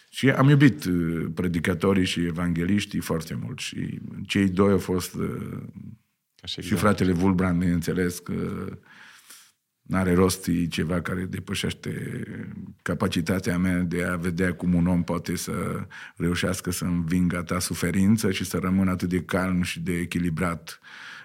Și 0.09 0.29
am 0.29 0.49
iubit 0.49 0.85
uh, 0.85 1.25
predicatorii 1.33 2.05
și 2.05 2.25
evangeliștii 2.25 2.99
foarte 2.99 3.39
mult 3.43 3.59
și 3.59 3.99
cei 4.25 4.49
doi 4.49 4.71
au 4.71 4.77
fost 4.77 5.13
uh, 5.13 5.61
și, 6.43 6.61
și 6.61 6.73
fratele 6.75 7.11
Vulbrand, 7.11 7.59
bineînțeles, 7.59 8.19
că 8.19 8.33
N-are 9.83 10.13
rost 10.13 10.47
e 10.47 10.65
ceva 10.65 11.01
care 11.01 11.25
depășește 11.25 12.23
capacitatea 12.81 13.57
mea 13.57 13.79
de 13.79 14.03
a 14.03 14.15
vedea 14.15 14.53
cum 14.53 14.73
un 14.73 14.87
om 14.87 15.03
poate 15.03 15.35
să 15.35 15.85
reușească 16.15 16.71
să 16.71 16.85
învingă 16.85 17.41
ta 17.41 17.59
suferință 17.59 18.31
și 18.31 18.45
să 18.45 18.57
rămână 18.57 18.91
atât 18.91 19.09
de 19.09 19.21
calm 19.21 19.61
și 19.61 19.79
de 19.79 19.93
echilibrat 19.93 20.79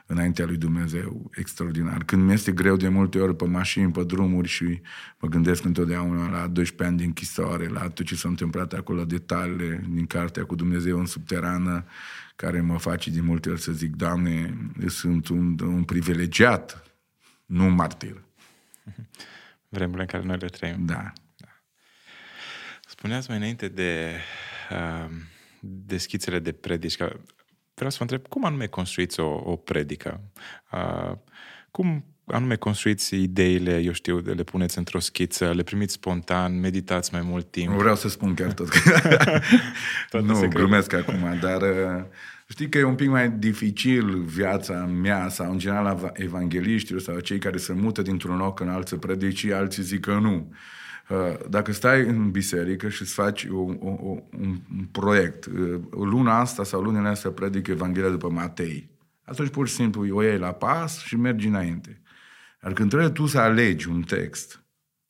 înaintea 0.07 0.47
lui 0.47 0.57
Dumnezeu. 0.57 1.31
Extraordinar. 1.35 2.05
Când 2.05 2.23
mi 2.23 2.33
este 2.33 2.53
greu 2.53 2.77
de 2.77 2.89
multe 2.89 3.19
ori 3.19 3.37
pe 3.37 3.45
mașini, 3.45 3.93
pe 3.93 4.05
drumuri 4.05 4.49
și 4.49 4.81
mă 5.19 5.29
gândesc 5.29 5.65
întotdeauna 5.65 6.31
la 6.31 6.47
12 6.47 6.89
ani 6.89 6.97
de 6.97 7.05
închisoare, 7.05 7.69
la 7.69 7.89
tot 7.89 8.07
ce 8.07 8.15
s-a 8.15 8.29
întâmplat 8.29 8.73
acolo, 8.73 9.05
detaliile 9.05 9.85
din 9.89 10.07
cartea 10.07 10.45
cu 10.45 10.55
Dumnezeu 10.55 10.99
în 10.99 11.07
subterană, 11.07 11.85
care 12.37 12.61
mă 12.61 12.79
face 12.79 13.11
de 13.11 13.21
multe 13.21 13.51
ori 13.51 13.61
să 13.61 13.73
zic, 13.73 13.97
Doamne, 13.97 14.57
sunt 14.87 15.29
un, 15.29 15.57
un 15.63 15.83
privilegiat, 15.83 16.83
nu 17.47 17.65
un 17.65 17.75
martir. 17.75 18.27
Vremurile 19.69 20.03
în 20.03 20.09
care 20.09 20.25
noi 20.25 20.37
le 20.37 20.47
trăim. 20.47 20.87
Da. 20.87 21.13
da. 21.37 21.49
Spuneați 22.87 23.29
mai 23.29 23.39
înainte 23.39 23.69
de 23.69 24.15
uh, 24.71 25.11
de 25.61 25.97
schițele 25.97 26.39
de 26.39 26.53
predici, 26.53 26.97
că 26.97 27.17
vreau 27.75 27.91
să 27.91 27.97
vă 27.97 28.03
întreb, 28.03 28.27
cum 28.27 28.45
anume 28.45 28.67
construiți 28.67 29.21
o, 29.21 29.51
o 29.51 29.57
predică? 29.57 30.21
Uh, 30.73 31.17
cum 31.71 32.05
anume 32.27 32.57
construiți 32.57 33.15
ideile, 33.15 33.79
eu 33.79 33.93
știu, 33.93 34.19
le 34.19 34.43
puneți 34.43 34.79
într-o 34.79 34.99
schiță, 34.99 35.53
le 35.53 35.63
primiți 35.63 35.93
spontan, 35.93 36.61
meditați 36.61 37.13
mai 37.13 37.23
mult 37.23 37.51
timp? 37.51 37.73
Nu 37.73 37.79
vreau 37.79 37.97
să 37.97 38.09
spun 38.09 38.35
chiar 38.35 38.53
tot. 38.53 38.69
tot 40.11 40.25
nu, 40.29 40.35
secret. 40.35 40.53
glumesc 40.53 40.93
acum, 40.93 41.39
dar 41.41 41.63
uh, 41.63 42.05
știi 42.49 42.69
că 42.69 42.79
e 42.79 42.83
un 42.83 42.95
pic 42.95 43.09
mai 43.09 43.31
dificil 43.31 44.23
viața 44.23 44.85
mea 44.85 45.29
sau 45.29 45.51
în 45.51 45.59
general 45.59 46.13
evangeliștilor 46.15 47.01
sau 47.01 47.21
cei 47.21 47.39
care 47.39 47.57
se 47.57 47.73
mută 47.73 48.03
dintr-un 48.03 48.37
loc 48.37 48.61
în 48.61 48.69
altă 48.69 48.97
predici, 48.97 49.45
alții 49.45 49.83
zic 49.83 50.01
că 50.01 50.19
nu. 50.19 50.53
Uh, 51.09 51.17
dacă 51.49 51.73
stai 51.73 52.01
în 52.01 52.31
biserică 52.31 52.89
și 52.89 53.03
îți 53.03 53.13
faci 53.13 53.45
un, 53.45 53.77
un, 53.81 53.97
un, 54.01 54.61
un 54.71 54.85
proiect, 54.91 55.47
uh, 55.47 55.81
luna 55.91 56.39
asta 56.39 56.65
sau 56.65 56.83
lunile 56.83 57.09
astea 57.09 57.31
predic 57.31 57.67
Evanghelia 57.67 58.11
după 58.11 58.31
Matei, 58.31 58.91
atunci 59.25 59.51
pur 59.51 59.69
și 59.69 59.75
simplu 59.75 60.17
o 60.17 60.23
iei 60.23 60.39
la 60.39 60.53
pas 60.53 60.99
și 60.99 61.17
mergi 61.17 61.47
înainte. 61.47 62.01
Dar 62.61 62.73
când 62.73 62.89
trebuie 62.89 63.11
tu 63.11 63.27
să 63.27 63.39
alegi 63.39 63.89
un 63.89 64.03
text, 64.03 64.63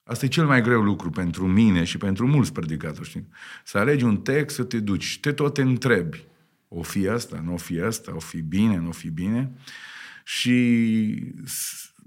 asta 0.04 0.24
e 0.24 0.28
cel 0.28 0.46
mai 0.46 0.62
greu 0.62 0.82
lucru 0.82 1.10
pentru 1.10 1.46
mine 1.46 1.84
și 1.84 1.98
pentru 1.98 2.26
mulți 2.26 2.52
predicatori, 2.52 3.08
știi? 3.08 3.28
Să 3.64 3.78
alegi 3.78 4.04
un 4.04 4.16
text, 4.16 4.56
să 4.56 4.64
te 4.64 4.80
duci 4.80 5.02
și 5.02 5.20
te 5.20 5.32
tot 5.32 5.54
te 5.54 5.62
întrebi. 5.62 6.26
O 6.68 6.82
fi 6.82 7.08
asta, 7.08 7.40
nu 7.44 7.52
o 7.52 7.56
fi 7.56 7.80
asta, 7.80 8.14
o 8.14 8.18
fi 8.18 8.40
bine, 8.40 8.76
nu 8.76 8.88
o 8.88 8.92
fi 8.92 9.10
bine. 9.10 9.52
Și 10.24 11.34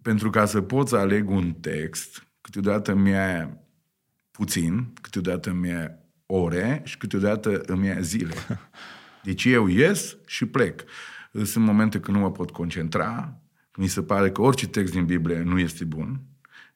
pentru 0.01 0.29
ca 0.29 0.45
să 0.45 0.61
pot 0.61 0.87
să 0.87 0.95
aleg 0.95 1.29
un 1.29 1.53
text, 1.53 2.27
câteodată 2.41 2.95
mi-e 2.95 3.57
puțin, 4.31 4.93
câteodată 5.01 5.49
îmi 5.49 5.99
ore 6.25 6.81
și 6.85 6.97
câteodată 6.97 7.61
îmi 7.65 7.87
ia 7.87 7.99
zile. 8.01 8.33
Deci 9.23 9.45
eu 9.45 9.67
ies 9.67 10.17
și 10.25 10.45
plec. 10.45 10.83
Sunt 11.43 11.65
momente 11.65 11.99
când 11.99 12.17
nu 12.17 12.23
mă 12.23 12.31
pot 12.31 12.51
concentra, 12.51 13.41
mi 13.77 13.87
se 13.87 14.03
pare 14.03 14.31
că 14.31 14.41
orice 14.41 14.67
text 14.67 14.93
din 14.93 15.05
Biblie 15.05 15.41
nu 15.41 15.59
este 15.59 15.85
bun. 15.85 16.21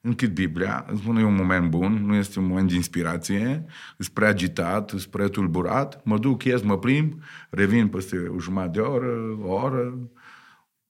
Închid 0.06 0.32
Biblia, 0.34 0.84
îmi 0.88 0.98
spun 0.98 1.16
e 1.16 1.24
un 1.24 1.34
moment 1.34 1.70
bun, 1.70 2.02
nu 2.04 2.14
este 2.14 2.38
un 2.38 2.46
moment 2.46 2.68
de 2.68 2.74
inspirație, 2.74 3.64
sunt 3.98 4.08
prea 4.08 4.28
agitat, 4.28 4.88
sunt 4.88 5.04
prea 5.04 5.28
tulburat, 5.28 6.00
mă 6.04 6.18
duc, 6.18 6.44
ies, 6.44 6.62
mă 6.62 6.78
plimb, 6.78 7.12
revin 7.50 7.88
peste 7.88 8.16
o 8.16 8.38
jumătate 8.38 8.70
de 8.70 8.80
oră, 8.80 9.38
o 9.42 9.52
oră, 9.52 9.98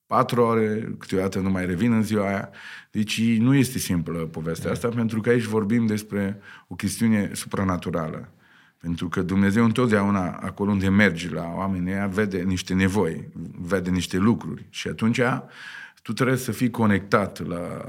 patru 0.07 0.43
ore, 0.43 0.95
câteodată 0.99 1.39
nu 1.39 1.51
mai 1.51 1.67
revin 1.67 1.93
în 1.93 2.03
ziua 2.03 2.27
aia. 2.27 2.51
Deci 2.91 3.39
nu 3.39 3.55
este 3.55 3.79
simplă 3.79 4.19
povestea 4.19 4.71
asta, 4.71 4.89
pentru 4.89 5.21
că 5.21 5.29
aici 5.29 5.45
vorbim 5.45 5.87
despre 5.87 6.41
o 6.69 6.75
chestiune 6.75 7.31
supranaturală. 7.33 8.29
Pentru 8.79 9.09
că 9.09 9.23
Dumnezeu 9.23 9.65
întotdeauna, 9.65 10.31
acolo 10.31 10.71
unde 10.71 10.89
mergi 10.89 11.33
la 11.33 11.53
oamenii 11.55 11.93
ăia, 11.93 12.07
vede 12.07 12.39
niște 12.39 12.75
nevoi, 12.75 13.29
vede 13.61 13.91
niște 13.91 14.17
lucruri. 14.17 14.67
Și 14.71 14.89
atunci 14.89 15.21
tu 16.07 16.13
trebuie 16.13 16.37
să 16.37 16.53
fii 16.53 16.71
conectat 16.71 17.47
la, 17.47 17.87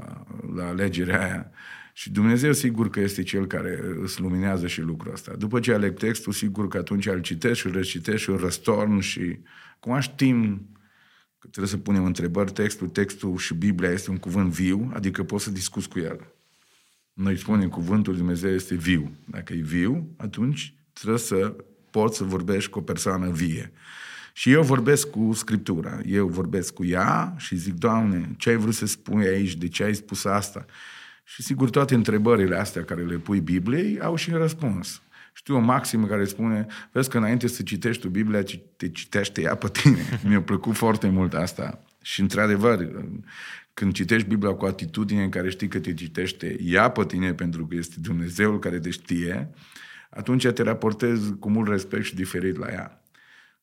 la 0.54 0.66
alegerea 0.66 1.24
aia. 1.24 1.50
Și 1.92 2.10
Dumnezeu 2.10 2.52
sigur 2.52 2.90
că 2.90 3.00
este 3.00 3.22
Cel 3.22 3.46
care 3.46 3.80
îți 4.02 4.20
luminează 4.20 4.66
și 4.66 4.80
lucrul 4.80 5.12
ăsta. 5.12 5.32
După 5.36 5.60
ce 5.60 5.72
aleg 5.72 5.98
textul, 5.98 6.32
sigur 6.32 6.68
că 6.68 6.76
atunci 6.78 7.06
îl 7.06 7.20
citești, 7.20 7.66
îl 7.66 7.72
recitești 7.72 8.22
și 8.22 8.30
îl 8.30 8.36
răstorn 8.36 8.98
și 8.98 9.38
cum 9.80 10.00
știm 10.00 10.68
că 11.38 11.46
trebuie 11.46 11.72
să 11.72 11.76
punem 11.76 12.04
întrebări, 12.04 12.52
textul, 12.52 12.88
textul 12.88 13.36
și 13.36 13.54
Biblia 13.54 13.90
este 13.90 14.10
un 14.10 14.18
cuvânt 14.18 14.50
viu, 14.52 14.90
adică 14.94 15.22
poți 15.22 15.44
să 15.44 15.50
discuți 15.50 15.88
cu 15.88 15.98
el. 15.98 16.32
Noi 17.12 17.36
spunem 17.36 17.68
cuvântul 17.68 18.12
Lui 18.12 18.20
Dumnezeu 18.20 18.50
este 18.50 18.74
viu. 18.74 19.12
Dacă 19.24 19.52
e 19.52 19.60
viu, 19.60 20.14
atunci 20.16 20.74
trebuie 20.92 21.18
să 21.18 21.56
poți 21.90 22.16
să 22.16 22.24
vorbești 22.24 22.70
cu 22.70 22.78
o 22.78 22.82
persoană 22.82 23.30
vie. 23.30 23.72
Și 24.38 24.50
eu 24.50 24.62
vorbesc 24.62 25.10
cu 25.10 25.32
Scriptura, 25.32 26.00
eu 26.06 26.26
vorbesc 26.26 26.74
cu 26.74 26.84
ea 26.84 27.34
și 27.36 27.56
zic, 27.56 27.74
Doamne, 27.74 28.34
ce 28.36 28.50
ai 28.50 28.56
vrut 28.56 28.74
să 28.74 28.86
spui 28.86 29.26
aici, 29.26 29.56
de 29.56 29.68
ce 29.68 29.84
ai 29.84 29.94
spus 29.94 30.24
asta? 30.24 30.64
Și 31.24 31.42
sigur, 31.42 31.70
toate 31.70 31.94
întrebările 31.94 32.56
astea 32.56 32.84
care 32.84 33.02
le 33.04 33.16
pui 33.16 33.40
Bibliei 33.40 34.00
au 34.00 34.16
și 34.16 34.30
răspuns. 34.30 35.02
Știu 35.32 35.56
o 35.56 35.58
maximă 35.58 36.06
care 36.06 36.24
spune, 36.24 36.66
vezi 36.92 37.08
că 37.08 37.16
înainte 37.16 37.48
să 37.48 37.62
citești 37.62 38.02
tu 38.02 38.08
Biblia, 38.08 38.42
te 38.76 38.88
citește 38.88 39.40
ea 39.40 39.54
pe 39.54 39.68
tine. 39.68 40.04
Mi-a 40.28 40.42
plăcut 40.42 40.74
foarte 40.74 41.08
mult 41.08 41.34
asta. 41.34 41.84
Și 42.02 42.20
într-adevăr, 42.20 42.88
când 43.74 43.92
citești 43.92 44.28
Biblia 44.28 44.52
cu 44.52 44.64
atitudine 44.64 45.22
în 45.22 45.30
care 45.30 45.50
știi 45.50 45.68
că 45.68 45.78
te 45.78 45.94
citește 45.94 46.56
ea 46.62 46.88
pe 46.88 47.04
tine 47.04 47.34
pentru 47.34 47.66
că 47.66 47.74
este 47.74 47.96
Dumnezeul 48.00 48.58
care 48.58 48.78
te 48.78 48.90
știe, 48.90 49.50
atunci 50.10 50.46
te 50.46 50.62
raportezi 50.62 51.32
cu 51.32 51.50
mult 51.50 51.68
respect 51.68 52.04
și 52.04 52.14
diferit 52.14 52.56
la 52.56 52.66
ea. 52.66 52.97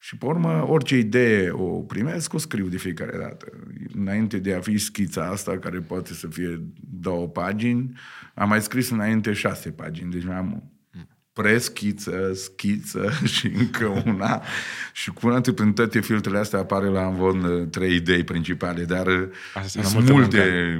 Și 0.05 0.15
pe 0.17 0.25
urmă, 0.25 0.65
orice 0.67 0.97
idee 0.97 1.49
o 1.51 1.65
primesc, 1.65 2.33
o 2.33 2.37
scriu 2.37 2.65
de 2.65 2.77
fiecare 2.77 3.17
dată. 3.17 3.47
Înainte 3.93 4.37
de 4.37 4.53
a 4.53 4.59
fi 4.59 4.77
schița 4.77 5.25
asta, 5.25 5.57
care 5.57 5.79
poate 5.79 6.13
să 6.13 6.27
fie 6.27 6.61
două 6.99 7.27
pagini, 7.27 7.97
am 8.33 8.49
mai 8.49 8.61
scris 8.61 8.89
înainte 8.89 9.33
șase 9.33 9.69
pagini. 9.69 10.11
Deci 10.11 10.25
am 10.25 10.71
preschiță, 11.33 12.31
schiță 12.33 13.11
și 13.35 13.47
încă 13.47 14.03
una. 14.05 14.41
și 14.93 15.11
cu 15.11 15.27
una 15.27 15.41
prin 15.41 15.73
toate 15.73 16.01
filtrele 16.01 16.37
astea 16.37 16.59
apare 16.59 16.87
la 16.87 17.05
învon 17.05 17.43
uh, 17.43 17.67
trei 17.67 17.95
idei 17.95 18.23
principale, 18.23 18.83
dar 18.83 19.07
Asta 19.53 19.81
sunt 19.81 20.09
multe 20.09 20.79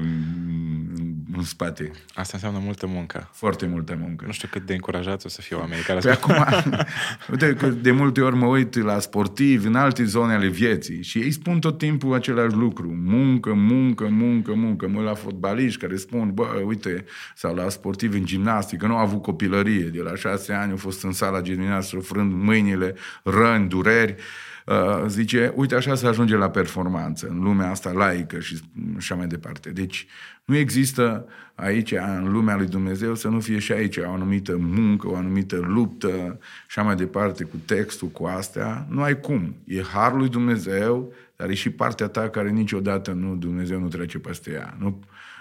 în 1.37 1.43
spate. 1.43 1.91
Asta 2.13 2.31
înseamnă 2.33 2.59
multă 2.63 2.87
muncă. 2.87 3.29
Foarte 3.31 3.65
multă 3.65 3.97
muncă. 3.99 4.25
Nu 4.25 4.31
știu 4.31 4.47
cât 4.51 4.65
de 4.65 4.73
încurajați 4.73 5.25
o 5.25 5.29
să 5.29 5.41
fie 5.41 5.55
oamenii 5.55 5.83
care 5.83 5.99
păi 5.99 6.11
acum, 6.11 6.45
uite 7.31 7.53
că 7.53 7.67
de 7.67 7.91
multe 7.91 8.21
ori 8.21 8.35
mă 8.35 8.45
uit 8.45 8.83
la 8.83 8.99
sportivi 8.99 9.67
în 9.67 9.75
alte 9.75 10.05
zone 10.05 10.33
ale 10.33 10.47
vieții 10.47 11.03
și 11.03 11.17
ei 11.17 11.31
spun 11.31 11.59
tot 11.59 11.77
timpul 11.77 12.13
același 12.13 12.55
lucru. 12.55 12.99
Muncă, 13.03 13.53
muncă, 13.53 14.07
muncă, 14.07 14.53
muncă. 14.53 14.87
Mă 14.87 15.01
la 15.01 15.13
fotbaliști 15.13 15.79
care 15.79 15.95
spun, 15.95 16.31
bă, 16.33 16.61
uite, 16.65 17.05
sau 17.35 17.55
la 17.55 17.69
sportivi 17.69 18.17
în 18.17 18.25
gimnastică, 18.25 18.87
nu 18.87 18.95
au 18.95 19.03
avut 19.03 19.21
copilărie. 19.21 19.83
De 19.83 20.01
la 20.01 20.15
șase 20.15 20.53
ani 20.53 20.71
au 20.71 20.77
fost 20.77 21.03
în 21.03 21.11
sala 21.11 21.41
gimnastică, 21.41 22.01
frând 22.01 22.33
mâinile, 22.33 22.95
răni, 23.23 23.67
dureri. 23.67 24.11
Uh, 24.11 24.53
zice, 25.07 25.53
uite, 25.55 25.75
așa 25.75 25.95
se 25.95 26.07
ajunge 26.07 26.35
la 26.35 26.49
performanță 26.49 27.27
în 27.29 27.39
lumea 27.39 27.69
asta 27.69 27.91
laică 27.91 28.39
și 28.39 28.61
așa 28.97 29.15
mai 29.15 29.27
departe. 29.27 29.69
Deci 29.69 30.07
nu 30.45 30.55
există 30.55 31.27
aici, 31.55 31.91
în 31.91 32.31
lumea 32.31 32.55
lui 32.55 32.67
Dumnezeu, 32.67 33.15
să 33.15 33.27
nu 33.27 33.39
fie 33.39 33.59
și 33.59 33.71
aici 33.71 33.97
o 33.97 34.11
anumită 34.11 34.57
muncă, 34.57 35.07
o 35.07 35.15
anumită 35.15 35.55
luptă 35.55 36.39
și 36.67 36.79
așa 36.79 36.81
mai 36.81 36.95
departe 36.95 37.43
cu 37.43 37.57
textul, 37.65 38.07
cu 38.07 38.25
astea. 38.25 38.85
Nu 38.89 39.01
ai 39.01 39.19
cum. 39.19 39.55
E 39.65 39.81
harul 39.81 40.17
lui 40.17 40.29
Dumnezeu, 40.29 41.13
dar 41.35 41.49
e 41.49 41.53
și 41.53 41.69
partea 41.69 42.07
ta 42.07 42.29
care 42.29 42.49
niciodată 42.49 43.11
nu, 43.11 43.35
Dumnezeu 43.35 43.79
nu 43.79 43.87
trece 43.87 44.19
peste 44.19 44.51
ea. 44.51 44.75
Nu, 44.79 44.99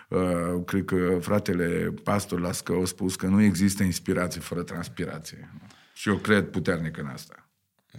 Uh, 0.08 0.62
cred 0.66 0.84
că 0.84 1.18
fratele 1.20 1.94
pastor 2.02 2.40
Lască 2.40 2.72
a 2.82 2.84
spus 2.84 3.16
că 3.16 3.26
nu 3.26 3.42
există 3.42 3.82
inspirație 3.82 4.40
fără 4.40 4.62
transpirație. 4.62 5.50
Și 5.94 6.08
eu 6.08 6.16
cred 6.16 6.44
puternic 6.44 6.98
în 6.98 7.06
asta. 7.06 7.43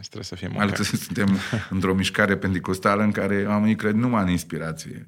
Trebuie 0.01 0.23
să 0.23 0.35
fie 0.35 0.47
Mai 0.47 0.65
ales 0.65 0.89
suntem 0.89 1.37
într-o 1.69 1.93
mișcare 1.93 2.37
pentecostală 2.37 3.03
în 3.03 3.11
care 3.11 3.45
oamenii 3.47 3.75
cred 3.75 3.93
numai 3.93 4.23
în 4.23 4.29
inspirație. 4.29 5.05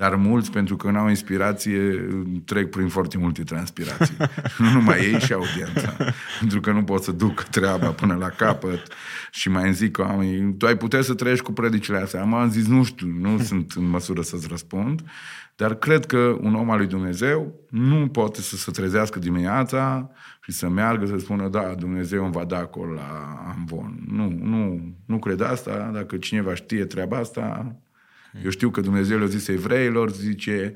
Dar 0.00 0.14
mulți, 0.14 0.50
pentru 0.50 0.76
că 0.76 0.90
nu 0.90 0.98
au 0.98 1.08
inspirație, 1.08 2.08
trec 2.44 2.70
prin 2.70 2.88
foarte 2.88 3.18
multe 3.18 3.42
transpirații. 3.42 4.16
nu 4.58 4.70
numai 4.70 4.98
ei 4.98 5.20
și 5.20 5.32
audiența. 5.32 5.96
pentru 6.38 6.60
că 6.60 6.72
nu 6.72 6.84
pot 6.84 7.02
să 7.02 7.12
duc 7.12 7.42
treaba 7.42 7.90
până 7.90 8.14
la 8.14 8.28
capăt. 8.28 8.92
Și 9.30 9.48
mai 9.48 9.72
zic 9.72 9.90
că 9.90 10.02
oamenii, 10.02 10.54
tu 10.54 10.66
ai 10.66 10.76
putea 10.76 11.02
să 11.02 11.14
trăiești 11.14 11.44
cu 11.44 11.52
predicile 11.52 11.98
astea. 11.98 12.20
Am 12.20 12.50
zis, 12.50 12.66
nu 12.66 12.84
știu, 12.84 13.06
nu 13.06 13.38
sunt 13.38 13.72
în 13.72 13.88
măsură 13.88 14.22
să-ți 14.22 14.46
răspund. 14.48 15.00
Dar 15.60 15.74
cred 15.74 16.06
că 16.06 16.36
un 16.40 16.54
om 16.54 16.70
al 16.70 16.76
lui 16.76 16.86
Dumnezeu 16.86 17.60
nu 17.70 18.08
poate 18.08 18.40
să 18.40 18.56
se 18.56 18.70
trezească 18.70 19.18
dimineața 19.18 20.10
și 20.42 20.52
să 20.52 20.68
meargă 20.68 21.06
să 21.06 21.16
spună, 21.16 21.48
da, 21.48 21.74
Dumnezeu 21.74 22.24
îmi 22.24 22.32
va 22.32 22.44
da 22.44 22.58
acolo 22.58 22.92
la 22.92 23.38
Amvon. 23.54 24.04
Nu, 24.06 24.28
nu, 24.28 24.80
nu 25.06 25.18
cred 25.18 25.40
asta. 25.40 25.90
Dacă 25.92 26.16
cineva 26.16 26.54
știe 26.54 26.84
treaba 26.84 27.16
asta, 27.16 27.76
eu 28.44 28.50
știu 28.50 28.70
că 28.70 28.80
Dumnezeu 28.80 29.18
le-a 29.18 29.26
zis 29.26 29.48
evreilor, 29.48 30.10
zice, 30.10 30.74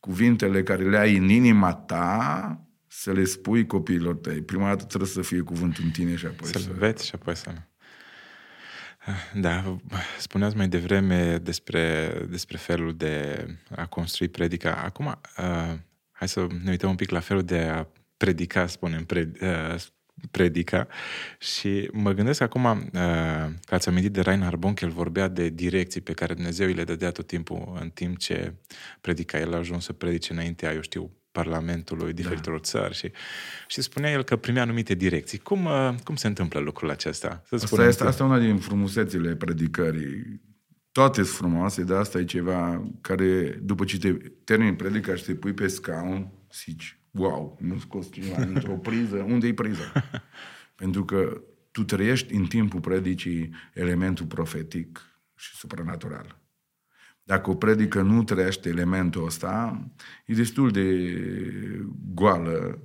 cuvintele 0.00 0.62
care 0.62 0.88
le 0.88 0.98
ai 0.98 1.16
în 1.16 1.28
inima 1.28 1.72
ta 1.72 2.60
să 2.86 3.12
le 3.12 3.24
spui 3.24 3.66
copiilor 3.66 4.14
tăi. 4.14 4.42
Prima 4.42 4.68
dată 4.68 4.84
trebuie 4.84 5.08
să 5.08 5.20
fie 5.20 5.40
cuvântul 5.40 5.84
în 5.84 5.90
tine 5.90 6.16
și 6.16 6.26
apoi 6.26 6.48
să... 6.48 6.58
Să-l 6.58 6.74
veți 6.78 7.06
și 7.06 7.12
apoi 7.14 7.36
să... 7.36 7.50
Da, 9.34 9.76
spuneați 10.18 10.56
mai 10.56 10.68
devreme 10.68 11.38
despre, 11.38 12.12
despre 12.28 12.56
felul 12.56 12.96
de 12.96 13.46
a 13.76 13.86
construi 13.86 14.28
predica. 14.28 14.74
Acum, 14.74 15.06
uh, 15.06 15.78
hai 16.12 16.28
să 16.28 16.46
ne 16.62 16.70
uităm 16.70 16.90
un 16.90 16.96
pic 16.96 17.10
la 17.10 17.20
felul 17.20 17.42
de 17.42 17.58
a 17.58 17.86
predica, 18.16 18.66
spunem, 18.66 19.04
pre, 19.04 19.30
uh, 19.40 19.82
predica 20.30 20.88
și 21.38 21.88
mă 21.92 22.12
gândesc 22.12 22.40
acum 22.40 22.64
uh, 22.64 22.80
că 23.64 23.74
ați 23.74 23.88
amintit 23.88 24.12
de 24.12 24.20
Reinhard 24.20 24.58
Bonk, 24.58 24.80
el 24.80 24.90
vorbea 24.90 25.28
de 25.28 25.48
direcții 25.48 26.00
pe 26.00 26.12
care 26.12 26.34
Dumnezeu 26.34 26.66
îi 26.66 26.74
le 26.74 26.84
dădea 26.84 27.10
tot 27.10 27.26
timpul 27.26 27.78
în 27.80 27.90
timp 27.90 28.18
ce 28.18 28.54
predica. 29.00 29.38
El 29.38 29.54
a 29.54 29.56
ajuns 29.56 29.84
să 29.84 29.92
predice 29.92 30.32
înaintea, 30.32 30.72
eu 30.72 30.80
știu, 30.80 31.10
Parlamentului 31.42 32.12
diferitelor 32.12 32.58
da. 32.58 32.64
țări 32.64 32.94
și, 32.94 33.10
și 33.66 33.82
spunea 33.82 34.10
el 34.10 34.22
că 34.22 34.36
primea 34.36 34.62
anumite 34.62 34.94
direcții. 34.94 35.38
Cum, 35.38 35.64
uh, 35.64 35.94
cum 36.04 36.16
se 36.16 36.26
întâmplă 36.26 36.60
lucrul 36.60 36.90
acesta? 36.90 37.42
Să 37.46 37.54
asta, 37.54 37.86
este, 37.86 38.04
asta 38.04 38.22
e 38.22 38.26
una 38.26 38.38
din 38.38 38.56
frumusețile 38.56 39.34
predicării. 39.36 40.40
Toate 40.92 41.22
sunt 41.22 41.36
frumoase, 41.36 41.82
dar 41.84 41.98
asta 41.98 42.18
e 42.18 42.24
ceva 42.24 42.90
care, 43.00 43.58
după 43.62 43.84
ce 43.84 43.98
te 43.98 44.12
termini 44.44 44.76
predica 44.76 45.14
și 45.14 45.24
te 45.24 45.34
pui 45.34 45.52
pe 45.52 45.66
scaun, 45.66 46.32
zici, 46.52 47.00
wow, 47.10 47.58
nu 47.60 47.78
scos 47.78 48.12
cineva 48.12 48.44
dintr-o 48.50 48.74
priză, 48.74 49.16
unde 49.16 49.46
e 49.46 49.54
priza? 49.54 49.92
Pentru 50.74 51.04
că 51.04 51.40
tu 51.70 51.84
trăiești 51.84 52.34
în 52.34 52.44
timpul 52.44 52.80
predicii 52.80 53.54
elementul 53.74 54.26
profetic 54.26 55.00
și 55.36 55.56
supranatural. 55.56 56.39
Dacă 57.30 57.50
o 57.50 57.54
predică 57.54 58.02
nu 58.02 58.22
trăiește 58.22 58.68
elementul 58.68 59.24
ăsta, 59.24 59.80
e 60.24 60.34
destul 60.34 60.70
de 60.70 61.16
goală, 62.14 62.78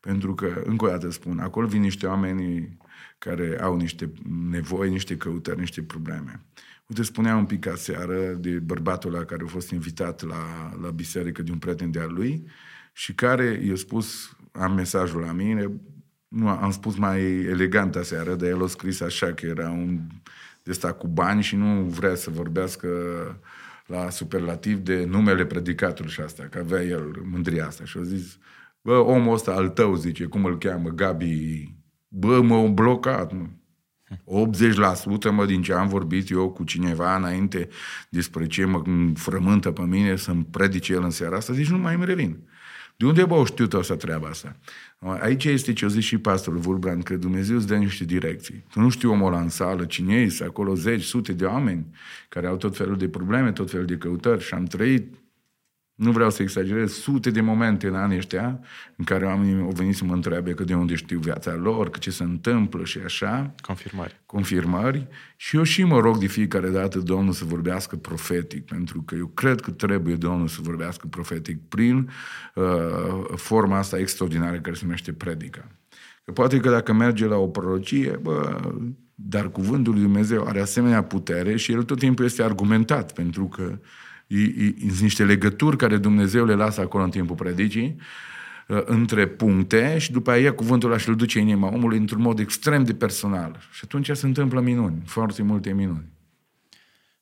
pentru 0.00 0.34
că, 0.34 0.62
încă 0.64 0.84
o 0.84 0.88
dată 0.88 1.10
spun, 1.10 1.38
acolo 1.38 1.66
vin 1.66 1.80
niște 1.80 2.06
oameni 2.06 2.76
care 3.18 3.58
au 3.62 3.76
niște 3.76 4.12
nevoi, 4.50 4.90
niște 4.90 5.16
căutări, 5.16 5.58
niște 5.58 5.82
probleme. 5.82 6.40
Uite, 6.86 7.02
spunea 7.02 7.36
un 7.36 7.44
pic 7.44 7.66
aseară 7.66 8.32
de 8.38 8.50
bărbatul 8.50 9.12
la 9.12 9.24
care 9.24 9.42
a 9.44 9.48
fost 9.48 9.70
invitat 9.70 10.22
la, 10.22 10.72
la 10.82 10.90
biserică 10.90 11.42
de 11.42 11.50
un 11.50 11.58
prieten 11.58 11.90
de-al 11.90 12.12
lui 12.12 12.46
și 12.92 13.14
care 13.14 13.62
i-a 13.64 13.76
spus, 13.76 14.36
am 14.52 14.74
mesajul 14.74 15.20
la 15.20 15.32
mine, 15.32 15.70
nu, 16.28 16.48
am 16.48 16.70
spus 16.70 16.96
mai 16.96 17.22
elegant 17.44 17.96
aseară, 17.96 18.34
dar 18.34 18.48
el 18.48 18.62
a 18.62 18.66
scris 18.66 19.00
așa 19.00 19.32
că 19.32 19.46
era 19.46 19.70
un 19.70 20.00
de 20.62 20.72
sta 20.72 20.92
cu 20.92 21.06
bani 21.06 21.42
și 21.42 21.56
nu 21.56 21.82
vrea 21.82 22.14
să 22.14 22.30
vorbească 22.30 22.88
la 23.90 24.10
superlativ 24.10 24.78
de 24.78 25.04
numele 25.04 25.44
predicatului 25.44 26.10
și 26.10 26.20
asta, 26.20 26.46
că 26.50 26.58
avea 26.58 26.82
el 26.82 27.22
mândria 27.30 27.66
asta. 27.66 27.84
Și 27.84 27.98
a 27.98 28.02
zis, 28.02 28.38
bă, 28.80 28.96
omul 28.96 29.34
ăsta 29.34 29.52
al 29.52 29.68
tău, 29.68 29.94
zice, 29.94 30.24
cum 30.24 30.44
îl 30.44 30.58
cheamă, 30.58 30.88
Gabi, 30.88 31.74
bă, 32.08 32.40
m-a 32.40 32.66
blocat, 32.66 33.32
mă. 33.32 33.46
80% 34.10 35.30
mă, 35.30 35.46
din 35.46 35.62
ce 35.62 35.72
am 35.72 35.88
vorbit 35.88 36.30
eu 36.30 36.50
cu 36.50 36.64
cineva 36.64 37.16
înainte 37.16 37.68
despre 38.08 38.46
ce 38.46 38.64
mă 38.64 38.82
frământă 39.14 39.70
pe 39.70 39.82
mine 39.82 40.16
să-mi 40.16 40.46
predice 40.50 40.92
el 40.92 41.02
în 41.02 41.10
seara 41.10 41.36
asta, 41.36 41.52
zici, 41.52 41.70
nu 41.70 41.78
mai 41.78 41.94
îmi 41.94 42.04
revin. 42.04 42.38
De 43.00 43.06
unde 43.06 43.24
bă, 43.24 43.34
au 43.34 43.44
știut 43.44 43.74
asta 43.74 43.96
treaba 43.96 44.28
asta? 44.28 44.56
Aici 45.20 45.44
este 45.44 45.72
ce 45.72 45.84
o 45.84 45.88
zis 45.88 46.04
și 46.04 46.18
pastorul 46.18 46.58
Vulbrand, 46.58 47.02
că 47.02 47.16
Dumnezeu 47.16 47.56
îți 47.56 47.66
dă 47.66 47.76
niște 47.76 48.04
direcții. 48.04 48.64
Tu 48.70 48.80
nu 48.80 48.88
știu 48.88 49.10
omul 49.10 49.32
ăla 49.32 49.40
în 49.40 49.48
sală, 49.48 49.84
cine 49.84 50.14
este, 50.14 50.44
acolo 50.44 50.74
zeci, 50.74 51.02
sute 51.02 51.32
de 51.32 51.44
oameni 51.44 51.86
care 52.28 52.46
au 52.46 52.56
tot 52.56 52.76
felul 52.76 52.96
de 52.96 53.08
probleme, 53.08 53.52
tot 53.52 53.70
felul 53.70 53.86
de 53.86 53.96
căutări 53.96 54.44
și 54.44 54.54
am 54.54 54.64
trăit 54.64 55.14
nu 56.00 56.10
vreau 56.10 56.30
să 56.30 56.42
exagerez, 56.42 56.92
sute 56.92 57.30
de 57.30 57.40
momente 57.40 57.86
în 57.86 57.94
anii 57.94 58.16
ăștia 58.16 58.60
în 58.96 59.04
care 59.04 59.24
oamenii 59.24 59.62
au 59.62 59.70
venit 59.70 59.96
să 59.96 60.04
mă 60.04 60.14
întrebe 60.14 60.52
că 60.52 60.64
de 60.64 60.74
unde 60.74 60.94
știu 60.94 61.18
viața 61.18 61.54
lor, 61.54 61.90
că 61.90 61.98
ce 61.98 62.10
se 62.10 62.22
întâmplă 62.22 62.84
și 62.84 62.98
așa. 63.04 63.54
Confirmări. 63.60 64.20
Confirmări. 64.26 65.06
Și 65.36 65.56
eu 65.56 65.62
și 65.62 65.84
mă 65.84 65.98
rog 65.98 66.18
de 66.18 66.26
fiecare 66.26 66.68
dată 66.68 66.98
Domnul 66.98 67.32
să 67.32 67.44
vorbească 67.44 67.96
profetic, 67.96 68.64
pentru 68.64 69.02
că 69.02 69.14
eu 69.14 69.26
cred 69.26 69.60
că 69.60 69.70
trebuie 69.70 70.14
Domnul 70.14 70.48
să 70.48 70.58
vorbească 70.62 71.06
profetic 71.06 71.68
prin 71.68 72.10
uh, 72.54 72.64
forma 73.36 73.78
asta 73.78 73.98
extraordinară 73.98 74.56
care 74.56 74.76
se 74.76 74.84
numește 74.84 75.12
predica. 75.12 75.66
Că 76.24 76.32
poate 76.32 76.58
că 76.58 76.70
dacă 76.70 76.92
merge 76.92 77.26
la 77.26 77.36
o 77.36 77.46
prorocie, 77.46 78.18
bă, 78.22 78.60
dar 79.14 79.50
cuvântul 79.50 79.92
lui 79.92 80.02
Dumnezeu 80.02 80.46
are 80.46 80.60
asemenea 80.60 81.02
putere 81.02 81.56
și 81.56 81.72
el 81.72 81.82
tot 81.82 81.98
timpul 81.98 82.24
este 82.24 82.42
argumentat, 82.42 83.12
pentru 83.12 83.44
că 83.44 83.62
sunt 83.62 83.80
niște 85.00 85.24
legături 85.24 85.76
care 85.76 85.96
Dumnezeu 85.96 86.44
le 86.44 86.54
lasă 86.54 86.80
acolo 86.80 87.04
în 87.04 87.10
timpul 87.10 87.36
predicii, 87.36 87.96
uh, 88.68 88.82
între 88.84 89.26
puncte 89.26 89.98
și 89.98 90.12
după 90.12 90.30
aia 90.30 90.52
cuvântul 90.52 90.88
ăla 90.88 90.98
și 90.98 91.08
îl 91.08 91.16
duce 91.16 91.40
în 91.40 91.46
inima 91.46 91.72
omului 91.72 91.98
într-un 91.98 92.20
mod 92.20 92.38
extrem 92.38 92.84
de 92.84 92.94
personal. 92.94 93.58
Și 93.72 93.80
atunci 93.84 94.10
se 94.12 94.26
întâmplă 94.26 94.60
minuni, 94.60 95.02
foarte 95.04 95.42
multe 95.42 95.72
minuni. 95.72 96.04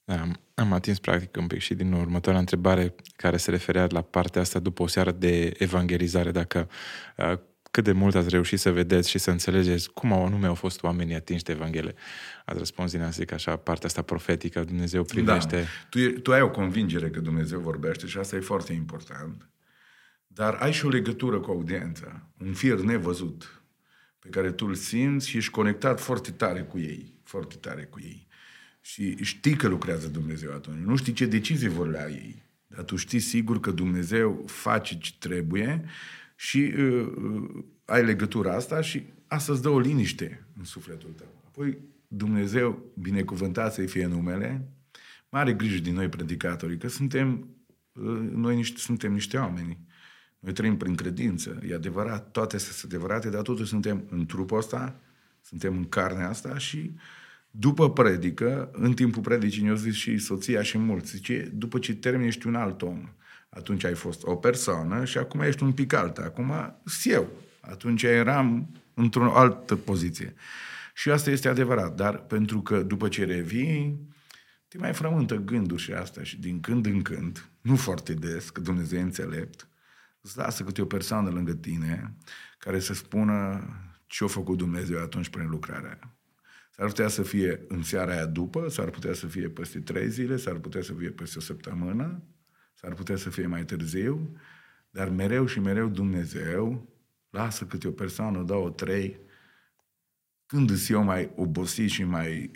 Da, 0.04 0.26
am 0.54 0.72
atins 0.72 0.98
practic 0.98 1.36
un 1.36 1.46
pic 1.46 1.58
și 1.58 1.74
din 1.74 1.92
următoarea 1.92 2.40
întrebare 2.40 2.94
care 3.16 3.36
se 3.36 3.50
referea 3.50 3.86
la 3.90 4.00
partea 4.00 4.40
asta 4.40 4.58
după 4.58 4.82
o 4.82 4.86
seară 4.86 5.10
de 5.10 5.54
evangelizare, 5.58 6.30
dacă 6.30 6.68
uh, 7.16 7.38
cât 7.70 7.84
de 7.84 7.92
mult 7.92 8.14
ați 8.14 8.28
reușit 8.28 8.58
să 8.58 8.72
vedeți 8.72 9.10
și 9.10 9.18
să 9.18 9.30
înțelegeți 9.30 9.90
cum 9.90 10.12
au 10.12 10.26
anume 10.26 10.46
au 10.46 10.54
fost 10.54 10.82
oamenii 10.82 11.14
atinși 11.14 11.42
de 11.44 11.52
Evanghelie. 11.52 11.94
Ați 12.48 12.58
răspuns 12.58 12.90
din 12.90 13.02
asta, 13.02 13.34
așa, 13.34 13.56
partea 13.56 13.88
asta 13.88 14.02
profetică, 14.02 14.64
Dumnezeu 14.64 15.04
privește... 15.04 15.56
Da. 15.56 15.66
Tu, 15.90 16.20
tu 16.20 16.32
ai 16.32 16.40
o 16.40 16.50
convingere 16.50 17.10
că 17.10 17.20
Dumnezeu 17.20 17.60
vorbește 17.60 18.06
și 18.06 18.18
asta 18.18 18.36
e 18.36 18.40
foarte 18.40 18.72
important. 18.72 19.48
Dar 20.26 20.54
ai 20.54 20.72
și 20.72 20.86
o 20.86 20.88
legătură 20.88 21.40
cu 21.40 21.50
audiența, 21.50 22.30
un 22.44 22.52
fir 22.52 22.80
nevăzut, 22.80 23.62
pe 24.18 24.28
care 24.28 24.52
tu 24.52 24.66
îl 24.66 24.74
simți 24.74 25.28
și 25.28 25.36
ești 25.36 25.50
conectat 25.50 26.00
foarte 26.00 26.30
tare 26.30 26.62
cu 26.62 26.78
ei, 26.78 27.20
foarte 27.22 27.56
tare 27.56 27.82
cu 27.82 28.00
ei. 28.00 28.26
Și 28.80 29.24
știi 29.24 29.56
că 29.56 29.68
lucrează 29.68 30.08
Dumnezeu 30.08 30.52
atunci. 30.52 30.84
Nu 30.84 30.96
știi 30.96 31.12
ce 31.12 31.26
decizii 31.26 31.68
vor 31.68 31.88
lua 31.88 32.08
ei. 32.08 32.42
Dar 32.66 32.84
tu 32.84 32.96
știi 32.96 33.20
sigur 33.20 33.60
că 33.60 33.70
Dumnezeu 33.70 34.44
face 34.46 34.98
ce 34.98 35.12
trebuie 35.18 35.84
și 36.36 36.74
uh, 36.78 37.12
uh, 37.16 37.64
ai 37.84 38.04
legătura 38.04 38.54
asta 38.54 38.80
și 38.80 39.06
asta 39.26 39.52
îți 39.52 39.62
dă 39.62 39.68
o 39.68 39.78
liniște 39.78 40.46
în 40.58 40.64
sufletul 40.64 41.10
tău. 41.16 41.42
Apoi 41.46 41.78
Dumnezeu, 42.08 42.92
binecuvântat 42.94 43.72
să-i 43.72 43.86
fie 43.86 44.06
numele, 44.06 44.68
mare 45.28 45.52
grijă 45.52 45.78
din 45.78 45.94
noi 45.94 46.08
predicatorii, 46.08 46.78
că 46.78 46.88
suntem, 46.88 47.48
uh, 47.92 48.18
noi 48.32 48.56
niște, 48.56 48.78
suntem 48.78 49.12
niște 49.12 49.36
oameni. 49.36 49.78
Noi 50.38 50.52
trăim 50.52 50.76
prin 50.76 50.94
credință, 50.94 51.60
e 51.68 51.74
adevărat, 51.74 52.30
toate 52.30 52.58
sunt 52.58 52.92
adevărate, 52.92 53.30
dar 53.30 53.42
totuși 53.42 53.68
suntem 53.68 54.06
în 54.10 54.26
trupul 54.26 54.58
ăsta, 54.58 55.00
suntem 55.40 55.76
în 55.76 55.88
carnea 55.88 56.28
asta 56.28 56.58
și 56.58 56.94
după 57.50 57.92
predică, 57.92 58.70
în 58.72 58.92
timpul 58.94 59.22
predicii 59.22 59.62
ne-au 59.62 59.76
zis 59.76 59.94
și 59.94 60.18
soția 60.18 60.62
și 60.62 60.78
mulți, 60.78 61.10
zice, 61.10 61.50
după 61.54 61.78
ce 61.78 61.94
termini 61.94 62.26
ești 62.26 62.46
un 62.46 62.54
alt 62.54 62.82
om. 62.82 63.08
Atunci 63.48 63.84
ai 63.84 63.94
fost 63.94 64.22
o 64.24 64.34
persoană 64.34 65.04
și 65.04 65.18
acum 65.18 65.40
ești 65.40 65.62
un 65.62 65.72
pic 65.72 65.92
altă. 65.92 66.22
Acum 66.24 66.52
eu. 67.02 67.28
Atunci 67.60 68.02
eram 68.02 68.68
într-o 68.94 69.32
altă 69.32 69.76
poziție. 69.76 70.34
Și 70.98 71.10
asta 71.10 71.30
este 71.30 71.48
adevărat, 71.48 71.94
dar 71.94 72.18
pentru 72.18 72.62
că 72.62 72.82
după 72.82 73.08
ce 73.08 73.24
revii, 73.24 74.08
te 74.68 74.78
mai 74.78 74.92
frământă 74.94 75.36
gândul 75.36 75.76
și 75.76 75.92
asta 75.92 76.22
și 76.22 76.40
din 76.40 76.60
când 76.60 76.86
în 76.86 77.02
când, 77.02 77.50
nu 77.60 77.76
foarte 77.76 78.14
des, 78.14 78.50
că 78.50 78.60
Dumnezeu 78.60 78.98
e 78.98 79.02
înțelept, 79.02 79.68
îți 80.20 80.36
lasă 80.36 80.64
câte 80.64 80.82
o 80.82 80.84
persoană 80.84 81.30
lângă 81.30 81.54
tine 81.54 82.16
care 82.58 82.78
să 82.78 82.94
spună 82.94 83.64
ce 84.06 84.24
a 84.24 84.26
făcut 84.26 84.56
Dumnezeu 84.56 84.98
atunci 84.98 85.28
prin 85.28 85.48
lucrarea 85.48 86.16
S-ar 86.70 86.86
putea 86.86 87.08
să 87.08 87.22
fie 87.22 87.64
în 87.68 87.82
seara 87.82 88.12
aia 88.12 88.26
după, 88.26 88.68
s-ar 88.68 88.90
putea 88.90 89.12
să 89.12 89.26
fie 89.26 89.48
peste 89.48 89.80
trei 89.80 90.10
zile, 90.10 90.36
s-ar 90.36 90.56
putea 90.56 90.82
să 90.82 90.92
fie 90.92 91.10
peste 91.10 91.38
o 91.38 91.40
săptămână, 91.40 92.22
S-ar 92.74 92.94
putea 92.94 93.16
să 93.16 93.30
fie 93.30 93.46
mai 93.46 93.64
târziu, 93.64 94.36
dar 94.90 95.08
mereu 95.08 95.46
și 95.46 95.60
mereu 95.60 95.88
Dumnezeu 95.88 96.88
lasă 97.30 97.64
câte 97.64 97.88
o 97.88 97.90
persoană, 97.90 98.42
două, 98.42 98.70
trei, 98.70 99.26
când 100.48 100.70
îs 100.70 100.88
eu 100.88 101.02
mai 101.02 101.30
obosit 101.36 101.90
și 101.90 102.04
mai 102.04 102.50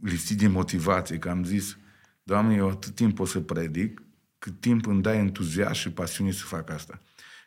lipsit 0.00 0.38
de 0.38 0.46
motivație, 0.46 1.18
că 1.18 1.28
am 1.28 1.44
zis, 1.44 1.76
Doamne, 2.22 2.54
eu 2.54 2.68
atât 2.68 2.94
timp 2.94 3.18
o 3.18 3.24
să 3.24 3.40
predic, 3.40 4.02
cât 4.38 4.60
timp 4.60 4.86
îmi 4.86 5.02
dai 5.02 5.18
entuziasm 5.18 5.72
și 5.72 5.90
pasiune 5.90 6.30
să 6.30 6.44
fac 6.44 6.70
asta. 6.70 7.00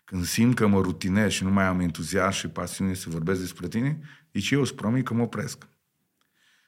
Când 0.06 0.26
simt 0.26 0.56
că 0.56 0.68
mă 0.68 0.82
rutinez 0.82 1.32
și 1.32 1.44
nu 1.44 1.52
mai 1.52 1.66
am 1.66 1.80
entuziasm 1.80 2.38
și 2.38 2.48
pasiune 2.48 2.94
să 2.94 3.10
vorbesc 3.10 3.40
despre 3.40 3.68
tine, 3.68 4.00
deci 4.32 4.52
eu 4.52 4.62
îți 4.62 4.76
promit 4.76 5.06
că 5.06 5.14
mă 5.14 5.22
opresc. 5.22 5.68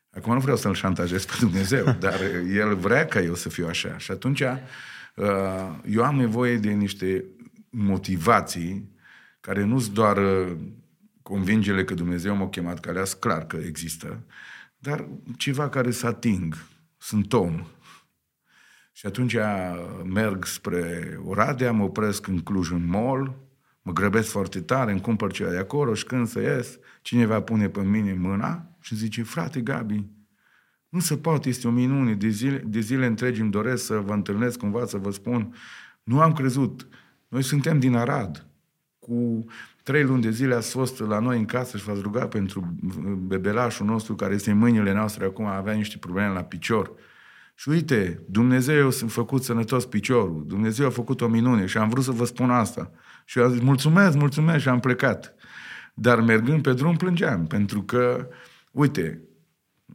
Acum 0.09 0.34
nu 0.34 0.39
vreau 0.39 0.57
să-L 0.57 0.73
șantajez 0.73 1.25
pe 1.25 1.34
Dumnezeu, 1.39 1.86
dar 1.99 2.21
El 2.53 2.75
vrea 2.75 3.05
ca 3.05 3.21
eu 3.21 3.36
să 3.36 3.49
fiu 3.49 3.67
așa. 3.67 3.97
Și 3.97 4.11
atunci 4.11 4.43
Uh, 5.17 5.80
eu 5.89 6.03
am 6.03 6.15
nevoie 6.15 6.57
de 6.57 6.69
niște 6.69 7.25
motivații 7.69 8.89
care 9.39 9.63
nu 9.63 9.80
sunt 9.80 9.93
doar 9.93 10.17
uh, 10.17 10.57
convingele 11.28 11.84
că 11.84 11.93
Dumnezeu 11.93 12.36
m-a 12.36 12.49
chemat 12.49 12.80
calea, 12.80 13.03
clar 13.19 13.45
că 13.45 13.57
există, 13.57 14.23
dar 14.78 15.07
ceva 15.38 15.69
care 15.69 15.91
să 15.91 16.07
ating. 16.07 16.55
Sunt 16.97 17.34
om. 17.34 17.65
Și 18.91 19.05
atunci 19.05 19.36
merg 20.03 20.45
spre 20.45 21.17
Oradea, 21.25 21.71
mă 21.71 21.84
opresc 21.84 22.28
în 22.28 22.39
Cluj 22.39 22.71
în 22.71 22.88
mall, 22.88 23.36
mă 23.82 23.91
grăbesc 23.91 24.30
foarte 24.30 24.61
tare, 24.61 24.91
îmi 24.91 25.01
cumpăr 25.01 25.32
ceva 25.32 25.49
de 25.49 25.57
acolo 25.57 25.93
și 25.93 26.05
când 26.05 26.28
să 26.28 26.39
ies, 26.39 26.80
cineva 27.01 27.41
pune 27.41 27.69
pe 27.69 27.82
mine 27.82 28.13
mâna 28.13 28.78
și 28.80 28.95
zice, 28.95 29.23
frate 29.23 29.61
Gabi, 29.61 30.05
nu 30.89 30.99
se 30.99 31.17
poate, 31.17 31.49
este 31.49 31.67
o 31.67 31.71
minune, 31.71 32.13
de 32.13 32.28
zile, 32.28 32.57
de 32.57 32.80
zile 32.80 33.05
întregi 33.05 33.41
îmi 33.41 33.51
doresc 33.51 33.86
să 33.86 33.97
vă 33.97 34.13
întâlnesc 34.13 34.59
cumva, 34.59 34.86
să 34.86 34.97
vă 34.97 35.11
spun, 35.11 35.55
nu 36.03 36.21
am 36.21 36.34
crezut, 36.34 36.88
noi 37.28 37.41
suntem 37.41 37.80
din 37.80 37.95
Arad, 37.95 38.47
cu 38.99 39.45
trei 39.88 40.04
luni 40.04 40.22
de 40.22 40.30
zile 40.30 40.56
ați 40.56 40.70
fost 40.70 41.00
la 41.00 41.20
noi 41.20 41.38
în 41.38 41.46
casă 41.46 41.78
și 41.78 41.84
v-ați 41.84 42.02
rugat 42.02 42.30
pentru 42.30 42.76
bebelașul 43.18 43.86
nostru 43.86 44.16
care 44.16 44.34
este 44.34 44.52
în 44.52 44.58
mâinile 44.58 44.94
noastre 44.94 45.26
acum, 45.26 45.46
avea 45.46 45.74
niște 45.74 45.98
probleme 45.98 46.34
la 46.34 46.44
picior. 46.44 46.92
Și 47.56 47.70
uite, 47.70 48.24
Dumnezeu 48.30 48.88
a 48.88 48.92
făcut 49.08 49.44
sănătos 49.44 49.86
piciorul, 49.86 50.44
Dumnezeu 50.48 50.88
a 50.88 50.90
făcut 50.90 51.22
o 51.22 51.28
minune 51.28 51.66
și 51.66 51.78
am 51.78 51.90
vrut 51.90 52.04
să 52.04 52.12
vă 52.12 52.26
spun 52.26 52.50
asta. 52.50 52.92
Și 53.26 53.38
eu 53.40 53.46
am 53.46 53.52
zis, 53.52 53.62
mulțumesc, 53.62 54.18
mulțumesc 54.18 54.62
și 54.62 54.70
am 54.70 54.80
plecat. 54.80 55.36
Dar 55.94 56.22
mergând 56.22 56.62
pe 56.62 56.74
drum 56.74 56.96
plângeam, 56.96 57.48
pentru 57.48 57.82
că, 57.82 58.28
uite, 58.72 59.22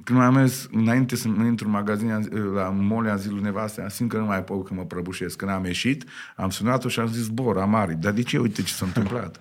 când 0.04 0.20
am 0.20 0.34
mers 0.34 0.68
înainte 0.70 1.16
să 1.16 1.28
intru 1.28 1.66
în 1.66 1.72
magazin 1.72 2.28
la 2.54 2.68
mole 2.68 3.10
în 3.10 3.18
zilul 3.18 3.40
nevastă, 3.40 3.86
simt 3.88 4.10
că 4.10 4.18
nu 4.18 4.24
mai 4.24 4.44
pot 4.44 4.66
că 4.66 4.74
mă 4.74 4.84
prăbușesc. 4.84 5.36
Când 5.36 5.50
am 5.50 5.64
ieșit, 5.64 6.04
am 6.36 6.50
sunat-o 6.50 6.88
și 6.88 7.00
am 7.00 7.06
zis, 7.06 7.26
Bor, 7.26 7.58
Amari, 7.58 7.94
dar 7.94 8.12
de 8.12 8.22
ce? 8.22 8.38
Uite 8.38 8.62
ce 8.62 8.72
s-a 8.72 8.86
întâmplat. 8.86 9.40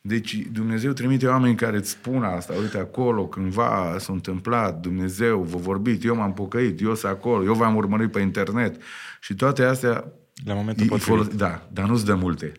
Deci 0.00 0.36
Dumnezeu 0.52 0.92
trimite 0.92 1.26
oameni 1.26 1.54
care 1.54 1.76
îți 1.76 1.90
spun 1.90 2.22
asta, 2.22 2.52
uite 2.52 2.78
acolo, 2.78 3.26
cândva 3.26 3.96
s-a 3.98 4.12
întâmplat, 4.12 4.80
Dumnezeu 4.80 5.42
v-a 5.42 5.58
vorbit, 5.58 6.04
eu 6.04 6.16
m-am 6.16 6.32
pocăit, 6.32 6.80
eu 6.80 6.94
sunt 6.94 7.12
acolo, 7.12 7.44
eu 7.44 7.54
v-am 7.54 7.76
urmărit 7.76 8.10
pe 8.10 8.20
internet 8.20 8.82
și 9.20 9.34
toate 9.34 9.62
astea... 9.62 10.04
La 10.44 10.54
momentul 10.54 10.86
potrivit. 10.86 11.32
Da, 11.32 11.68
dar 11.72 11.88
nu-ți 11.88 12.04
dă 12.04 12.14
multe. 12.14 12.52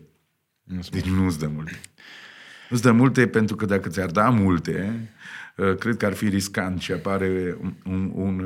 Nu 0.62 0.80
deci 0.90 1.08
nu-ți 1.08 1.38
dă 1.38 1.50
multe. 1.54 1.80
Nu-ți 2.68 2.82
dă 2.82 2.92
multe 2.92 3.26
pentru 3.26 3.56
că 3.56 3.64
dacă 3.64 3.88
ți-ar 3.88 4.10
da 4.10 4.28
multe, 4.28 4.92
uh, 4.92 5.39
cred 5.78 5.96
că 5.96 6.06
ar 6.06 6.12
fi 6.12 6.28
riscant 6.28 6.80
și 6.80 6.92
apare 6.92 7.56
un, 7.60 7.74
un, 7.84 8.10
un 8.14 8.36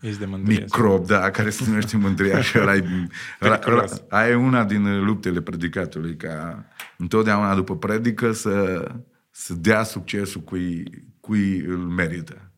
de 0.00 0.28
microb 0.44 1.06
da, 1.06 1.30
care 1.30 1.50
se 1.50 1.64
numește 1.66 1.96
mândria 1.96 2.40
și 2.40 2.58
ăla, 2.58 2.72
ăla, 3.42 3.58
ăla, 3.66 3.84
ăla, 4.10 4.28
e 4.28 4.34
una 4.34 4.64
din 4.64 5.04
luptele 5.04 5.40
predicatului, 5.40 6.16
ca 6.16 6.64
întotdeauna 6.96 7.54
după 7.54 7.76
predică 7.76 8.32
să, 8.32 8.84
să 9.30 9.54
dea 9.54 9.82
succesul 9.82 10.40
cui, 10.40 10.84
cui 11.20 11.58
îl 11.58 11.76
merită. 11.76 12.48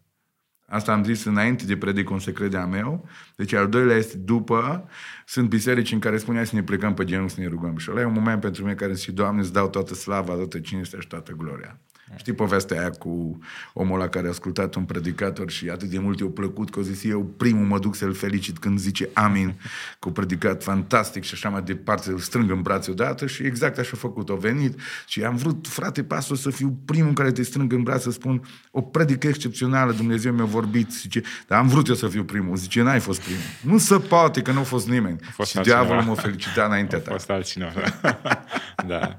Asta 0.69 0.93
am 0.93 1.05
zis 1.05 1.25
înainte 1.25 1.65
de 1.65 1.77
predic 1.77 2.11
un 2.11 2.19
secret 2.19 2.51
de-a 2.51 2.67
meu. 2.67 3.09
Deci 3.37 3.53
al 3.53 3.69
doilea 3.69 3.97
este 3.97 4.17
după. 4.17 4.89
Sunt 5.27 5.49
biserici 5.49 5.93
în 5.93 5.99
care 5.99 6.19
spunea 6.19 6.45
să 6.45 6.55
ne 6.55 6.63
plecăm 6.63 6.95
pe 6.95 7.05
genunchi 7.05 7.35
să 7.35 7.41
ne 7.41 7.47
rugăm. 7.47 7.77
Și 7.77 7.91
ăla 7.91 8.01
e 8.01 8.05
un 8.05 8.13
moment 8.13 8.41
pentru 8.41 8.63
mine 8.63 8.75
care 8.75 8.93
zice, 8.93 9.11
Doamne, 9.11 9.41
îți 9.41 9.53
dau 9.53 9.69
toată 9.69 9.95
slava, 9.95 10.35
toată 10.35 10.59
cinstea 10.59 11.01
și 11.01 11.07
toată 11.07 11.33
gloria. 11.33 11.81
Știi 12.17 12.33
povestea 12.33 12.79
aia 12.81 12.91
cu 12.91 13.39
omul 13.73 14.01
ăla 14.01 14.09
care 14.09 14.27
a 14.27 14.31
ascultat 14.31 14.75
un 14.75 14.85
predicator 14.85 15.51
și 15.51 15.69
atât 15.69 15.89
de 15.89 15.99
mult 15.99 16.21
i-a 16.21 16.27
plăcut 16.27 16.71
că 16.71 16.79
a 16.79 16.83
zis 16.83 17.05
eu 17.05 17.23
primul 17.23 17.67
mă 17.67 17.79
duc 17.79 17.95
să-l 17.95 18.15
felicit 18.15 18.59
când 18.59 18.79
zice 18.79 19.09
amin, 19.13 19.61
cu 19.99 20.11
predicat 20.11 20.63
fantastic 20.63 21.25
și 21.25 21.35
așa 21.35 21.49
mai 21.49 21.63
departe, 21.63 22.11
îl 22.11 22.19
strâng 22.19 22.51
în 22.51 22.63
brațe 22.63 22.91
odată 22.91 23.27
și 23.27 23.43
exact 23.43 23.79
așa 23.79 23.91
a 23.95 23.97
făcut. 23.97 24.29
A 24.29 24.35
venit 24.35 24.81
și 25.07 25.25
am 25.25 25.37
vrut, 25.37 25.67
frate 25.69 26.05
pastor, 26.05 26.37
să 26.37 26.51
fiu 26.51 26.79
primul 26.85 27.13
care 27.13 27.33
te 27.33 27.43
strâng 27.43 27.73
în 27.73 27.83
brațe 27.83 28.03
să 28.03 28.11
spun 28.11 28.49
o 28.71 28.81
predică 28.81 29.27
excepțională, 29.29 29.93
Dumnezeu 29.93 30.33
mi-a 30.33 30.45
vorbit. 30.45 30.91
Zice, 30.91 31.23
dar 31.47 31.59
am 31.59 31.69
vrut 31.69 31.89
eu 31.89 31.95
să 31.95 32.09
fiu 32.09 32.25
primul. 32.25 32.57
Zice, 32.57 32.83
n-ai 32.83 33.01
fost 33.01 33.21
primul. 33.21 33.43
Nu 33.61 33.79
se 33.79 33.99
poate 33.99 34.43
că 34.43 34.53
nu 34.53 34.61
a 34.61 34.63
fost 34.63 34.89
nimeni. 34.89 35.19
A 35.29 35.31
fost 35.33 35.51
și 35.51 35.59
diavolul 35.59 36.03
m-a 36.03 36.15
felicitat 36.15 36.67
înaintea 36.67 36.99
ta. 36.99 37.11
A 37.11 37.13
fost 37.13 37.31
altcineva. 37.31 37.81
da. 38.93 39.17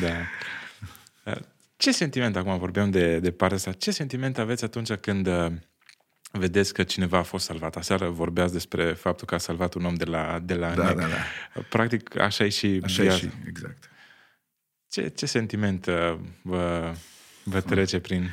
da. 0.00 0.12
Ce 1.82 1.92
sentiment, 1.92 2.36
acum 2.36 2.58
vorbeam 2.58 2.90
de, 2.90 3.18
de 3.18 3.30
partea 3.30 3.56
asta, 3.56 3.72
ce 3.72 3.90
sentiment 3.90 4.38
aveți 4.38 4.64
atunci 4.64 4.92
când 4.92 5.26
uh, 5.26 5.52
vedeți 6.32 6.74
că 6.74 6.82
cineva 6.82 7.18
a 7.18 7.22
fost 7.22 7.44
salvat? 7.44 7.76
Aseară 7.76 8.08
vorbeați 8.08 8.52
despre 8.52 8.92
faptul 8.92 9.26
că 9.26 9.34
a 9.34 9.38
salvat 9.38 9.74
un 9.74 9.84
om 9.84 9.94
de 9.94 10.04
la, 10.04 10.38
de 10.38 10.54
la 10.54 10.74
da, 10.74 10.94
da, 10.94 11.06
da. 11.06 11.60
Practic, 11.68 12.18
așa 12.18 12.44
e 12.44 12.48
și 12.48 12.80
Așa 12.82 13.02
e 13.02 13.10
și, 13.10 13.30
exact. 13.46 13.90
Ce, 14.88 15.08
ce 15.08 15.26
sentiment 15.26 15.86
uh, 15.86 16.18
vă, 16.42 16.94
vă 17.44 17.60
trece 17.60 18.00
prin... 18.00 18.30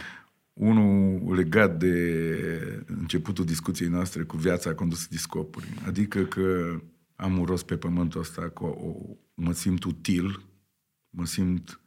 Unul 0.53 1.33
legat 1.35 1.77
de 1.77 2.83
începutul 2.85 3.45
discuției 3.45 3.89
noastre 3.89 4.23
cu 4.23 4.37
viața 4.37 4.73
condusă 4.73 5.07
de 5.09 5.17
scopuri. 5.17 5.67
Adică 5.85 6.23
că 6.23 6.75
am 7.15 7.37
un 7.37 7.45
rost 7.45 7.65
pe 7.65 7.77
pământul 7.77 8.19
ăsta, 8.19 8.41
că 8.41 8.63
o, 8.63 8.67
o, 8.67 8.95
mă 9.33 9.53
simt 9.53 9.83
util, 9.83 10.41
mă 11.09 11.25
simt 11.25 11.79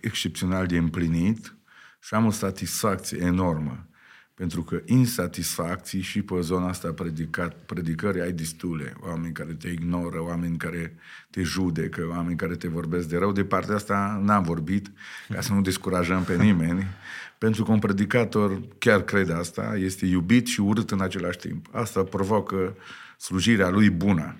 excepțional 0.00 0.66
de 0.66 0.76
împlinit 0.76 1.56
și 2.00 2.14
am 2.14 2.26
o 2.26 2.30
satisfacție 2.30 3.18
enormă. 3.18 3.86
Pentru 4.34 4.62
că 4.62 4.80
insatisfacții 4.84 6.00
și 6.00 6.22
pe 6.22 6.40
zona 6.40 6.68
asta 6.68 6.92
predicat, 6.92 7.64
predicării 7.66 8.20
ai 8.20 8.32
destule. 8.32 8.92
Oameni 9.00 9.32
care 9.32 9.52
te 9.52 9.68
ignoră, 9.68 10.22
oameni 10.22 10.56
care 10.56 10.96
te 11.30 11.42
judecă, 11.42 12.06
oameni 12.10 12.36
care 12.36 12.56
te 12.56 12.68
vorbesc 12.68 13.08
de 13.08 13.16
rău. 13.16 13.32
De 13.32 13.44
partea 13.44 13.74
asta 13.74 14.20
n-am 14.22 14.42
vorbit, 14.42 14.92
ca 15.28 15.40
să 15.40 15.52
nu 15.52 15.60
descurajăm 15.60 16.24
pe 16.24 16.36
nimeni. 16.36 16.86
Pentru 17.38 17.64
că 17.64 17.72
un 17.72 17.78
predicator 17.78 18.60
chiar 18.78 19.02
crede 19.02 19.32
asta, 19.32 19.76
este 19.76 20.06
iubit 20.06 20.46
și 20.46 20.60
urât 20.60 20.90
în 20.90 21.00
același 21.00 21.38
timp. 21.38 21.66
Asta 21.72 22.02
provoacă 22.02 22.76
slujirea 23.18 23.68
lui 23.68 23.90
bună 23.90 24.36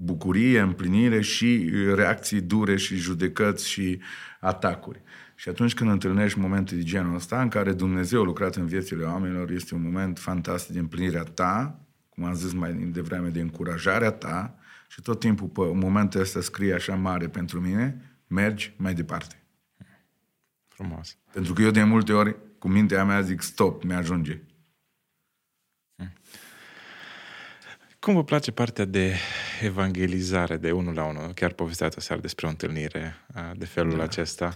bucurie, 0.00 0.60
împlinire 0.60 1.20
și 1.20 1.70
reacții 1.94 2.40
dure 2.40 2.76
și 2.76 2.96
judecăți 2.96 3.68
și 3.68 4.00
atacuri. 4.40 5.02
Și 5.34 5.48
atunci 5.48 5.74
când 5.74 5.90
întâlnești 5.90 6.38
momente 6.38 6.74
de 6.74 6.82
genul 6.82 7.14
ăsta, 7.14 7.42
în 7.42 7.48
care 7.48 7.72
Dumnezeu 7.72 8.20
a 8.20 8.24
lucrat 8.24 8.56
în 8.56 8.66
viețile 8.66 9.04
oamenilor, 9.04 9.50
este 9.50 9.74
un 9.74 9.82
moment 9.82 10.18
fantastic 10.18 10.74
de 10.74 10.78
împlinirea 10.78 11.22
ta, 11.22 11.80
cum 12.08 12.24
am 12.24 12.34
zis 12.34 12.52
mai 12.52 12.72
devreme, 12.72 13.28
de 13.28 13.40
încurajarea 13.40 14.10
ta, 14.10 14.58
și 14.88 15.02
tot 15.02 15.20
timpul 15.20 15.48
pe 15.48 15.60
momentul 15.60 16.20
ăsta 16.20 16.40
scrie 16.40 16.74
așa 16.74 16.94
mare 16.94 17.28
pentru 17.28 17.60
mine, 17.60 18.16
mergi 18.26 18.74
mai 18.76 18.94
departe. 18.94 19.42
Frumos. 20.68 21.16
Pentru 21.32 21.52
că 21.52 21.62
eu 21.62 21.70
de 21.70 21.82
multe 21.82 22.12
ori, 22.12 22.36
cu 22.58 22.68
mintea 22.68 23.04
mea, 23.04 23.20
zic 23.20 23.40
stop, 23.40 23.82
mi-ajunge. 23.82 24.42
Cum 28.00 28.14
vă 28.14 28.24
place 28.24 28.50
partea 28.50 28.84
de 28.84 29.14
evangelizare, 29.62 30.56
de 30.56 30.70
unul 30.70 30.94
la 30.94 31.04
unul? 31.04 31.32
Chiar 31.34 31.52
povesteați 31.52 32.04
seară 32.04 32.20
despre 32.20 32.46
o 32.46 32.48
întâlnire 32.48 33.14
de 33.56 33.64
felul 33.64 33.96
da. 33.96 34.02
acesta. 34.02 34.54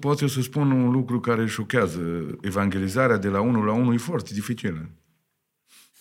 Pot 0.00 0.20
eu 0.20 0.28
să 0.28 0.40
spun 0.40 0.70
un 0.70 0.90
lucru 0.90 1.20
care 1.20 1.46
șochează. 1.46 2.26
Evangelizarea 2.40 3.16
de 3.16 3.28
la 3.28 3.40
unul 3.40 3.64
la 3.64 3.72
unul 3.72 3.94
e 3.94 3.96
foarte 3.96 4.30
dificilă. 4.34 4.90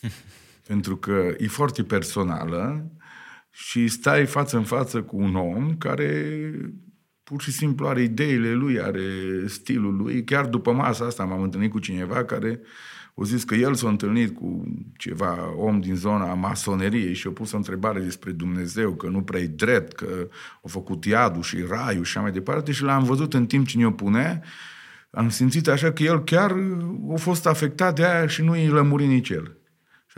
Pentru 0.68 0.98
că 0.98 1.36
e 1.38 1.48
foarte 1.48 1.84
personală 1.84 2.92
și 3.52 3.88
stai 3.88 4.26
față 4.26 4.58
în 4.58 4.64
față 4.64 5.02
cu 5.02 5.18
un 5.18 5.36
om 5.36 5.78
care 5.78 6.52
pur 7.24 7.42
și 7.42 7.52
simplu 7.52 7.88
are 7.88 8.02
ideile 8.02 8.54
lui, 8.54 8.82
are 8.82 9.04
stilul 9.48 9.96
lui. 9.96 10.24
Chiar 10.24 10.46
după 10.46 10.72
masa 10.72 11.06
asta 11.06 11.24
m-am 11.24 11.42
întâlnit 11.42 11.72
cu 11.72 11.80
cineva 11.80 12.26
care 12.26 12.62
o 13.22 13.24
zis 13.24 13.44
că 13.44 13.56
el 13.56 13.74
s-a 13.74 13.88
întâlnit 13.88 14.36
cu 14.36 14.64
ceva 14.98 15.54
om 15.58 15.80
din 15.80 15.96
zona 15.96 16.34
masoneriei 16.34 17.14
și 17.14 17.28
a 17.28 17.32
pus 17.32 17.52
o 17.52 17.58
întrebare 17.58 18.00
despre 18.00 18.32
Dumnezeu, 18.32 18.94
că 18.94 19.08
nu 19.08 19.22
prea 19.22 19.48
drept, 19.56 19.94
că 19.94 20.28
a 20.64 20.68
făcut 20.68 21.06
iadul 21.06 21.42
și 21.42 21.66
raiul 21.70 22.04
și 22.04 22.18
așa 22.18 22.22
mai 22.22 22.32
departe 22.32 22.72
și 22.72 22.84
l-am 22.84 23.04
văzut 23.04 23.34
în 23.34 23.46
timp 23.46 23.68
ce 23.68 23.78
ne-o 23.78 23.92
pune, 23.92 24.42
am 25.12 25.30
simțit 25.30 25.68
așa 25.68 25.92
că 25.92 26.04
el 26.04 26.24
chiar 26.24 26.56
a 27.14 27.18
fost 27.18 27.48
afectat 27.48 27.96
de 27.96 28.06
aia 28.06 28.28
și 28.28 28.42
nu 28.42 28.56
i 28.56 28.68
lămuri 28.68 29.06
nici 29.06 29.30
el. 29.30 29.59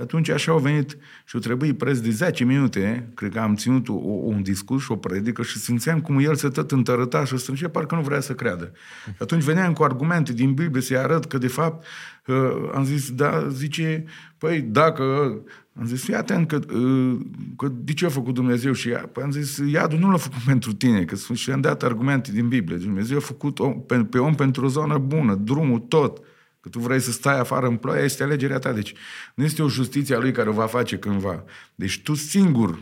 Și 0.01 0.07
atunci 0.07 0.29
așa 0.29 0.51
au 0.51 0.59
venit 0.59 0.97
și 1.25 1.35
o 1.35 1.39
trebuie 1.39 1.73
preț 1.73 1.97
de 1.97 2.09
10 2.09 2.43
minute, 2.43 3.09
cred 3.13 3.31
că 3.31 3.39
am 3.39 3.55
ținut 3.55 3.89
o, 3.89 3.93
un 3.93 4.41
discurs 4.41 4.83
și 4.83 4.91
o 4.91 4.95
predică 4.95 5.43
și 5.43 5.57
simțeam 5.57 6.01
cum 6.01 6.19
el 6.19 6.35
se 6.35 6.49
tot 6.49 6.71
întărăta 6.71 7.25
și 7.25 7.37
strângea, 7.37 7.69
parcă 7.69 7.95
nu 7.95 8.01
vrea 8.01 8.19
să 8.19 8.33
creadă. 8.33 8.71
Și 9.05 9.17
atunci 9.19 9.43
veneam 9.43 9.73
cu 9.73 9.83
argumente 9.83 10.33
din 10.33 10.53
Biblie 10.53 10.81
să-i 10.81 10.97
arăt 10.97 11.25
că 11.25 11.37
de 11.37 11.47
fapt 11.47 11.85
am 12.73 12.83
zis, 12.83 13.11
da, 13.11 13.47
zice, 13.49 14.05
păi 14.37 14.61
dacă, 14.61 15.03
am 15.79 15.85
zis, 15.85 16.03
fii 16.03 16.15
atent 16.15 16.47
că, 16.47 16.59
că 17.57 17.71
de 17.71 17.93
ce 17.93 18.05
a 18.05 18.09
făcut 18.09 18.33
Dumnezeu 18.33 18.73
și 18.73 18.89
ea? 18.89 19.09
Păi 19.11 19.23
am 19.23 19.31
zis, 19.31 19.57
iadul 19.57 19.99
nu 19.99 20.09
l-a 20.09 20.17
făcut 20.17 20.41
pentru 20.45 20.73
tine, 20.73 21.05
că 21.05 21.33
și 21.33 21.51
am 21.51 21.61
dat 21.61 21.83
argumente 21.83 22.31
din 22.31 22.47
Biblie. 22.47 22.77
Dumnezeu 22.77 23.17
a 23.17 23.21
făcut 23.21 23.59
om, 23.59 23.81
pe, 23.81 23.95
pe 23.97 24.17
om 24.17 24.35
pentru 24.35 24.65
o 24.65 24.67
zonă 24.67 24.97
bună, 24.97 25.35
drumul 25.35 25.79
tot. 25.79 26.21
Că 26.61 26.69
tu 26.69 26.79
vrei 26.79 26.99
să 26.99 27.11
stai 27.11 27.39
afară 27.39 27.67
în 27.67 27.77
ploaie, 27.77 28.03
este 28.03 28.23
alegerea 28.23 28.59
ta. 28.59 28.71
Deci 28.71 28.93
nu 29.35 29.43
este 29.43 29.63
o 29.63 29.69
justiție 29.69 30.15
a 30.15 30.19
lui 30.19 30.31
care 30.31 30.49
o 30.49 30.53
va 30.53 30.65
face 30.65 30.97
cândva. 30.97 31.43
Deci 31.75 32.01
tu 32.01 32.13
singur 32.13 32.79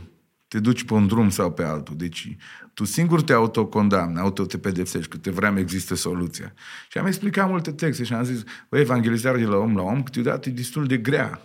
te 0.49 0.59
duci 0.59 0.83
pe 0.83 0.93
un 0.93 1.07
drum 1.07 1.29
sau 1.29 1.51
pe 1.51 1.63
altul. 1.63 1.95
Deci 1.97 2.37
tu 2.73 2.83
singur 2.83 3.21
te 3.21 3.33
autocondamni, 3.33 4.19
auto 4.19 4.45
te 4.45 4.57
pedepsești, 4.57 5.09
că 5.09 5.17
te 5.17 5.29
vreme 5.29 5.59
există 5.59 5.95
soluția. 5.95 6.53
Și 6.89 6.97
am 6.97 7.05
explicat 7.05 7.49
multe 7.49 7.71
texte 7.71 8.03
și 8.03 8.13
am 8.13 8.23
zis, 8.23 8.43
bă, 8.69 8.77
evangelizarea 8.79 9.39
de 9.39 9.45
la 9.45 9.57
om 9.57 9.75
la 9.75 9.81
om 9.81 10.03
câteodată 10.03 10.49
e 10.49 10.51
destul 10.51 10.85
de 10.85 10.97
grea. 10.97 11.41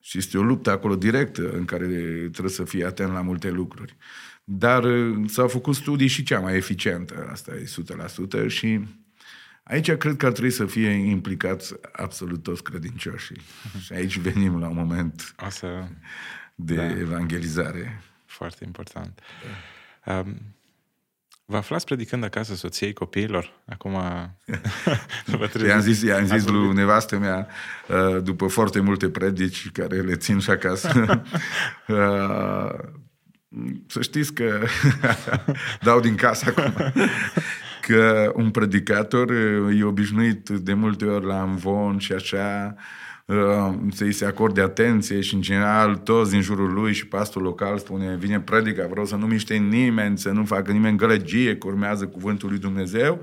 Și 0.00 0.18
este 0.18 0.38
o 0.38 0.42
luptă 0.42 0.70
acolo 0.70 0.96
directă 0.96 1.50
în 1.50 1.64
care 1.64 1.86
trebuie 2.32 2.52
să 2.52 2.64
fii 2.64 2.84
atent 2.84 3.12
la 3.12 3.20
multe 3.22 3.50
lucruri. 3.50 3.96
Dar 4.44 4.84
uh, 4.84 5.16
s-au 5.26 5.48
făcut 5.48 5.74
studii 5.74 6.06
și 6.06 6.22
cea 6.22 6.40
mai 6.40 6.56
eficientă, 6.56 7.28
asta 7.30 7.52
e 7.54 7.70
100%, 8.44 8.46
și 8.46 8.80
aici 9.62 9.92
cred 9.92 10.16
că 10.16 10.26
ar 10.26 10.32
trebui 10.32 10.50
să 10.50 10.66
fie 10.66 10.88
implicați 10.90 11.74
absolut 11.92 12.42
toți 12.42 12.62
credincioșii. 12.62 13.40
Și 13.80 13.92
aici 13.92 14.18
venim 14.18 14.58
la 14.58 14.68
un 14.68 14.76
moment 14.76 15.32
Asta, 15.36 15.92
de 16.54 16.74
Da. 16.74 16.98
evangelizare. 16.98 18.00
foarte 18.26 18.64
important. 18.64 19.20
Um, 20.06 20.36
vă 21.44 21.56
aflați 21.56 21.84
predicând 21.84 22.24
acasă 22.24 22.54
soției 22.54 22.92
copiilor? 22.92 23.52
Acum 23.66 23.92
vă 25.26 25.46
treziți. 25.46 25.64
I-am 25.70 25.80
zis, 25.80 26.02
i-am 26.02 26.22
zis 26.22 26.32
Ați 26.32 26.46
lui 26.50 26.58
vorbit? 26.58 26.76
nevastă 26.76 27.18
mea, 27.18 27.48
uh, 27.88 28.22
după 28.22 28.46
foarte 28.46 28.80
multe 28.80 29.10
predici 29.10 29.70
care 29.70 30.00
le 30.00 30.16
țin 30.16 30.38
și 30.38 30.50
acasă, 30.50 31.04
uh, 31.88 32.78
să 33.86 34.00
știți 34.02 34.32
că 34.34 34.64
dau 35.82 36.00
din 36.00 36.14
casă 36.14 36.54
acum, 36.56 36.92
că 37.86 38.32
un 38.34 38.50
predicator 38.50 39.28
uh, 39.28 39.80
e 39.80 39.84
obișnuit 39.84 40.48
de 40.48 40.74
multe 40.74 41.04
ori 41.04 41.26
la 41.26 41.42
învon 41.42 41.98
și 41.98 42.12
așa, 42.12 42.74
uh, 43.24 43.74
să-i 43.90 44.12
se 44.12 44.24
acorde 44.24 44.60
atenție 44.60 45.20
și 45.20 45.34
în 45.34 45.40
general 45.40 45.96
toți 45.96 46.30
din 46.30 46.40
jurul 46.40 46.72
lui 46.72 46.92
și 46.92 47.06
pastorul 47.06 47.46
local 47.48 47.78
spune 47.78 48.16
vine 48.16 48.40
predica, 48.40 48.86
vreau 48.90 49.06
să 49.06 49.16
nu 49.16 49.26
miște 49.26 49.54
nimeni, 49.54 50.18
să 50.18 50.30
nu 50.30 50.44
facă 50.44 50.72
nimeni 50.72 50.96
gălăgie, 50.96 51.56
că 51.56 51.66
urmează 51.66 52.06
cuvântul 52.06 52.48
lui 52.48 52.58
Dumnezeu 52.58 53.20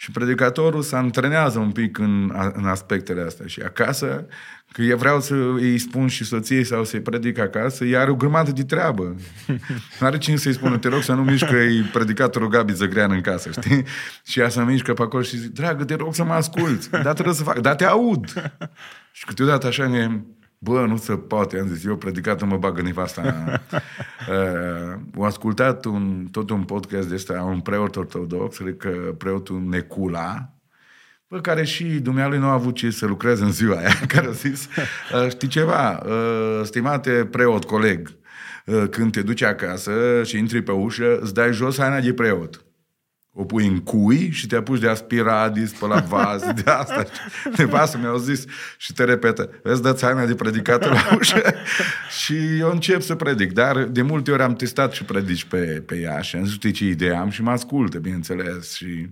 și 0.00 0.10
predicatorul 0.10 0.82
se 0.82 0.96
antrenează 0.96 1.58
un 1.58 1.70
pic 1.70 1.98
în, 1.98 2.32
în 2.52 2.64
aspectele 2.64 3.22
astea. 3.22 3.46
Și 3.46 3.60
acasă, 3.60 4.26
că 4.72 4.82
eu 4.82 4.96
vreau 4.96 5.20
să 5.20 5.34
îi 5.34 5.78
spun 5.78 6.08
și 6.08 6.24
soției 6.24 6.64
sau 6.64 6.84
să-i 6.84 7.00
predic 7.00 7.38
acasă, 7.38 7.84
ea 7.84 8.00
are 8.00 8.10
o 8.10 8.14
grămadă 8.14 8.50
de 8.50 8.64
treabă. 8.64 9.02
Nu 10.00 10.06
are 10.06 10.18
cine 10.18 10.36
să-i 10.36 10.52
spună, 10.52 10.78
te 10.78 10.88
rog 10.88 11.02
să 11.02 11.12
nu 11.12 11.22
mișcă 11.22 11.56
e 11.56 11.88
predicatorul 11.92 12.48
Gabi 12.48 12.72
Zăgrean 12.72 13.10
în 13.10 13.20
casă, 13.20 13.50
știi? 13.50 13.84
Și 14.24 14.40
ea 14.40 14.48
să 14.48 14.64
mișcă 14.64 14.92
pe 14.92 15.02
acolo 15.02 15.22
și 15.22 15.36
zic, 15.36 15.52
dragă, 15.52 15.84
te 15.84 15.94
rog 15.94 16.14
să 16.14 16.24
mă 16.24 16.32
asculți, 16.32 16.90
dar 16.90 17.12
trebuie 17.12 17.34
să 17.34 17.42
fac, 17.42 17.58
dar 17.58 17.74
te 17.74 17.84
aud. 17.84 18.52
Și 19.12 19.24
câteodată 19.24 19.66
așa 19.66 19.86
ne... 19.86 20.08
Bă, 20.62 20.86
nu 20.86 20.96
se 20.96 21.16
poate, 21.16 21.58
am 21.58 21.68
zis, 21.68 21.84
eu 21.84 21.96
predicatul 21.96 22.46
mă 22.46 22.56
bagă 22.56 22.82
nevasta. 22.82 23.22
uh, 24.30 25.00
o 25.16 25.24
ascultat 25.24 25.84
un, 25.84 26.26
tot 26.30 26.50
un 26.50 26.64
podcast 26.64 27.08
de 27.08 27.14
ăsta, 27.14 27.42
un 27.42 27.60
preot 27.60 27.96
ortodox, 27.96 28.56
cred 28.56 28.76
că 28.76 29.14
preotul 29.18 29.60
Necula, 29.60 30.54
Bă, 31.28 31.40
care 31.40 31.64
și 31.64 31.84
dumnealui 31.84 32.38
nu 32.38 32.46
a 32.46 32.52
avut 32.52 32.74
ce 32.74 32.90
să 32.90 33.06
lucreze 33.06 33.42
în 33.44 33.52
ziua 33.52 33.76
aia, 33.78 33.94
care 34.14 34.26
a 34.26 34.30
zis, 34.30 34.68
"Uh, 35.14 35.28
știi 35.30 35.48
ceva, 35.48 36.02
uh, 36.06 36.60
stimate 36.64 37.28
preot, 37.30 37.64
coleg, 37.64 38.10
uh, 38.66 38.84
când 38.90 39.12
te 39.12 39.22
duci 39.22 39.42
acasă 39.42 40.22
și 40.24 40.38
intri 40.38 40.62
pe 40.62 40.72
ușă, 40.72 41.18
îți 41.20 41.34
dai 41.34 41.52
jos 41.52 41.78
haina 41.78 42.00
de 42.00 42.12
preot. 42.12 42.64
O 43.32 43.44
pui 43.44 43.66
în 43.66 43.78
cui 43.78 44.30
și 44.30 44.46
te 44.46 44.56
apuci 44.56 44.80
de 44.80 44.88
aspirat, 44.88 45.54
de 45.54 45.66
spălat 45.66 46.06
vas, 46.06 46.52
de 46.52 46.70
asta. 46.70 47.04
Nevastă 47.56 47.98
mi-au 47.98 48.16
zis 48.16 48.44
și 48.76 48.92
te 48.92 49.04
repetă, 49.04 49.50
vezi, 49.62 49.82
dă 49.82 49.98
haina 50.00 50.26
de 50.26 50.34
predicat 50.34 50.88
la 50.88 51.16
ușă 51.16 51.42
și 52.22 52.58
eu 52.58 52.70
încep 52.70 53.00
să 53.00 53.14
predic. 53.14 53.52
Dar 53.52 53.84
de 53.84 54.02
multe 54.02 54.30
ori 54.30 54.42
am 54.42 54.54
testat 54.54 54.92
și 54.92 55.04
predici 55.04 55.44
pe, 55.44 55.82
pe 55.86 55.98
ea 55.98 56.20
și 56.20 56.36
am 56.36 56.44
zis, 56.44 56.54
știi 56.54 56.70
ce 56.70 56.84
idee 56.84 57.16
am 57.16 57.30
și 57.30 57.42
mă 57.42 57.50
ascultă, 57.50 57.98
bineînțeles, 57.98 58.74
și 58.74 59.08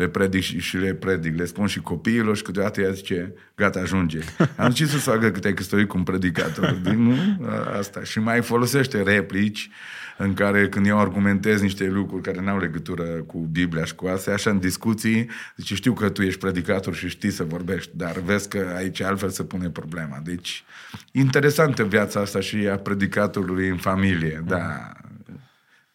le 0.00 0.08
predic 0.08 0.42
și, 0.42 0.58
și 0.60 0.76
le 0.76 0.94
predic, 0.94 1.38
le 1.38 1.44
spun 1.44 1.66
și 1.66 1.80
copiilor 1.80 2.36
și 2.36 2.42
câteodată 2.42 2.80
ea 2.80 2.90
zice, 2.90 3.32
gata, 3.56 3.80
ajunge. 3.80 4.18
Am 4.56 4.70
zis 4.70 4.78
ce 4.78 4.86
să 4.86 5.10
facă 5.10 5.30
că 5.30 5.38
te-ai 5.38 5.54
căsătorit 5.54 5.88
cu 5.88 5.96
un 5.96 6.02
predicator. 6.02 6.80
Zic, 6.84 6.94
nu, 6.96 7.14
a- 7.48 7.76
asta. 7.78 8.02
Și 8.02 8.18
mai 8.18 8.42
folosește 8.42 9.02
replici 9.02 9.70
în 10.18 10.34
care 10.34 10.68
când 10.68 10.86
eu 10.86 10.98
argumentez 10.98 11.60
niște 11.60 11.88
lucruri 11.88 12.22
care 12.22 12.40
n-au 12.40 12.58
legătură 12.58 13.02
cu 13.02 13.38
Biblia 13.38 13.84
și 13.84 13.94
cu 13.94 14.06
astea, 14.06 14.32
așa 14.32 14.50
în 14.50 14.58
discuții, 14.58 15.30
zice, 15.56 15.74
știu 15.74 15.92
că 15.92 16.08
tu 16.08 16.22
ești 16.22 16.38
predicator 16.40 16.94
și 16.94 17.08
știi 17.08 17.30
să 17.30 17.44
vorbești, 17.44 17.90
dar 17.94 18.18
vezi 18.24 18.48
că 18.48 18.72
aici 18.76 19.00
altfel 19.02 19.28
se 19.28 19.42
pune 19.44 19.70
problema. 19.70 20.20
Deci, 20.24 20.64
interesantă 21.12 21.84
viața 21.84 22.20
asta 22.20 22.40
și 22.40 22.56
a 22.56 22.76
predicatorului 22.76 23.68
în 23.68 23.76
familie, 23.76 24.42
da. 24.46 24.92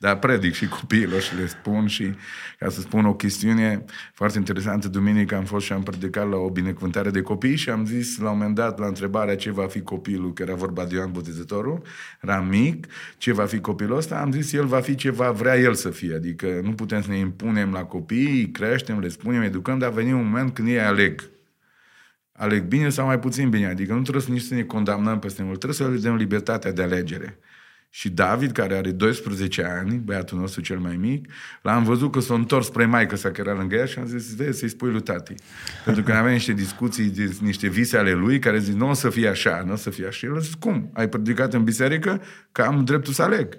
Dar 0.06 0.20
predic 0.20 0.54
și 0.54 0.68
copiilor 0.68 1.22
și 1.22 1.36
le 1.36 1.48
spun 1.48 1.88
și, 1.88 2.16
ca 2.60 2.70
să 2.70 2.80
spun 2.80 3.06
o 3.06 3.14
chestiune 3.14 3.86
foarte 4.14 4.38
interesantă, 4.38 4.88
duminică 4.88 5.36
am 5.36 5.44
fost 5.44 5.66
și 5.66 5.74
am 5.74 5.84
predicat 5.84 6.30
la 6.30 6.36
o 6.36 6.50
binecuvântare 6.50 7.10
de 7.10 7.22
copii 7.22 7.56
și 7.56 7.70
am 7.70 7.86
zis 7.86 8.18
la 8.18 8.30
un 8.30 8.38
moment 8.38 8.56
dat 8.56 8.80
la 8.80 8.86
întrebarea 8.86 9.36
ce 9.36 9.52
va 9.52 9.68
fi 9.68 9.82
copilul, 9.82 10.34
că 10.34 10.42
era 10.42 10.54
vorba 10.54 10.86
de 10.86 10.96
Ioan 10.96 11.12
Botezătorul, 11.12 11.82
era 12.22 12.42
mic, 12.42 12.88
ce 13.18 13.34
va 13.34 13.46
fi 13.46 13.60
copilul 13.60 13.98
ăsta, 13.98 14.20
am 14.20 14.32
zis 14.32 14.54
el 14.54 14.66
va 14.66 14.80
fi 14.80 14.96
ce 14.96 15.12
va 15.12 15.32
vrea 15.32 15.58
el 15.58 15.74
să 15.74 15.90
fie, 15.90 16.16
adică 16.16 16.60
nu 16.64 16.72
putem 16.72 17.02
să 17.02 17.10
ne 17.10 17.18
impunem 17.18 17.72
la 17.72 17.84
copii, 17.84 18.32
îi 18.32 18.52
creștem, 18.52 19.00
le 19.00 19.08
spunem, 19.08 19.42
educăm, 19.42 19.78
dar 19.78 19.92
veni 19.92 20.14
un 20.14 20.26
moment 20.26 20.54
când 20.54 20.68
ei 20.68 20.80
aleg 20.80 21.30
aleg 22.38 22.64
bine 22.64 22.90
sau 22.90 23.06
mai 23.06 23.20
puțin 23.20 23.50
bine. 23.50 23.68
Adică 23.68 23.94
nu 23.94 24.02
trebuie 24.02 24.24
să 24.24 24.32
nici 24.32 24.42
să 24.42 24.54
ne 24.54 24.64
condamnăm 24.64 25.20
peste 25.20 25.44
mult, 25.44 25.60
trebuie 25.60 25.88
să 25.88 25.94
le 25.94 26.10
dăm 26.10 26.16
libertatea 26.16 26.72
de 26.72 26.82
alegere. 26.82 27.40
Și 27.96 28.10
David, 28.10 28.52
care 28.52 28.76
are 28.76 28.92
12 28.92 29.64
ani, 29.64 29.98
băiatul 29.98 30.40
nostru 30.40 30.62
cel 30.62 30.80
mai 30.80 30.96
mic, 30.96 31.32
l-am 31.62 31.84
văzut 31.84 32.12
că 32.12 32.20
s-a 32.20 32.34
întors 32.34 32.66
spre 32.66 32.86
maică 32.86 33.16
sa 33.16 33.32
care 33.32 33.50
era 33.50 33.58
lângă 33.58 33.76
ea 33.76 33.86
și 33.86 34.00
am 34.00 34.06
zis, 34.06 34.36
vezi, 34.36 34.60
să-i 34.60 34.70
spui 34.70 34.92
lui 34.92 35.02
tati. 35.02 35.34
Pentru 35.86 36.04
că 36.04 36.14
avea 36.14 36.32
niște 36.32 36.54
discuții, 36.54 37.10
de, 37.10 37.38
niște 37.42 37.68
vise 37.68 37.98
ale 37.98 38.12
lui, 38.12 38.40
care 38.40 38.60
zic, 38.60 38.74
nu 38.74 38.90
o 38.90 38.94
să 38.94 39.10
fie 39.10 39.28
așa, 39.28 39.64
nu 39.66 39.72
o 39.72 39.76
să 39.76 39.90
fie 39.90 40.08
așa. 40.08 40.28
El 40.28 40.36
a 40.36 40.40
zis, 40.40 40.54
cum? 40.54 40.92
Ai 40.94 41.10
predicat 41.10 41.54
în 41.54 41.64
biserică? 41.64 42.22
Că 42.52 42.62
am 42.62 42.86
dreptul 42.86 43.14
să 43.14 43.22
aleg. 43.22 43.58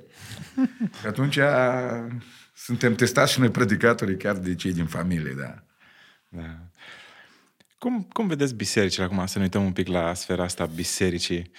Și 1.00 1.06
atunci 1.06 1.36
a, 1.36 2.06
suntem 2.54 2.94
testați 2.94 3.32
și 3.32 3.38
noi 3.38 3.50
predicatorii 3.50 4.16
chiar 4.16 4.36
de 4.36 4.54
cei 4.54 4.72
din 4.72 4.86
familie, 4.86 5.34
da. 5.38 5.62
Da. 6.28 6.58
Cum, 7.78 8.08
cum 8.12 8.26
vedeți 8.26 8.54
bisericile 8.54 9.04
acum? 9.04 9.26
Să 9.26 9.38
ne 9.38 9.44
uităm 9.44 9.64
un 9.64 9.72
pic 9.72 9.86
la 9.86 10.14
sfera 10.14 10.42
asta 10.42 10.62
a 10.62 10.66
bisericii. 10.74 11.50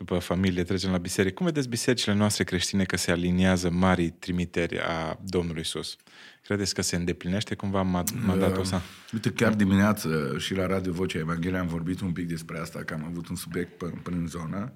După 0.00 0.18
familie 0.18 0.64
trecem 0.64 0.90
la 0.90 0.98
biserică. 0.98 1.34
Cum 1.34 1.46
vedeți 1.46 1.68
bisericile 1.68 2.14
noastre 2.14 2.44
creștine 2.44 2.84
că 2.84 2.96
se 2.96 3.10
aliniază 3.10 3.70
marii 3.70 4.10
trimiteri 4.10 4.78
a 4.78 5.18
Domnului 5.24 5.60
Isus? 5.60 5.96
Credeți 6.42 6.74
că 6.74 6.82
se 6.82 6.96
îndeplinește 6.96 7.54
cumva 7.54 7.82
mad- 7.82 8.24
mandatul 8.26 8.60
ăsta? 8.60 8.82
Uite, 9.12 9.30
chiar 9.30 9.54
dimineață 9.54 10.34
și 10.38 10.54
la 10.54 10.66
Radio 10.66 10.92
Vocea 10.92 11.18
Evangheliei 11.18 11.60
am 11.60 11.66
vorbit 11.66 12.00
un 12.00 12.12
pic 12.12 12.28
despre 12.28 12.58
asta, 12.58 12.84
că 12.84 12.94
am 12.94 13.04
avut 13.04 13.28
un 13.28 13.36
subiect 13.36 13.78
până, 13.78 14.00
până 14.02 14.16
în 14.16 14.26
zonă. 14.26 14.72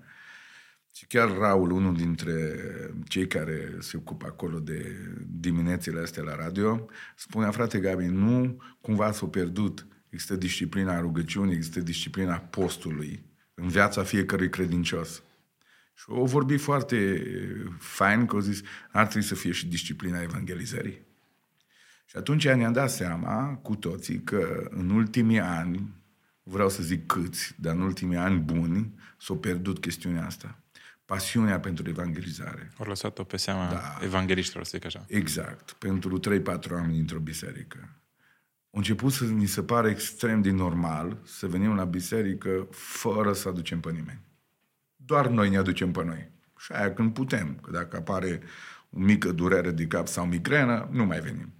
Și 0.95 1.07
chiar 1.07 1.31
Raul, 1.31 1.71
unul 1.71 1.97
dintre 1.97 2.55
cei 3.09 3.27
care 3.27 3.77
se 3.79 3.97
ocupă 3.97 4.27
acolo 4.27 4.59
de 4.59 4.97
diminețile 5.27 6.01
astea 6.01 6.23
la 6.23 6.37
radio, 6.37 6.87
spunea, 7.17 7.51
frate 7.51 7.79
Gabi, 7.79 8.05
nu 8.05 8.63
cumva 8.81 9.13
s-a 9.13 9.27
pierdut. 9.27 9.87
Există 10.09 10.37
disciplina 10.37 11.01
rugăciunii, 11.01 11.55
există 11.55 11.81
disciplina 11.81 12.35
postului 12.37 13.33
în 13.55 13.69
viața 13.69 14.03
fiecărui 14.03 14.49
credincios. 14.51 15.23
Și 15.95 16.05
o 16.09 16.25
vorbi 16.25 16.57
foarte 16.57 17.23
fain, 17.79 18.27
că 18.27 18.35
au 18.35 18.41
zis, 18.41 18.61
ar 18.91 19.07
trebui 19.07 19.29
să 19.29 19.35
fie 19.35 19.53
și 19.53 19.67
disciplina 19.67 20.23
evangelizării. 20.23 21.03
Și 22.05 22.17
atunci 22.17 22.49
ne-am 22.49 22.73
dat 22.73 22.91
seama 22.91 23.55
cu 23.55 23.75
toții 23.77 24.23
că 24.23 24.69
în 24.71 24.91
ultimii 24.91 25.41
ani, 25.41 25.95
vreau 26.43 26.69
să 26.69 26.83
zic 26.83 27.07
câți, 27.07 27.55
dar 27.57 27.75
în 27.75 27.81
ultimii 27.81 28.17
ani 28.17 28.39
buni, 28.39 28.95
s-a 29.19 29.35
pierdut 29.35 29.79
chestiunea 29.79 30.27
asta. 30.27 30.59
Pasiunea 31.05 31.61
pentru 31.61 31.89
evangelizare. 31.89 32.73
Au 32.79 32.87
lăsat-o 32.87 33.25
pe 33.25 33.37
seama 33.37 33.67
Da. 33.67 33.73
da. 33.75 34.05
evangeliștilor, 34.05 34.65
să 34.65 34.71
zic 34.75 34.85
așa. 34.85 35.05
Exact. 35.09 35.73
Pentru 35.73 36.19
3-4 36.19 36.75
ani 36.75 36.93
dintr-o 36.93 37.19
biserică. 37.19 37.89
A 38.75 38.77
început 38.77 39.13
să 39.13 39.25
ni 39.25 39.47
se 39.47 39.63
pare 39.63 39.91
extrem 39.91 40.41
de 40.41 40.51
normal 40.51 41.19
să 41.25 41.47
venim 41.47 41.75
la 41.75 41.85
biserică 41.85 42.67
fără 42.71 43.33
să 43.33 43.49
aducem 43.49 43.81
pe 43.81 43.91
nimeni. 43.91 44.21
Doar 44.97 45.29
noi 45.29 45.49
ne 45.49 45.57
aducem 45.57 45.91
pe 45.91 46.05
noi. 46.05 46.31
Și 46.59 46.73
aia 46.73 46.95
când 46.95 47.13
putem. 47.13 47.59
Că 47.63 47.71
dacă 47.71 47.97
apare 47.97 48.41
o 48.91 48.99
mică 48.99 49.33
durere 49.33 49.71
de 49.71 49.87
cap 49.87 50.07
sau 50.07 50.27
migrenă, 50.27 50.89
nu 50.93 51.05
mai 51.05 51.21
venim. 51.21 51.55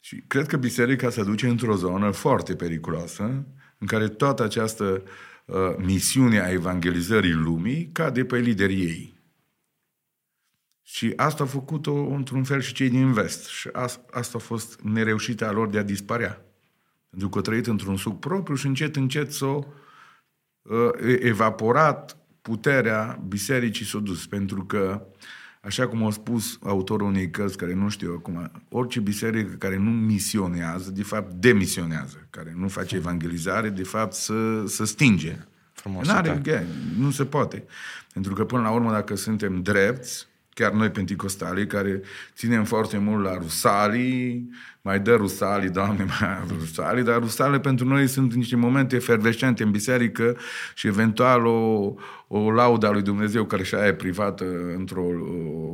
Și 0.00 0.24
cred 0.26 0.46
că 0.46 0.56
biserica 0.56 1.10
se 1.10 1.22
duce 1.22 1.48
într-o 1.48 1.76
zonă 1.76 2.10
foarte 2.10 2.54
periculoasă, 2.56 3.46
în 3.78 3.86
care 3.86 4.08
toată 4.08 4.42
această 4.42 5.02
uh, 5.44 5.56
misiune 5.78 6.40
a 6.40 6.50
evangelizării 6.50 7.32
lumii 7.32 7.90
cade 7.92 8.24
pe 8.24 8.38
liderii 8.38 8.84
ei. 8.84 9.17
Și 10.90 11.12
asta 11.16 11.42
a 11.42 11.46
făcut-o 11.46 11.94
într-un 11.94 12.44
fel 12.44 12.60
și 12.60 12.72
cei 12.72 12.88
din 12.88 13.12
vest. 13.12 13.46
Și 13.46 13.68
as- 13.72 14.00
asta 14.10 14.38
a 14.38 14.40
fost 14.40 14.80
nereușita 14.80 15.50
lor 15.50 15.68
de 15.68 15.78
a 15.78 15.82
dispărea. 15.82 16.44
Pentru 17.10 17.28
că 17.28 17.36
au 17.36 17.44
trăit 17.44 17.66
într-un 17.66 17.96
suc 17.96 18.18
propriu 18.18 18.54
și 18.54 18.66
încet, 18.66 18.96
încet 18.96 19.32
s-a 19.32 19.46
uh, 19.46 19.66
evaporat 21.18 22.16
puterea 22.42 23.20
bisericii 23.28 23.86
s-a 23.86 23.98
dus. 23.98 24.26
Pentru 24.26 24.64
că, 24.64 25.06
așa 25.60 25.88
cum 25.88 26.04
a 26.04 26.10
spus 26.10 26.58
autorul 26.62 27.06
unei 27.06 27.30
cărți, 27.30 27.56
care 27.56 27.74
nu 27.74 27.88
știu 27.88 28.12
acum, 28.12 28.50
orice 28.68 29.00
biserică 29.00 29.54
care 29.54 29.76
nu 29.76 29.90
misionează, 29.90 30.90
de 30.90 31.02
fapt 31.02 31.32
demisionează, 31.32 32.26
care 32.30 32.54
nu 32.56 32.68
face 32.68 32.96
evangelizare, 32.96 33.68
de 33.68 33.82
fapt 33.82 34.12
să, 34.12 34.66
să 34.66 34.84
stinge. 34.84 35.36
Frumos. 35.72 36.06
N-are, 36.06 36.66
nu 36.98 37.10
se 37.10 37.24
poate. 37.24 37.64
Pentru 38.12 38.34
că, 38.34 38.44
până 38.44 38.62
la 38.62 38.70
urmă, 38.70 38.90
dacă 38.90 39.14
suntem 39.14 39.62
drepți, 39.62 40.26
chiar 40.58 40.72
noi 40.72 40.90
penticostali, 40.90 41.66
care 41.66 42.02
ținem 42.34 42.64
foarte 42.64 42.98
mult 42.98 43.24
la 43.24 43.36
rusalii, 43.36 44.50
mai 44.88 45.00
dă 45.00 45.14
rusalii, 45.14 45.70
Doamne, 45.70 46.04
mai 46.20 46.44
rusalii, 46.58 47.02
dar 47.04 47.18
rusale 47.18 47.60
pentru 47.60 47.86
noi 47.86 48.06
sunt 48.06 48.34
niște 48.34 48.56
momente 48.56 48.96
efervescente 48.96 49.62
în 49.62 49.70
biserică 49.70 50.36
și 50.74 50.86
eventual 50.86 51.46
o, 51.46 51.94
o 52.26 52.50
laudă 52.50 52.86
a 52.86 52.90
lui 52.90 53.02
Dumnezeu 53.02 53.44
care 53.44 53.62
și 53.62 53.74
aia 53.74 53.86
e 53.86 53.92
privată 53.92 54.44
într-o 54.76 55.02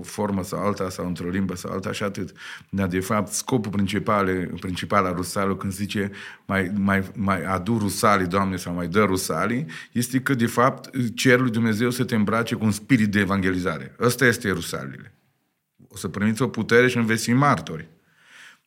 formă 0.02 0.42
sau 0.42 0.66
alta 0.66 0.88
sau 0.88 1.06
într-o 1.06 1.28
limbă 1.28 1.56
sau 1.56 1.72
alta 1.72 1.92
și 1.92 2.02
atât. 2.02 2.32
Dar 2.68 2.86
de 2.86 3.00
fapt 3.00 3.32
scopul 3.32 3.70
principal, 3.70 4.48
principal 4.60 5.04
al 5.04 5.14
rusalului 5.14 5.56
când 5.56 5.72
zice 5.72 6.10
mai, 6.46 6.72
mai, 6.76 7.02
mai 7.14 7.44
adu 7.44 7.78
rusalii, 7.78 8.26
Doamne, 8.26 8.56
sau 8.56 8.74
mai 8.74 8.86
dă 8.86 9.04
rusalii, 9.04 9.66
este 9.92 10.20
că 10.20 10.34
de 10.34 10.46
fapt 10.46 10.90
cerul 11.14 11.42
lui 11.42 11.52
Dumnezeu 11.52 11.90
să 11.90 12.04
te 12.04 12.14
îmbrace 12.14 12.54
cu 12.54 12.64
un 12.64 12.70
spirit 12.70 13.10
de 13.10 13.20
evangelizare. 13.20 13.94
Ăsta 14.00 14.26
este 14.26 14.50
rusalile. 14.50 15.14
O 15.88 15.96
să 15.96 16.08
primiți 16.08 16.42
o 16.42 16.48
putere 16.48 16.88
și 16.88 16.96
înveți 16.96 17.32
martori. 17.32 17.92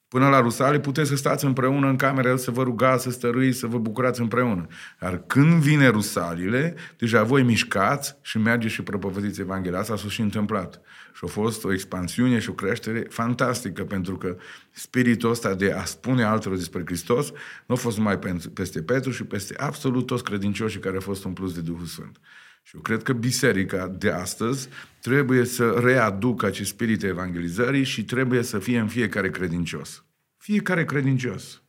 Până 0.07 0.29
la 0.29 0.39
Rusale 0.39 0.79
puteți 0.79 1.09
să 1.09 1.15
stați 1.15 1.45
împreună 1.45 1.87
în 1.87 1.95
cameră, 1.95 2.35
să 2.35 2.51
vă 2.51 2.63
rugați, 2.63 3.03
să 3.03 3.09
stăruiți, 3.09 3.59
să 3.59 3.67
vă 3.67 3.77
bucurați 3.77 4.21
împreună. 4.21 4.67
Dar 4.99 5.23
când 5.27 5.61
vine 5.61 5.87
Rusalile, 5.87 6.75
deja 6.97 7.23
voi 7.23 7.43
mișcați 7.43 8.17
și 8.21 8.37
mergeți 8.37 8.73
și 8.73 8.81
propovădiți 8.81 9.41
Evanghelia. 9.41 9.79
Asta 9.79 9.97
s-a 9.97 10.07
și 10.07 10.21
întâmplat. 10.21 10.81
Și 11.13 11.21
a 11.23 11.27
fost 11.27 11.63
o 11.63 11.73
expansiune 11.73 12.39
și 12.39 12.49
o 12.49 12.53
creștere 12.53 13.05
fantastică, 13.09 13.83
pentru 13.83 14.17
că 14.17 14.37
spiritul 14.71 15.29
ăsta 15.29 15.53
de 15.53 15.71
a 15.71 15.83
spune 15.83 16.23
altora 16.23 16.55
despre 16.55 16.81
Hristos 16.85 17.31
nu 17.65 17.75
a 17.75 17.77
fost 17.77 17.97
numai 17.97 18.19
peste 18.53 18.81
Petru 18.81 19.11
și 19.11 19.23
peste 19.23 19.55
absolut 19.57 20.05
toți 20.05 20.23
credincioșii 20.23 20.79
care 20.79 20.95
au 20.95 21.01
fost 21.01 21.23
umpluți 21.23 21.53
de 21.53 21.61
Duhul 21.61 21.85
Sfânt. 21.85 22.19
Și 22.67 22.75
eu 22.75 22.81
cred 22.81 23.03
că 23.03 23.13
biserica 23.13 23.87
de 23.87 24.11
astăzi 24.11 24.69
trebuie 25.01 25.45
să 25.45 25.69
readucă 25.69 26.45
acest 26.45 26.69
spirit 26.69 27.03
evangelizării 27.03 27.83
și 27.83 28.05
trebuie 28.05 28.41
să 28.41 28.59
fie 28.59 28.79
în 28.79 28.87
fiecare 28.87 29.29
credincios. 29.29 30.05
Fiecare 30.37 30.85
credincios. 30.85 31.61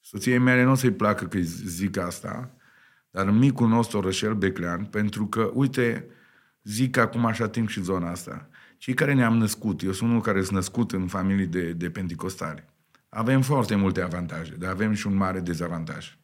Soției 0.00 0.38
mele 0.38 0.62
nu 0.62 0.70
o 0.70 0.74
să-i 0.74 0.92
placă 0.92 1.24
că 1.24 1.38
zic 1.40 1.96
asta, 1.96 2.54
dar 3.10 3.26
în 3.26 3.38
micul 3.38 3.68
nostru 3.68 3.98
orășel 3.98 4.34
Beclean, 4.34 4.84
pentru 4.84 5.26
că, 5.26 5.50
uite, 5.54 6.06
zic 6.62 6.96
acum 6.96 7.26
așa 7.26 7.48
timp 7.48 7.68
și 7.68 7.82
zona 7.82 8.10
asta, 8.10 8.48
cei 8.76 8.94
care 8.94 9.14
ne-am 9.14 9.36
născut, 9.36 9.82
eu 9.82 9.92
sunt 9.92 10.10
unul 10.10 10.22
care 10.22 10.42
sunt 10.42 10.54
născut 10.54 10.92
în 10.92 11.06
familii 11.06 11.46
de, 11.46 11.72
de 11.72 11.90
penticostale, 11.90 12.68
avem 13.08 13.42
foarte 13.42 13.74
multe 13.74 14.00
avantaje, 14.00 14.54
dar 14.58 14.70
avem 14.70 14.92
și 14.92 15.06
un 15.06 15.14
mare 15.14 15.40
dezavantaj. 15.40 16.16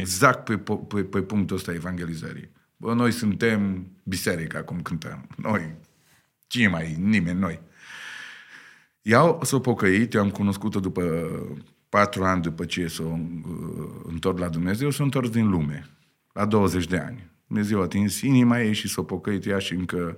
Exact 0.00 0.44
pe, 0.44 0.74
pe, 0.88 1.04
pe 1.04 1.22
punctul 1.22 1.56
ăsta 1.56 1.72
evangelizării. 1.72 2.56
Bă, 2.80 2.94
noi 2.94 3.12
suntem 3.12 3.86
biserica, 4.02 4.62
cum 4.62 4.82
cântăm. 4.82 5.26
Noi. 5.36 5.74
Cine 6.46 6.68
mai 6.68 6.96
Nimeni, 6.98 7.38
noi. 7.38 7.60
Ea 9.02 9.38
s-a 9.42 9.58
pocăit, 9.58 10.14
eu 10.14 10.20
am 10.20 10.30
cunoscut-o 10.30 10.80
după 10.80 11.02
patru 11.88 12.24
ani 12.24 12.42
după 12.42 12.64
ce 12.64 12.86
s-a 12.86 13.02
uh, 13.02 13.20
întors 14.04 14.38
la 14.38 14.48
Dumnezeu, 14.48 14.90
s-a 14.90 15.02
întors 15.02 15.30
din 15.30 15.48
lume, 15.48 15.88
la 16.32 16.46
20 16.46 16.86
de 16.86 16.98
ani. 16.98 17.30
Dumnezeu 17.46 17.80
a 17.80 17.82
atins 17.82 18.20
inima 18.20 18.60
ei 18.60 18.72
și 18.72 18.88
s-a 18.88 19.02
pocăit 19.02 19.46
ea 19.46 19.58
și 19.58 19.74
încă 19.74 20.16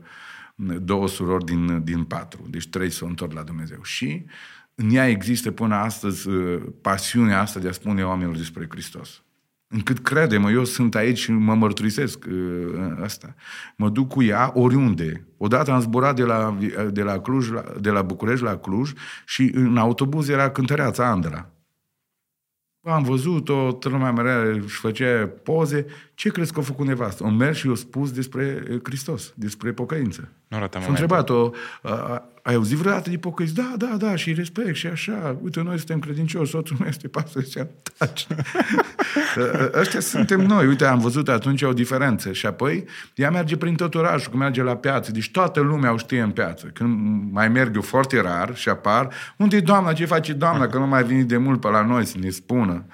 două 0.83 1.09
surori 1.09 1.45
din, 1.45 1.85
din 1.85 2.05
patru. 2.05 2.47
Deci 2.51 2.69
trei 2.69 2.91
s-au 2.91 3.09
întors 3.09 3.35
la 3.35 3.43
Dumnezeu. 3.43 3.83
Și 3.83 4.25
în 4.75 4.91
ea 4.91 5.09
există 5.09 5.51
până 5.51 5.75
astăzi 5.75 6.29
uh, 6.29 6.63
pasiunea 6.81 7.41
asta 7.41 7.61
de 7.61 7.69
a 7.69 7.73
spune 7.73 8.05
oamenilor 8.05 8.37
despre 8.37 8.67
Hristos 8.69 9.23
încât 9.73 9.99
crede-mă, 9.99 10.51
eu 10.51 10.65
sunt 10.65 10.95
aici 10.95 11.19
și 11.19 11.33
mă 11.33 11.55
mărturisesc 11.55 12.25
uh, 12.29 13.03
asta. 13.03 13.35
Mă 13.77 13.89
duc 13.89 14.09
cu 14.09 14.23
ea 14.23 14.51
oriunde. 14.55 15.27
Odată 15.37 15.71
am 15.71 15.81
zburat 15.81 16.17
de 16.17 16.25
la, 16.25 16.59
de 16.91 17.03
la, 17.03 17.21
Cluj, 17.21 17.51
la, 17.51 17.65
de 17.81 17.91
la 17.91 18.03
București 18.03 18.45
la 18.45 18.57
Cluj 18.57 18.93
și 19.27 19.51
în 19.55 19.77
autobuz 19.77 20.29
era 20.29 20.51
cântăreața 20.51 21.07
Andra. 21.07 21.51
Am 22.83 23.03
văzut-o, 23.03 23.79
lumea 23.83 24.13
mea 24.13 24.43
își 24.43 24.77
făcea 24.77 25.31
poze. 25.43 25.87
Ce 26.15 26.29
crezi 26.31 26.53
că 26.53 26.61
a 26.61 26.63
făcut 26.63 26.87
nevastă? 26.87 27.25
O 27.25 27.31
mers 27.31 27.59
și 27.59 27.69
o 27.69 27.75
spus 27.75 28.13
despre 28.13 28.65
Hristos, 28.83 29.33
despre 29.37 29.73
pocăință. 29.73 30.29
Nu 30.49 30.57
Și 30.57 30.63
a 30.73 30.89
întrebat-o, 30.89 31.51
ai 32.43 32.55
auzit 32.55 32.77
vreodată 32.77 33.11
de 33.11 33.17
pocăiți? 33.17 33.55
Da, 33.55 33.75
da, 33.77 33.97
da, 33.99 34.17
și 34.17 34.33
respect 34.33 34.77
și 34.77 34.87
așa. 34.87 35.37
Uite, 35.43 35.63
noi 35.63 35.77
suntem 35.77 35.99
credincioși, 35.99 36.51
soțul 36.51 36.77
meu 36.79 36.89
este 36.89 37.09
pastor, 37.09 37.43
zicea, 37.43 37.67
taci. 37.99 38.27
Ăștia 39.81 40.01
suntem 40.01 40.41
noi. 40.41 40.67
Uite, 40.67 40.85
am 40.85 40.99
văzut 40.99 41.29
atunci 41.29 41.63
o 41.63 41.73
diferență. 41.73 42.33
Și 42.33 42.47
apoi, 42.47 42.85
ea 43.15 43.31
merge 43.31 43.57
prin 43.57 43.75
tot 43.75 43.95
orașul, 43.95 44.31
când 44.31 44.43
merge 44.43 44.63
la 44.63 44.77
piață. 44.77 45.13
Deci 45.13 45.31
toată 45.31 45.61
lumea 45.61 45.93
o 45.93 45.97
știe 45.97 46.21
în 46.21 46.31
piață. 46.31 46.67
Când 46.67 46.99
mai 47.33 47.49
merg 47.49 47.75
eu 47.75 47.83
foarte 47.83 48.21
rar 48.21 48.57
și 48.57 48.69
apar, 48.69 49.09
unde 49.37 49.57
e 49.57 49.61
doamna, 49.61 49.93
ce 49.93 50.05
face 50.05 50.33
doamna, 50.33 50.67
că 50.67 50.79
nu 50.79 50.87
mai 50.87 51.03
venit 51.03 51.27
de 51.27 51.37
mult 51.37 51.61
pe 51.61 51.69
la 51.69 51.83
noi 51.83 52.07
să 52.07 52.17
ne 52.19 52.31
spună. 52.31 52.85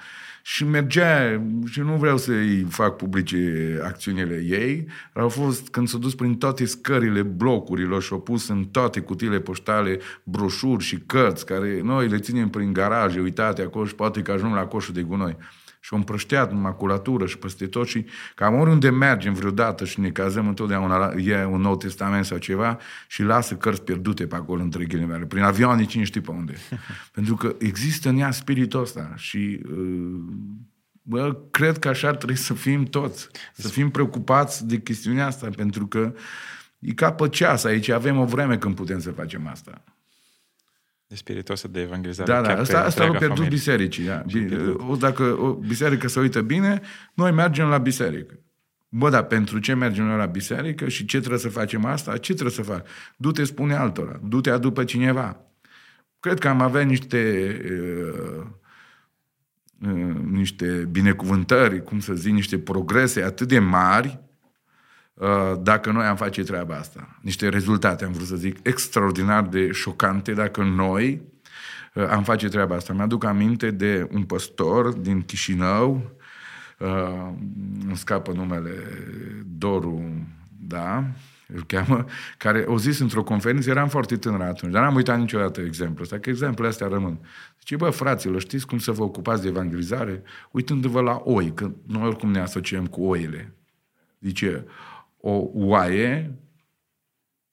Și 0.49 0.65
mergea, 0.65 1.43
și 1.65 1.79
nu 1.79 1.95
vreau 1.95 2.17
să-i 2.17 2.65
fac 2.69 2.95
publice 2.95 3.79
acțiunile 3.83 4.43
ei, 4.45 4.87
au 5.13 5.29
fost 5.29 5.67
când 5.69 5.87
s-au 5.87 5.99
dus 5.99 6.15
prin 6.15 6.35
toate 6.35 6.65
scările 6.65 7.21
blocurilor 7.21 8.01
și 8.01 8.13
au 8.13 8.19
pus 8.19 8.47
în 8.47 8.65
toate 8.65 8.99
cutiile 8.99 9.39
poștale 9.39 9.99
broșuri 10.23 10.83
și 10.83 10.97
cărți, 11.05 11.45
care 11.45 11.81
noi 11.83 12.07
le 12.07 12.19
ținem 12.19 12.49
prin 12.49 12.73
garaje, 12.73 13.19
uitate 13.19 13.61
acolo 13.61 13.85
și 13.85 13.95
poate 13.95 14.21
că 14.21 14.31
ajung 14.31 14.53
la 14.53 14.65
coșul 14.65 14.93
de 14.93 15.01
gunoi 15.01 15.37
și 15.87 15.93
o 15.93 15.95
împrășteat 15.95 16.51
în 16.51 16.59
maculatură 16.59 17.25
și 17.25 17.37
peste 17.37 17.67
tot 17.67 17.87
și 17.87 18.05
cam 18.35 18.59
oriunde 18.59 18.89
mergem 18.89 19.33
vreodată 19.33 19.85
și 19.85 19.99
ne 19.99 20.09
cazăm 20.09 20.47
întotdeauna 20.47 21.13
e 21.17 21.45
un 21.45 21.61
nou 21.61 21.77
testament 21.77 22.25
sau 22.25 22.37
ceva 22.37 22.77
și 23.07 23.23
lasă 23.23 23.55
cărți 23.55 23.81
pierdute 23.81 24.27
pe 24.27 24.35
acolo 24.35 24.61
între 24.61 24.85
ghilimele, 24.85 25.25
prin 25.25 25.43
avioane 25.43 25.85
cine 25.85 26.03
știe 26.03 26.21
pe 26.21 26.31
unde. 26.31 26.53
Pentru 27.15 27.35
că 27.35 27.55
există 27.59 28.09
în 28.09 28.17
ea 28.17 28.31
spiritul 28.31 28.81
ăsta 28.81 29.13
și 29.15 29.61
uh, 29.71 30.19
bă, 31.01 31.37
cred 31.51 31.77
că 31.77 31.87
așa 31.87 32.13
trebuie 32.13 32.37
să 32.37 32.53
fim 32.53 32.83
toți, 32.83 33.29
să 33.53 33.67
fim 33.67 33.89
preocupați 33.89 34.67
de 34.67 34.77
chestiunea 34.77 35.25
asta, 35.25 35.49
pentru 35.55 35.87
că 35.87 36.13
e 36.79 36.93
ca 36.93 37.11
pe 37.11 37.29
ceas 37.29 37.63
aici, 37.63 37.89
avem 37.89 38.17
o 38.17 38.25
vreme 38.25 38.57
când 38.57 38.75
putem 38.75 38.99
să 38.99 39.11
facem 39.11 39.47
asta 39.47 39.83
de 41.07 41.15
spiritoasă 41.15 41.67
de 41.67 41.81
evangelizare. 41.81 42.31
Da, 42.31 42.41
da, 42.41 42.59
asta, 42.59 42.83
asta 42.83 43.03
l-au 43.03 43.11
pierdut 43.11 43.37
familie. 43.37 43.57
bisericii. 43.57 44.05
Da. 44.05 44.23
O, 44.87 44.95
dacă 44.95 45.23
o 45.23 45.53
biserică 45.53 46.07
se 46.07 46.19
uită 46.19 46.41
bine, 46.41 46.81
noi 47.13 47.31
mergem 47.31 47.67
la 47.67 47.77
biserică. 47.77 48.39
Bă, 48.89 49.09
dar 49.09 49.23
pentru 49.23 49.59
ce 49.59 49.73
mergem 49.73 50.05
noi 50.05 50.17
la 50.17 50.25
biserică 50.25 50.87
și 50.87 51.05
ce 51.05 51.17
trebuie 51.17 51.39
să 51.39 51.49
facem 51.49 51.85
asta? 51.85 52.17
Ce 52.17 52.33
trebuie 52.33 52.55
să 52.55 52.61
fac? 52.61 52.87
Du-te, 53.17 53.43
spune 53.43 53.75
altora. 53.75 54.19
Du-te, 54.23 54.57
după 54.57 54.83
cineva. 54.83 55.41
Cred 56.19 56.39
că 56.39 56.47
am 56.47 56.61
avea 56.61 56.81
niște 56.81 57.51
uh, 57.71 58.45
uh, 59.89 60.15
niște 60.31 60.87
binecuvântări, 60.91 61.83
cum 61.83 61.99
să 61.99 62.13
zic, 62.13 62.33
niște 62.33 62.59
progrese 62.59 63.21
atât 63.21 63.47
de 63.47 63.59
mari 63.59 64.07
Uh, 64.09 64.26
dacă 65.59 65.91
noi 65.91 66.05
am 66.05 66.15
face 66.15 66.43
treaba 66.43 66.75
asta. 66.75 67.19
Niște 67.21 67.49
rezultate, 67.49 68.05
am 68.05 68.11
vrut 68.11 68.27
să 68.27 68.35
zic, 68.35 68.57
extraordinar 68.61 69.43
de 69.43 69.71
șocante 69.71 70.33
dacă 70.33 70.63
noi 70.63 71.21
uh, 71.93 72.07
am 72.09 72.23
face 72.23 72.47
treaba 72.47 72.75
asta. 72.75 72.93
Mi-aduc 72.93 73.23
aminte 73.23 73.71
de 73.71 74.07
un 74.11 74.23
păstor 74.23 74.93
din 74.93 75.21
Chișinău, 75.21 76.11
uh, 76.79 76.87
îmi 77.85 77.97
scapă 77.97 78.31
numele 78.31 78.73
Doru, 79.45 80.03
da, 80.59 81.03
îl 81.53 81.63
cheamă, 81.63 82.05
care 82.37 82.59
o 82.59 82.77
zis 82.77 82.99
într-o 82.99 83.23
conferință, 83.23 83.69
eram 83.69 83.87
foarte 83.87 84.17
tânăr 84.17 84.41
atunci, 84.41 84.71
dar 84.71 84.83
n-am 84.83 84.95
uitat 84.95 85.19
niciodată 85.19 85.61
exemplul 85.61 86.01
ăsta, 86.01 86.19
că 86.19 86.29
exemplele 86.29 86.69
astea 86.69 86.87
rămân. 86.87 87.19
Zice, 87.59 87.75
bă, 87.75 87.89
fraților, 87.89 88.41
știți 88.41 88.67
cum 88.67 88.77
să 88.77 88.91
vă 88.91 89.03
ocupați 89.03 89.41
de 89.41 89.47
evangelizare? 89.47 90.23
Uitându-vă 90.51 91.01
la 91.01 91.21
oi, 91.23 91.53
că 91.53 91.71
noi 91.85 92.07
oricum 92.07 92.31
ne 92.31 92.39
asociem 92.39 92.85
cu 92.85 93.03
oile. 93.03 93.53
Zice, 94.19 94.65
o 95.29 95.49
oaie 95.53 96.33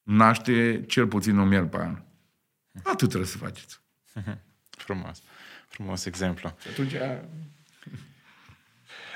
naște 0.03 0.85
cel 0.87 1.07
puțin 1.07 1.37
un 1.37 1.49
miel 1.49 1.67
pe 1.67 1.77
an. 1.77 2.03
Atât 2.83 3.09
trebuie 3.09 3.29
să 3.29 3.37
faceți. 3.37 3.81
Frumos. 4.85 5.23
Frumos 5.69 6.05
exemplu. 6.05 6.55
Și 6.61 6.69
atunci... 6.69 6.93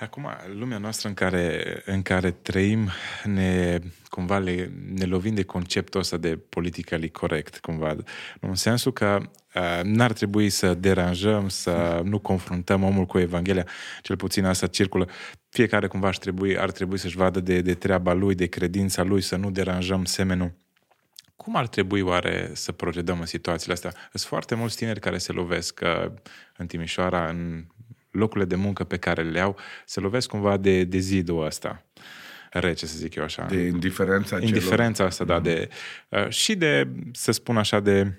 Acum, 0.01 0.29
lumea 0.55 0.79
noastră 0.79 1.09
în 1.09 1.15
care, 1.15 1.63
în 1.85 2.03
care 2.03 2.31
trăim, 2.31 2.89
ne, 3.25 3.79
cumva 4.09 4.39
le, 4.39 4.73
ne 4.95 5.05
lovim 5.05 5.35
de 5.35 5.43
conceptul 5.43 6.01
ăsta 6.01 6.17
de 6.17 6.37
politically 6.37 7.11
corect, 7.11 7.59
cumva. 7.59 7.97
În 8.41 8.55
sensul 8.55 8.93
că 8.93 9.21
uh, 9.55 9.81
n-ar 9.83 10.13
trebui 10.13 10.51
să 10.51 10.75
deranjăm, 10.75 11.49
să 11.49 12.01
nu 12.05 12.19
confruntăm 12.19 12.83
omul 12.83 13.07
cu 13.07 13.19
Evanghelia, 13.19 13.67
cel 14.03 14.17
puțin 14.17 14.45
asta 14.45 14.67
circulă 14.67 15.09
fiecare 15.49 15.87
cumva 15.87 16.09
ar 16.09 16.17
trebui, 16.17 16.59
ar 16.59 16.71
trebui 16.71 16.99
să-și 16.99 17.17
vadă 17.17 17.41
de, 17.41 17.61
de 17.61 17.75
treaba 17.75 18.13
lui, 18.13 18.35
de 18.35 18.47
credința 18.47 19.03
lui, 19.03 19.21
să 19.21 19.37
nu 19.37 19.51
deranjăm 19.51 20.05
semenul. 20.05 20.53
Cum 21.37 21.57
ar 21.57 21.69
trebui 21.69 22.01
oare 22.01 22.51
să 22.53 22.73
procedăm 22.73 23.21
în 23.21 23.27
situațiile 23.27 23.73
astea? 23.73 23.91
Sunt 23.91 24.23
foarte 24.23 24.55
mulți 24.55 24.77
tineri 24.77 25.01
care 25.01 25.19
se 25.19 25.33
lovesc 25.33 25.81
în 26.57 26.67
Timișoara, 26.67 27.29
în 27.29 27.65
locurile 28.11 28.47
de 28.47 28.57
muncă 28.57 28.85
pe 28.85 28.97
care 28.97 29.23
le 29.23 29.41
au 29.41 29.57
se 29.87 30.01
lovesc 30.01 30.29
cumva 30.29 30.57
de, 30.57 30.85
de 30.85 30.99
zidul 30.99 31.45
ăsta 31.45 31.83
rece, 32.51 32.87
să 32.87 32.97
zic 32.97 33.15
eu 33.15 33.25
așa. 33.25 33.47
De 33.49 33.61
indiferența 33.61 34.39
Indiferența 34.41 35.05
asta, 35.05 35.25
da, 35.25 35.41
de, 35.41 35.69
uh, 36.09 36.29
și 36.29 36.57
de, 36.57 36.89
să 37.13 37.33
spun 37.33 37.57
așa, 37.57 37.81
de 37.81 38.19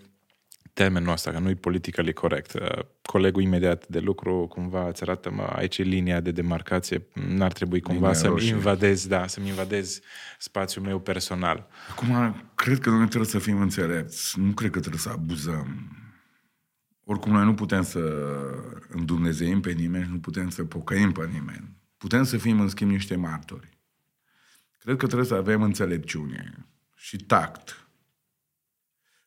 termenul 0.74 1.12
ăsta, 1.12 1.32
că 1.32 1.40
nu-i 1.40 1.56
politically 1.56 2.14
corect. 2.14 2.54
Uh, 2.54 2.80
colegul 3.02 3.42
imediat 3.42 3.88
de 3.88 4.00
lucru 4.00 4.48
cumva 4.50 4.88
îți 4.88 5.02
arată, 5.02 5.32
mă, 5.32 5.54
aici 5.56 5.78
e 5.78 5.84
linia 5.84 6.20
de 6.20 6.32
demarcație, 6.32 7.06
n-ar 7.28 7.52
trebui 7.52 7.80
cumva 7.80 8.00
linia 8.00 8.14
să-mi 8.14 8.34
roșie. 8.34 8.50
invadez, 8.50 9.08
da, 9.08 9.28
să-mi 9.28 9.48
invadez 9.48 10.00
spațiul 10.40 10.86
meu 10.86 11.00
personal. 11.00 11.68
Acum, 11.90 12.44
cred 12.56 12.80
că 12.80 12.90
noi 12.90 13.08
trebuie 13.08 13.30
să 13.30 13.40
fim 13.40 13.62
înțelepți. 13.62 14.40
Nu 14.40 14.52
cred 14.52 14.72
că 14.72 14.80
trebuie 14.80 15.02
să 15.02 15.10
abuzăm. 15.10 15.98
Oricum, 17.12 17.32
noi 17.32 17.46
nu 17.46 17.54
putem 17.54 17.84
să 17.84 18.00
îndumnezeim 18.90 19.62
pe 19.62 19.72
nimeni, 19.72 20.12
nu 20.12 20.20
putem 20.20 20.50
să 20.50 20.64
pocăim 20.64 21.12
pe 21.12 21.28
nimeni. 21.28 21.76
Putem 21.98 22.24
să 22.24 22.38
fim, 22.38 22.60
în 22.60 22.68
schimb, 22.68 22.92
niște 22.92 23.16
martori. 23.16 23.70
Cred 24.78 24.98
că 24.98 25.06
trebuie 25.06 25.28
să 25.28 25.36
avem 25.36 25.62
înțelepciune 25.62 26.66
și 26.96 27.18
tact 27.18 27.88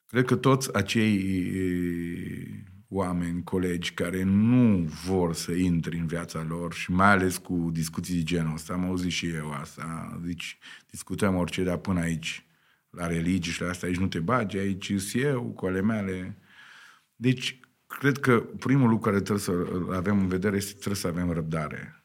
Cred 0.07 0.25
că 0.25 0.37
toți 0.37 0.75
acei 0.75 2.65
oameni, 2.89 3.43
colegi, 3.43 3.93
care 3.93 4.23
nu 4.23 4.79
vor 5.05 5.35
să 5.35 5.53
intre 5.53 5.97
în 5.97 6.07
viața 6.07 6.43
lor 6.43 6.73
și 6.73 6.91
mai 6.91 7.11
ales 7.11 7.37
cu 7.37 7.71
discuții 7.73 8.15
de 8.15 8.23
genul 8.23 8.55
ăsta, 8.55 8.73
am 8.73 8.85
auzit 8.85 9.11
și 9.11 9.29
eu 9.29 9.53
asta, 9.53 10.19
deci 10.25 10.59
discutăm 10.91 11.37
orice, 11.37 11.63
dar 11.63 11.77
până 11.77 12.01
aici, 12.01 12.45
la 12.91 13.07
religii 13.07 13.53
și 13.53 13.61
la 13.61 13.69
asta, 13.69 13.87
aici 13.87 13.97
nu 13.97 14.09
te 14.09 14.21
bagi, 14.21 14.59
aici 14.59 14.93
sunt 14.97 15.25
eu, 15.25 15.43
cu 15.43 15.67
ale 15.67 15.81
mele. 15.81 16.37
Deci, 17.17 17.61
cred 18.03 18.19
că 18.19 18.41
primul 18.59 18.89
lucru 18.89 19.11
care 19.11 19.21
trebuie 19.21 19.39
să 19.39 19.53
avem 19.93 20.19
în 20.19 20.29
vedere 20.29 20.57
este 20.57 20.73
că 20.73 20.79
trebuie 20.79 21.01
să 21.01 21.07
avem 21.07 21.31
răbdare. 21.31 22.05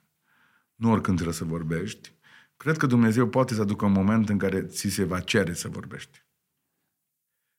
Nu 0.76 0.92
oricând 0.92 1.16
trebuie 1.16 1.38
să 1.38 1.44
vorbești. 1.44 2.14
Cred 2.58 2.78
că 2.78 2.86
Dumnezeu 2.86 3.28
poate 3.28 3.54
să 3.54 3.62
aducă 3.62 3.86
un 3.86 3.92
moment 3.92 4.30
în 4.30 4.38
care 4.38 4.62
ți 4.62 4.90
se 4.90 5.04
va 5.04 5.20
cere 5.20 5.54
să 5.54 5.68
vorbești 5.68 6.24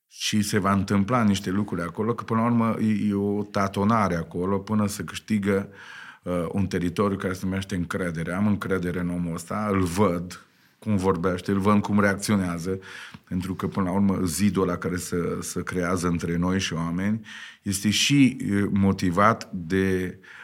și 0.07 0.41
se 0.41 0.57
va 0.57 0.71
întâmpla 0.71 1.23
niște 1.23 1.49
lucruri 1.49 1.81
acolo, 1.81 2.13
că 2.13 2.23
până 2.23 2.39
la 2.39 2.45
urmă 2.45 2.75
e, 2.79 3.07
e 3.07 3.13
o 3.13 3.43
tatonare 3.43 4.15
acolo 4.15 4.59
până 4.59 4.87
să 4.87 5.03
câștigă 5.03 5.69
uh, 6.23 6.45
un 6.51 6.67
teritoriu 6.67 7.17
care 7.17 7.33
se 7.33 7.45
numește 7.45 7.75
încredere. 7.75 8.33
Am 8.33 8.47
încredere 8.47 8.99
în 8.99 9.09
omul 9.09 9.33
ăsta, 9.33 9.67
îl 9.71 9.83
văd 9.83 10.45
cum 10.79 10.95
vorbește, 10.95 11.51
îl 11.51 11.59
văd 11.59 11.81
cum 11.81 11.99
reacționează, 11.99 12.79
pentru 13.27 13.55
că 13.55 13.67
până 13.67 13.85
la 13.85 13.95
urmă 13.95 14.19
zidul 14.23 14.65
la 14.65 14.77
care 14.77 14.95
se, 14.95 15.17
se 15.41 15.63
creează 15.63 16.07
între 16.07 16.37
noi 16.37 16.59
și 16.59 16.73
oameni 16.73 17.25
este 17.61 17.89
și 17.89 18.37
motivat 18.71 19.49
de 19.51 20.19
a, 20.19 20.23
a, 20.23 20.38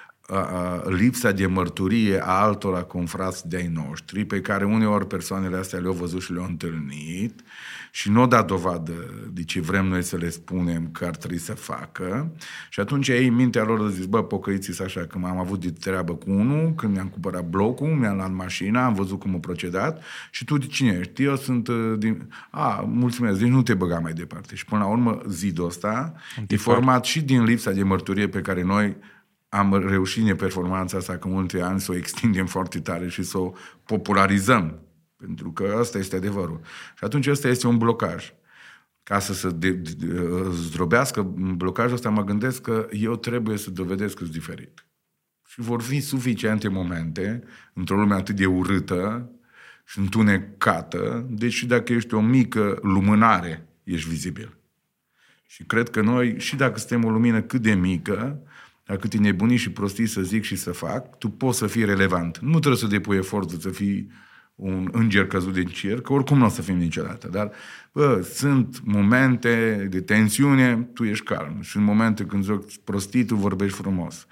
lipsa 0.86 1.32
de 1.32 1.46
mărturie 1.46 2.20
a 2.24 2.32
altora 2.32 2.84
confrați 2.84 3.48
de-ai 3.48 3.68
noștri, 3.68 4.26
pe 4.26 4.42
care 4.42 4.66
uneori 4.66 5.08
persoanele 5.08 5.58
astea 5.58 5.80
le-au 5.80 5.94
văzut 5.94 6.22
și 6.22 6.34
le-au 6.34 6.46
întâlnit 6.46 7.44
și 7.92 8.12
nu 8.12 8.22
o 8.22 8.26
da 8.26 8.42
dovadă 8.42 8.94
de 9.32 9.44
ce 9.44 9.62
vrem 9.62 9.86
noi 9.86 10.04
să 10.04 10.18
le 10.18 10.30
spunem 10.30 10.90
că 10.92 11.06
ar 11.06 11.16
trebui 11.16 11.38
să 11.38 11.54
facă. 11.54 12.32
Și 12.70 12.80
atunci 12.80 13.08
ei, 13.08 13.28
în 13.28 13.34
mintea 13.34 13.64
lor, 13.64 13.90
zis, 13.90 14.06
bă, 14.06 14.24
pocăiți 14.24 14.82
așa, 14.82 15.02
că 15.02 15.18
m-am 15.18 15.38
avut 15.38 15.62
de 15.62 15.72
treabă 15.72 16.14
cu 16.14 16.32
unul, 16.32 16.74
când 16.74 16.94
mi-am 16.94 17.08
cumpărat 17.08 17.50
blocul, 17.50 17.88
mi-am 17.88 18.16
luat 18.16 18.34
mașina, 18.34 18.86
am 18.86 18.94
văzut 18.94 19.20
cum 19.20 19.36
a 19.36 19.38
procedat 19.38 20.04
și 20.32 20.46
tu 20.46 20.58
de 20.58 20.66
cine 20.66 20.98
ești? 21.00 21.24
Eu 21.24 21.36
sunt 21.36 21.68
uh, 21.68 21.94
din... 21.98 22.34
A, 22.50 22.86
mulțumesc, 22.88 23.40
deci 23.40 23.50
nu 23.50 23.62
te 23.62 23.74
băga 23.74 24.00
mai 24.00 24.14
departe. 24.14 24.56
Și 24.56 24.66
până 24.66 24.82
la 24.82 24.90
urmă, 24.90 25.22
zidul 25.28 25.66
ăsta 25.66 26.14
e 26.48 26.58
format 26.58 27.06
și 27.06 27.22
din 27.22 27.44
lipsa 27.44 27.72
de 27.72 27.84
mărturie 27.84 28.28
pe 28.28 28.42
care 28.42 28.64
noi 28.64 28.96
am 29.56 29.88
reușit 29.88 30.30
în 30.30 30.36
performanța 30.36 30.98
asta 30.98 31.18
că 31.18 31.28
multe 31.28 31.62
ani 31.62 31.80
să 31.80 31.92
o 31.92 31.96
extindem 31.96 32.46
foarte 32.46 32.80
tare 32.80 33.08
și 33.10 33.24
să 33.24 33.38
o 33.38 33.54
popularizăm 33.86 34.80
pentru 35.16 35.52
că 35.52 35.76
asta 35.80 35.98
este 35.98 36.16
adevărul. 36.16 36.60
Și 36.98 37.04
atunci 37.04 37.28
ăsta 37.28 37.48
este 37.48 37.68
un 37.68 37.78
blocaj. 37.78 38.34
Ca 39.04 39.20
să 39.20 39.34
se 39.34 39.50
de, 39.50 39.72
de, 39.72 39.92
de, 39.92 40.50
zdrobească 40.52 41.22
blocajul 41.56 41.94
ăsta, 41.94 42.10
mă 42.10 42.24
gândesc 42.24 42.62
că 42.62 42.88
eu 42.92 43.16
trebuie 43.16 43.58
să 43.58 43.70
dovedesc 43.72 44.14
că 44.14 44.24
sunt 44.24 44.36
diferit. 44.36 44.86
Și 45.48 45.62
vor 45.62 45.82
fi 45.82 46.00
suficiente 46.00 46.68
momente, 46.68 47.44
într-o 47.74 47.96
lume 47.96 48.14
atât 48.14 48.36
de 48.36 48.46
urâtă 48.46 49.30
și 49.86 50.00
întunecată, 50.00 51.26
deci 51.30 51.64
dacă 51.64 51.94
ești 51.94 52.14
o 52.14 52.22
mică 52.22 52.80
lumânare, 52.82 53.68
ești 53.84 54.10
vizibil. 54.10 54.58
Și 55.48 55.64
cred 55.64 55.90
că 55.90 56.02
noi, 56.02 56.40
și 56.40 56.56
dacă 56.56 56.80
suntem 56.80 57.04
o 57.04 57.10
lumină 57.10 57.42
cât 57.42 57.62
de 57.62 57.74
mică, 57.74 58.40
dacă 58.86 59.08
te 59.08 59.18
nebuni 59.18 59.56
și 59.56 59.72
prostii 59.72 60.08
să 60.08 60.22
zic 60.22 60.44
și 60.44 60.56
să 60.56 60.72
fac, 60.72 61.18
tu 61.18 61.30
poți 61.30 61.58
să 61.58 61.68
fii 61.68 61.86
relevant. 61.86 62.38
Nu 62.38 62.60
trebuie 62.60 62.82
să 62.82 62.88
depui 62.88 63.16
efortul 63.16 63.58
să 63.58 63.70
fii 63.70 64.12
un 64.56 64.90
înger 64.92 65.28
căzut 65.28 65.54
din 65.54 65.66
cer, 65.66 66.02
că 66.02 66.14
oricum 66.14 66.38
nu 66.38 66.46
o 66.46 66.50
să 66.50 66.62
fim 66.62 66.78
niciodată, 66.78 67.28
dar 67.28 67.52
bă, 67.92 68.22
sunt 68.34 68.82
momente 68.84 69.88
de 69.90 70.02
tensiune, 70.02 70.90
tu 70.94 71.04
ești 71.04 71.26
calm. 71.26 71.62
Și 71.62 71.78
în 71.78 71.84
momente 71.84 72.24
când 72.24 72.44
joci 72.44 72.80
prostii, 72.84 73.26
tu 73.26 73.36
vorbești 73.36 73.78
frumos 73.78 74.28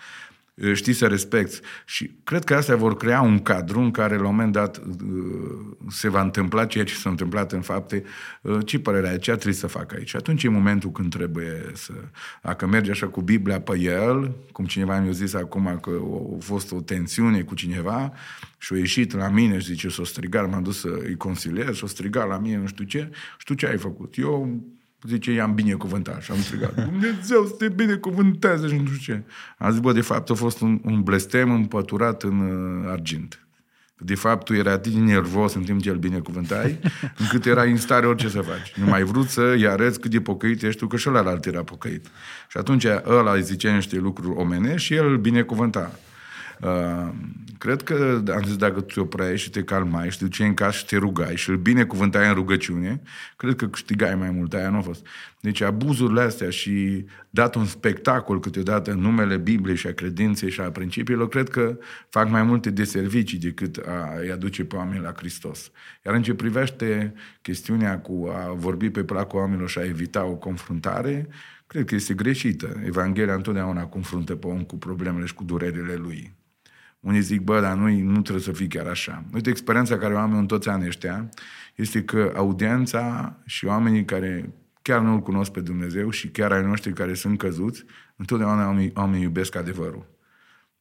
știi 0.74 0.93
să 0.93 1.08
respecti. 1.08 1.60
Și 1.86 2.12
cred 2.24 2.43
că 2.43 2.56
astea 2.56 2.76
vor 2.76 2.97
crea 2.97 3.22
un 3.22 3.39
cadru 3.39 3.80
în 3.80 3.91
care 3.91 4.16
la 4.16 4.28
un 4.28 4.36
moment 4.36 4.51
dat 4.51 4.82
se 5.89 6.10
va 6.10 6.22
întâmpla 6.22 6.66
ceea 6.66 6.84
ce 6.84 6.93
s-a 6.93 7.10
întâmplat 7.10 7.51
în 7.51 7.62
fapte. 7.62 8.04
Ce 8.66 8.80
părere 8.80 9.10
ai? 9.10 9.18
Ce 9.18 9.32
trebuie 9.32 9.54
să 9.54 9.68
facă 9.68 9.95
aici? 9.97 10.16
Atunci 10.16 10.43
e 10.43 10.49
momentul 10.49 10.91
când 10.91 11.16
trebuie 11.16 11.62
să... 11.74 11.93
Dacă 12.41 12.68
mergi 12.68 12.91
așa 12.91 13.08
cu 13.08 13.22
Biblia 13.22 13.62
pe 13.62 13.80
el, 13.80 14.36
cum 14.51 14.66
cineva 14.66 14.99
mi-a 14.99 15.12
zis 15.12 15.34
acum 15.34 15.80
că 15.82 15.91
a 16.36 16.39
fost 16.39 16.72
o 16.72 16.82
tensiune 16.82 17.41
cu 17.41 17.56
cineva 17.56 18.12
și 18.58 18.74
a 18.74 18.78
ieșit 18.78 19.14
la 19.14 19.30
mine 19.30 19.60
și 19.60 19.66
zice, 19.66 19.89
s-o 19.89 20.04
strigat, 20.04 20.49
m-am 20.49 20.64
dus 20.64 20.80
să-i 20.80 21.16
consiliez, 21.18 21.76
s-o 21.76 21.88
strigat 21.88 22.28
la 22.28 22.38
mine, 22.38 22.58
nu 22.58 22.68
știu 22.68 22.86
ce, 22.86 23.10
și 23.38 23.45
tu 23.45 23.54
ce 23.54 23.68
ai 23.68 23.78
făcut? 23.78 24.18
Eu 24.18 24.62
Zice, 25.08 25.32
i-am 25.32 25.54
binecuvântat 25.54 26.22
și 26.22 26.32
am 26.32 26.38
strigat. 26.38 26.86
Dumnezeu 26.86 27.45
să 27.45 27.54
te 27.58 27.70
binecuvânteze 27.70 28.68
și 28.68 28.76
nu 28.76 28.86
știu 28.86 29.14
ce. 29.14 29.24
Am 29.58 29.72
zis, 29.72 29.80
bă, 29.80 29.91
de 29.91 30.01
fapt 30.01 30.30
a 30.30 30.34
fost 30.34 30.62
un, 30.62 30.80
un 30.84 31.01
blestem 31.01 31.51
împăturat 31.51 32.24
în 32.24 32.39
uh, 32.39 32.91
argint. 32.91 33.47
De 33.97 34.16
fapt, 34.16 34.45
tu 34.45 34.54
erai 34.54 34.74
atât 34.74 34.91
de 34.91 34.99
nervos 34.99 35.54
în 35.54 35.64
timp 35.64 35.82
ce 35.82 35.89
îl 35.89 35.97
binecuvântai, 35.97 36.80
încât 37.18 37.45
era 37.45 37.64
în 37.64 37.78
stare 37.78 38.06
orice 38.06 38.30
să 38.30 38.41
faci. 38.41 38.74
Nu 38.76 38.86
mai 38.86 39.04
vrut 39.04 39.30
să 39.30 39.41
îi 39.41 39.68
arăți 39.68 39.99
cât 39.99 40.12
de 40.12 40.22
pocăit 40.22 40.64
ești 40.64 40.80
tu, 40.80 40.88
că 40.88 40.97
și 40.97 41.10
ăla 41.10 41.39
era 41.41 41.64
pocăit. 41.64 42.06
Și 42.49 42.58
atunci 42.58 42.86
ăla 43.06 43.34
îi 43.34 43.43
zicea 43.43 43.74
niște 43.74 43.97
lucruri 43.97 44.38
omenești 44.38 44.86
și 44.86 44.93
el 44.93 45.08
îl 45.08 45.18
binecuvânta. 45.18 45.91
Uh, 46.62 47.10
cred 47.58 47.82
că, 47.82 48.24
am 48.34 48.43
zis, 48.45 48.56
dacă 48.56 48.82
tu 48.82 48.93
te 48.93 48.99
opreai 48.99 49.38
și 49.38 49.49
te 49.49 49.64
calmai 49.64 50.10
și 50.10 50.18
te 50.18 50.24
duceai 50.24 50.47
în 50.47 50.54
casă 50.54 50.78
și 50.78 50.86
te 50.86 50.97
rugai 50.97 51.36
și 51.36 51.49
îl 51.49 51.58
binecuvântai 51.58 52.28
în 52.28 52.34
rugăciune, 52.34 53.01
cred 53.36 53.56
că 53.56 53.68
câștigai 53.68 54.16
mai 54.16 54.30
mult. 54.30 54.54
Aia 54.54 54.70
nu 54.70 54.78
a 54.78 54.82
fost. 54.82 55.06
Deci 55.39 55.62
abuzurile 55.62 56.22
astea 56.22 56.49
și 56.49 57.06
dat 57.30 57.56
un 57.56 57.66
spectacol 57.66 58.39
câteodată 58.39 58.91
în 58.91 58.99
numele 58.99 59.38
Bibliei 59.38 59.78
și 59.78 59.88
a 59.88 59.93
credinței 59.93 60.49
și 60.49 60.62
a 60.62 60.72
principiilor, 60.72 61.28
cred 61.28 61.49
că 61.49 61.78
fac 62.10 62.30
mai 62.30 62.43
multe 62.43 62.70
de 62.70 62.84
servicii 62.84 63.39
decât 63.39 63.78
a 63.86 64.14
îi 64.22 64.32
aduce 64.32 64.66
pe 64.66 64.76
oameni 64.76 65.01
la 65.01 65.14
Hristos. 65.16 65.72
Iar 66.06 66.16
în 66.16 66.22
ce 66.22 66.34
privește 66.34 67.14
chestiunea 67.41 67.99
cu 67.99 68.30
a 68.34 68.54
vorbi 68.54 68.89
pe 68.89 69.04
placul 69.04 69.39
oamenilor 69.39 69.70
și 69.70 69.78
a 69.78 69.86
evita 69.86 70.26
o 70.26 70.36
confruntare, 70.36 71.28
cred 71.68 71.86
că 71.86 71.95
este 71.95 72.14
greșită. 72.14 72.82
Evanghelia 72.86 73.34
întotdeauna 73.34 73.86
confruntă 73.86 74.36
pe 74.36 74.47
om 74.47 74.64
cu 74.64 74.78
problemele 74.78 75.26
și 75.26 75.34
cu 75.34 75.43
durerile 75.43 75.93
lui. 75.93 76.34
Unii 77.04 77.22
zic, 77.22 77.41
bă, 77.41 77.60
dar 77.62 77.76
nu, 77.76 77.89
nu 77.89 78.22
trebuie 78.22 78.43
să 78.43 78.51
fie 78.51 78.68
chiar 78.68 78.88
așa. 78.88 79.24
Uite, 79.34 79.49
experiența 79.49 79.97
care 79.97 80.14
o 80.14 80.18
am 80.18 80.38
în 80.38 80.45
toți 80.45 80.70
anii 80.70 80.88
ăștia 80.88 81.30
este 81.76 82.04
că 82.04 82.34
audiența 82.36 83.36
și 83.45 83.66
oamenii 83.66 84.06
care 84.06 84.54
chiar 84.82 85.01
nu-L 85.01 85.20
cunosc 85.20 85.51
pe 85.51 85.60
Dumnezeu 85.60 86.10
și 86.10 86.30
chiar 86.30 86.51
ai 86.51 86.64
noștri 86.64 86.93
care 86.93 87.14
sunt 87.14 87.38
căzuți, 87.38 87.84
întotdeauna 88.16 88.66
oamenii, 88.66 88.91
oamenii 88.95 89.24
iubesc 89.24 89.56
adevărul. 89.56 90.12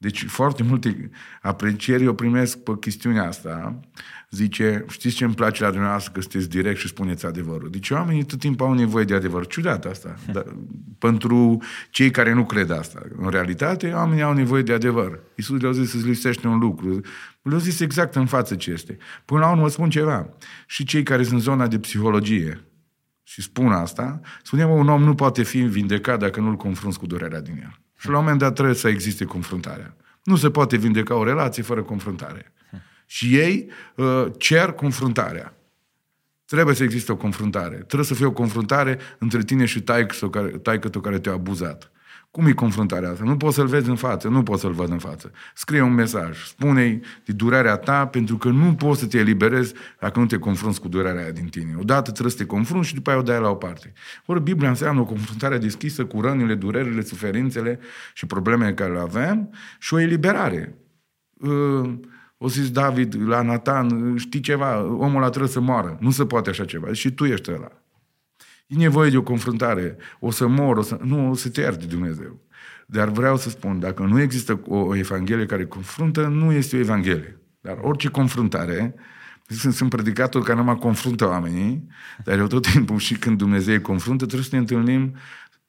Deci 0.03 0.25
foarte 0.25 0.63
multe 0.63 1.11
aprecieri 1.43 2.05
eu 2.05 2.15
primesc 2.15 2.59
pe 2.59 2.73
chestiunea 2.81 3.27
asta. 3.27 3.81
Zice, 4.31 4.85
știți 4.89 5.15
ce 5.15 5.25
îmi 5.25 5.35
place 5.35 5.63
la 5.63 5.71
dumneavoastră 5.71 6.13
că 6.13 6.21
sunteți 6.21 6.49
direct 6.49 6.79
și 6.79 6.89
spuneți 6.89 7.27
adevărul. 7.27 7.71
Deci 7.71 7.91
oamenii 7.91 8.25
tot 8.25 8.39
timpul 8.39 8.67
au 8.67 8.73
nevoie 8.73 9.05
de 9.05 9.15
adevăr. 9.15 9.47
Ciudat 9.47 9.85
asta. 9.85 10.17
Dar, 10.33 10.45
pentru 10.99 11.63
cei 11.91 12.11
care 12.11 12.33
nu 12.33 12.45
cred 12.45 12.71
asta. 12.71 13.03
În 13.17 13.29
realitate, 13.31 13.93
oamenii 13.93 14.23
au 14.23 14.33
nevoie 14.33 14.63
de 14.63 14.73
adevăr. 14.73 15.21
Iisus 15.35 15.61
le-a 15.61 15.73
zis 15.73 15.91
să-ți 15.91 16.07
lipsește 16.07 16.47
un 16.47 16.59
lucru. 16.59 17.01
Le-a 17.43 17.59
zis 17.59 17.81
exact 17.81 18.15
în 18.15 18.27
față 18.27 18.55
ce 18.55 18.71
este. 18.71 18.97
Până 19.25 19.41
la 19.41 19.51
urmă 19.51 19.69
spun 19.69 19.91
ceva. 19.91 20.29
Și 20.67 20.85
cei 20.85 21.03
care 21.03 21.23
sunt 21.23 21.35
în 21.35 21.41
zona 21.41 21.67
de 21.67 21.79
psihologie 21.79 22.65
și 23.23 23.43
spun 23.43 23.73
asta, 23.73 24.21
spunem, 24.43 24.71
un 24.71 24.89
om 24.89 25.03
nu 25.03 25.15
poate 25.15 25.43
fi 25.43 25.61
vindecat 25.61 26.19
dacă 26.19 26.41
nu-l 26.41 26.57
confrunți 26.57 26.99
cu 26.99 27.07
durerea 27.07 27.41
din 27.41 27.59
el. 27.63 27.82
Și 28.03 28.09
la 28.09 28.17
un 28.17 28.23
moment 28.23 28.39
dat 28.39 28.55
trebuie 28.55 28.75
să 28.75 28.89
existe 28.89 29.25
confruntarea. 29.25 29.97
Nu 30.23 30.37
se 30.37 30.51
poate 30.51 30.77
vindeca 30.77 31.15
o 31.15 31.25
relație 31.25 31.63
fără 31.63 31.83
confruntare. 31.83 32.53
Și 33.07 33.37
ei 33.37 33.71
uh, 33.97 34.27
cer 34.39 34.73
confruntarea. 34.73 35.55
Trebuie 36.45 36.75
să 36.75 36.83
existe 36.83 37.13
o 37.13 37.17
confruntare. 37.17 37.75
Trebuie 37.75 38.05
să 38.05 38.15
fie 38.15 38.27
o 38.27 38.33
confruntare 38.33 38.99
între 39.19 39.43
tine 39.43 39.65
și 39.65 39.83
taică 40.63 40.89
tu 40.91 41.01
care 41.01 41.19
te-a 41.19 41.33
abuzat. 41.33 41.92
Cum 42.33 42.47
e 42.47 42.53
confruntarea 42.53 43.11
asta? 43.11 43.25
Nu 43.25 43.37
poți 43.37 43.55
să-l 43.55 43.67
vezi 43.67 43.89
în 43.89 43.97
față, 43.97 44.29
nu 44.29 44.43
poți 44.43 44.61
să-l 44.61 44.73
văd 44.73 44.91
în 44.91 44.99
față. 44.99 45.31
Scrie 45.55 45.81
un 45.81 45.95
mesaj, 45.95 46.45
spune-i 46.45 47.01
de 47.25 47.33
durerea 47.33 47.77
ta, 47.77 48.07
pentru 48.07 48.37
că 48.37 48.49
nu 48.49 48.75
poți 48.75 49.01
să 49.01 49.07
te 49.07 49.19
eliberezi 49.19 49.75
dacă 50.01 50.19
nu 50.19 50.27
te 50.27 50.39
confrunți 50.39 50.81
cu 50.81 50.89
durerea 50.89 51.23
aia 51.23 51.31
din 51.31 51.47
tine. 51.47 51.75
Odată 51.79 52.11
trebuie 52.11 52.33
să 52.33 52.39
te 52.39 52.47
confrunți 52.47 52.89
și 52.89 52.95
după 52.95 53.11
aia 53.11 53.19
o 53.19 53.23
dai 53.23 53.41
la 53.41 53.49
o 53.49 53.55
parte. 53.55 53.93
Ori 54.27 54.43
Biblia 54.43 54.69
înseamnă 54.69 55.01
o 55.01 55.05
confruntare 55.05 55.59
deschisă 55.59 56.05
cu 56.05 56.21
rănile, 56.21 56.55
durerile, 56.55 57.03
suferințele 57.03 57.79
și 58.15 58.27
problemele 58.27 58.75
care 58.75 58.93
le 58.93 59.01
avem 59.01 59.51
și 59.79 59.95
o 59.95 60.01
eliberare. 60.01 60.77
Uh, 61.39 61.95
o 62.37 62.49
zis 62.49 62.71
David 62.71 63.29
la 63.29 63.43
Nathan, 63.43 64.17
știi 64.17 64.41
ceva, 64.41 64.85
omul 64.85 65.17
ăla 65.17 65.29
trebuie 65.29 65.51
să 65.51 65.61
moară. 65.61 65.97
Nu 66.01 66.11
se 66.11 66.27
poate 66.27 66.51
așa 66.51 66.65
ceva. 66.65 66.93
Și 66.93 67.11
tu 67.11 67.25
ești 67.25 67.51
ăla. 67.53 67.82
E 68.67 68.77
nevoie 68.77 69.11
de 69.11 69.17
o 69.17 69.23
confruntare. 69.23 69.97
O 70.19 70.31
să 70.31 70.47
mor, 70.47 70.77
o 70.77 70.83
să... 70.83 70.99
Nu, 71.03 71.31
o 71.31 71.35
să 71.35 71.49
te 71.49 71.61
ierte 71.61 71.87
Dumnezeu. 71.87 72.41
Dar 72.87 73.09
vreau 73.09 73.37
să 73.37 73.49
spun, 73.49 73.79
dacă 73.79 74.03
nu 74.03 74.21
există 74.21 74.61
o, 74.67 74.77
o 74.77 74.97
Evanghelie 74.97 75.47
care 75.47 75.67
confruntă, 75.67 76.27
nu 76.27 76.53
este 76.53 76.77
o 76.77 76.79
Evanghelie. 76.79 77.41
Dar 77.61 77.79
orice 77.81 78.09
confruntare, 78.09 78.95
sunt, 79.47 79.75
sunt 79.75 79.91
predicatori 79.91 80.45
care 80.45 80.59
numai 80.59 80.77
confruntă 80.77 81.29
oamenii, 81.29 81.87
dar 82.25 82.39
eu 82.39 82.47
tot 82.47 82.71
timpul 82.71 82.99
și 82.99 83.15
când 83.15 83.39
Dumnezeu 83.39 83.75
îi 83.75 83.81
confruntă, 83.81 84.25
trebuie 84.25 84.49
să 84.49 84.55
ne 84.55 84.61
întâlnim 84.61 85.17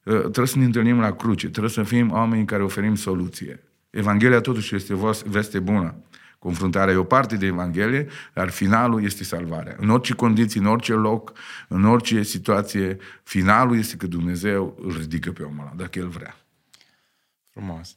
uh, 0.03 0.19
trebuie 0.19 0.47
să 0.47 0.57
ne 0.57 0.65
întâlnim 0.65 0.99
la 0.99 1.11
cruce, 1.11 1.49
trebuie 1.49 1.71
să 1.71 1.83
fim 1.83 2.11
oameni 2.11 2.45
care 2.45 2.63
oferim 2.63 2.95
soluție. 2.95 3.63
Evanghelia 3.89 4.39
totuși 4.39 4.75
este 4.75 4.93
o 4.93 5.11
veste 5.25 5.59
bună. 5.59 5.95
Confruntarea 6.43 6.93
e 6.93 6.97
o 6.97 7.03
parte 7.03 7.35
de 7.35 7.45
Evanghelie, 7.45 8.07
dar 8.33 8.49
finalul 8.49 9.03
este 9.03 9.23
salvarea. 9.23 9.75
În 9.79 9.89
orice 9.89 10.13
condiții, 10.13 10.59
în 10.59 10.65
orice 10.65 10.93
loc, 10.93 11.33
în 11.67 11.85
orice 11.85 12.23
situație, 12.23 12.97
finalul 13.23 13.77
este 13.77 13.95
că 13.95 14.07
Dumnezeu 14.07 14.77
îl 14.81 14.97
ridică 14.97 15.31
pe 15.31 15.43
omul 15.43 15.59
ăla, 15.59 15.73
dacă 15.75 15.99
El 15.99 16.07
vrea. 16.07 16.35
Frumos. 17.49 17.95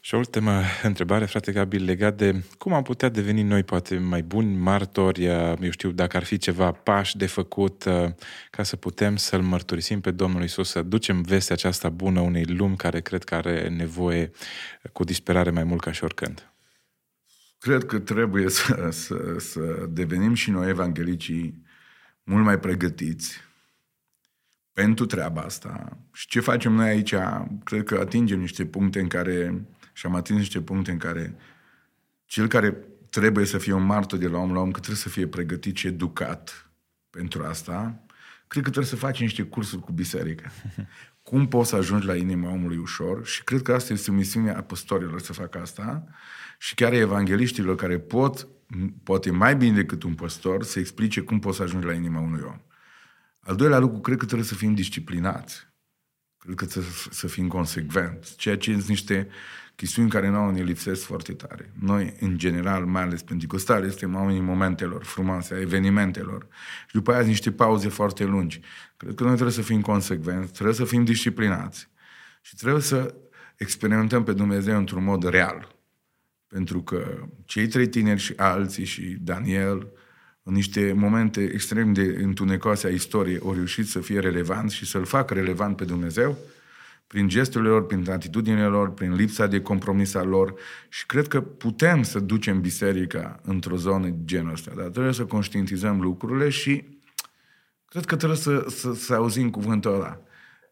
Și 0.00 0.14
o 0.14 0.16
ultimă 0.16 0.60
întrebare, 0.82 1.24
frate 1.24 1.52
Gabi, 1.52 1.78
legat 1.78 2.16
de 2.16 2.42
cum 2.58 2.72
am 2.72 2.82
putea 2.82 3.08
deveni 3.08 3.42
noi 3.42 3.62
poate 3.62 3.98
mai 3.98 4.22
buni 4.22 4.56
martori, 4.56 5.24
eu 5.60 5.70
știu, 5.70 5.90
dacă 5.90 6.16
ar 6.16 6.24
fi 6.24 6.38
ceva 6.38 6.72
pași 6.72 7.16
de 7.16 7.26
făcut 7.26 7.84
uh, 7.84 8.10
ca 8.50 8.62
să 8.62 8.76
putem 8.76 9.16
să-L 9.16 9.42
mărturisim 9.42 10.00
pe 10.00 10.10
Domnul 10.10 10.42
Isus, 10.42 10.70
să 10.70 10.82
ducem 10.82 11.22
vestea 11.22 11.54
aceasta 11.54 11.88
bună 11.88 12.20
unei 12.20 12.44
lumi 12.44 12.76
care 12.76 13.00
cred 13.00 13.24
că 13.24 13.34
are 13.34 13.68
nevoie 13.68 14.30
cu 14.92 15.04
disperare 15.04 15.50
mai 15.50 15.64
mult 15.64 15.80
ca 15.80 15.92
și 15.92 16.04
oricând. 16.04 16.53
Cred 17.64 17.84
că 17.84 17.98
trebuie 17.98 18.48
să, 18.48 18.88
să, 18.90 19.36
să 19.38 19.86
devenim 19.90 20.34
și 20.34 20.50
noi 20.50 20.68
evanghelicii 20.68 21.62
mult 22.22 22.44
mai 22.44 22.58
pregătiți 22.58 23.40
pentru 24.72 25.06
treaba 25.06 25.40
asta. 25.40 25.98
Și 26.12 26.26
ce 26.26 26.40
facem 26.40 26.72
noi 26.72 26.88
aici, 26.88 27.14
cred 27.64 27.84
că 27.84 27.98
atingem 28.00 28.40
niște 28.40 28.66
puncte 28.66 29.00
în 29.00 29.08
care, 29.08 29.64
și 29.92 30.06
am 30.06 30.14
atins 30.14 30.38
niște 30.38 30.60
puncte 30.60 30.90
în 30.90 30.98
care 30.98 31.36
cel 32.24 32.46
care 32.46 32.76
trebuie 33.10 33.44
să 33.44 33.58
fie 33.58 33.72
un 33.72 33.86
martor 33.86 34.18
de 34.18 34.28
la 34.28 34.38
om 34.38 34.52
la 34.52 34.60
om, 34.60 34.70
că 34.70 34.78
trebuie 34.78 35.02
să 35.02 35.08
fie 35.08 35.26
pregătit 35.26 35.76
și 35.76 35.86
educat 35.86 36.70
pentru 37.10 37.42
asta, 37.42 38.04
cred 38.46 38.62
că 38.62 38.70
trebuie 38.70 38.92
să 38.92 38.96
faci 38.96 39.20
niște 39.20 39.42
cursuri 39.42 39.82
cu 39.82 39.92
biserica. 39.92 40.50
Cum 41.22 41.48
poți 41.48 41.68
să 41.68 41.76
ajungi 41.76 42.06
la 42.06 42.16
inima 42.16 42.50
omului 42.50 42.76
ușor? 42.76 43.26
Și 43.26 43.44
cred 43.44 43.62
că 43.62 43.72
asta 43.72 43.92
este 43.92 44.10
o 44.10 44.14
misiune 44.14 44.50
a 44.50 44.62
păstorilor 44.62 45.20
să 45.20 45.32
facă 45.32 45.60
asta 45.60 46.06
și 46.58 46.74
chiar 46.74 46.92
evangeliștilor 46.92 47.76
care 47.76 47.98
pot, 47.98 48.48
poate 49.02 49.30
mai 49.30 49.56
bine 49.56 49.74
decât 49.74 50.02
un 50.02 50.14
păstor, 50.14 50.62
să 50.62 50.78
explice 50.78 51.20
cum 51.20 51.38
poți 51.38 51.56
să 51.56 51.62
ajungi 51.62 51.86
la 51.86 51.92
inima 51.92 52.20
unui 52.20 52.42
om. 52.44 52.60
Al 53.40 53.56
doilea 53.56 53.78
lucru, 53.78 54.00
cred 54.00 54.16
că 54.18 54.24
trebuie 54.24 54.46
să 54.46 54.54
fim 54.54 54.74
disciplinați. 54.74 55.72
Cred 56.38 56.54
că 56.54 56.66
trebuie 56.66 56.92
să 57.10 57.26
fim 57.26 57.48
consecvenți. 57.48 58.36
Ceea 58.36 58.56
ce 58.56 58.72
sunt 58.72 58.86
niște 58.86 59.28
chestiuni 59.74 60.10
care 60.10 60.28
nouă 60.28 60.52
ne 60.52 60.62
lipsesc 60.62 61.02
foarte 61.02 61.32
tare. 61.32 61.72
Noi, 61.80 62.14
în 62.20 62.38
general, 62.38 62.84
mai 62.84 63.02
ales 63.02 63.22
pentecostali, 63.22 63.88
suntem 63.88 64.14
oamenii 64.14 64.40
momentelor 64.40 65.04
frumoase, 65.04 65.54
a 65.54 65.60
evenimentelor. 65.60 66.46
Și 66.86 66.94
după 66.94 67.12
aia 67.12 67.22
niște 67.22 67.52
pauze 67.52 67.88
foarte 67.88 68.24
lungi. 68.24 68.60
Cred 68.96 69.14
că 69.14 69.22
noi 69.22 69.32
trebuie 69.32 69.54
să 69.54 69.62
fim 69.62 69.80
consecvenți, 69.80 70.52
trebuie 70.52 70.74
să 70.74 70.84
fim 70.84 71.04
disciplinați. 71.04 71.88
Și 72.42 72.54
trebuie 72.56 72.82
să 72.82 73.14
experimentăm 73.56 74.24
pe 74.24 74.32
Dumnezeu 74.32 74.78
într-un 74.78 75.04
mod 75.04 75.28
real. 75.28 75.73
Pentru 76.54 76.82
că 76.82 77.28
cei 77.44 77.66
trei 77.66 77.88
tineri 77.88 78.20
și 78.20 78.32
alții 78.36 78.84
și 78.84 79.16
Daniel, 79.20 79.88
în 80.42 80.52
niște 80.52 80.92
momente 80.92 81.42
extrem 81.42 81.92
de 81.92 82.18
întunecoase 82.22 82.86
a 82.86 82.90
istoriei, 82.90 83.40
au 83.42 83.52
reușit 83.52 83.86
să 83.86 84.00
fie 84.00 84.18
relevant 84.18 84.70
și 84.70 84.86
să-L 84.86 85.04
facă 85.04 85.34
relevant 85.34 85.76
pe 85.76 85.84
Dumnezeu 85.84 86.38
prin 87.06 87.28
gesturile 87.28 87.70
lor, 87.70 87.86
prin 87.86 88.10
atitudinile 88.10 88.66
lor, 88.66 88.90
prin 88.90 89.14
lipsa 89.14 89.46
de 89.46 89.60
compromis 89.60 90.14
al 90.14 90.28
lor 90.28 90.54
și 90.88 91.06
cred 91.06 91.28
că 91.28 91.40
putem 91.40 92.02
să 92.02 92.18
ducem 92.18 92.60
biserica 92.60 93.40
într-o 93.42 93.76
zonă 93.76 94.06
de 94.06 94.16
genul 94.24 94.52
ăsta, 94.52 94.72
dar 94.76 94.86
trebuie 94.86 95.12
să 95.12 95.24
conștientizăm 95.24 96.00
lucrurile 96.00 96.48
și 96.48 96.84
cred 97.88 98.04
că 98.04 98.16
trebuie 98.16 98.38
să, 98.38 98.66
să, 98.68 98.94
să 98.94 99.14
auzim 99.14 99.50
cuvântul 99.50 99.94
ăla. 99.94 100.20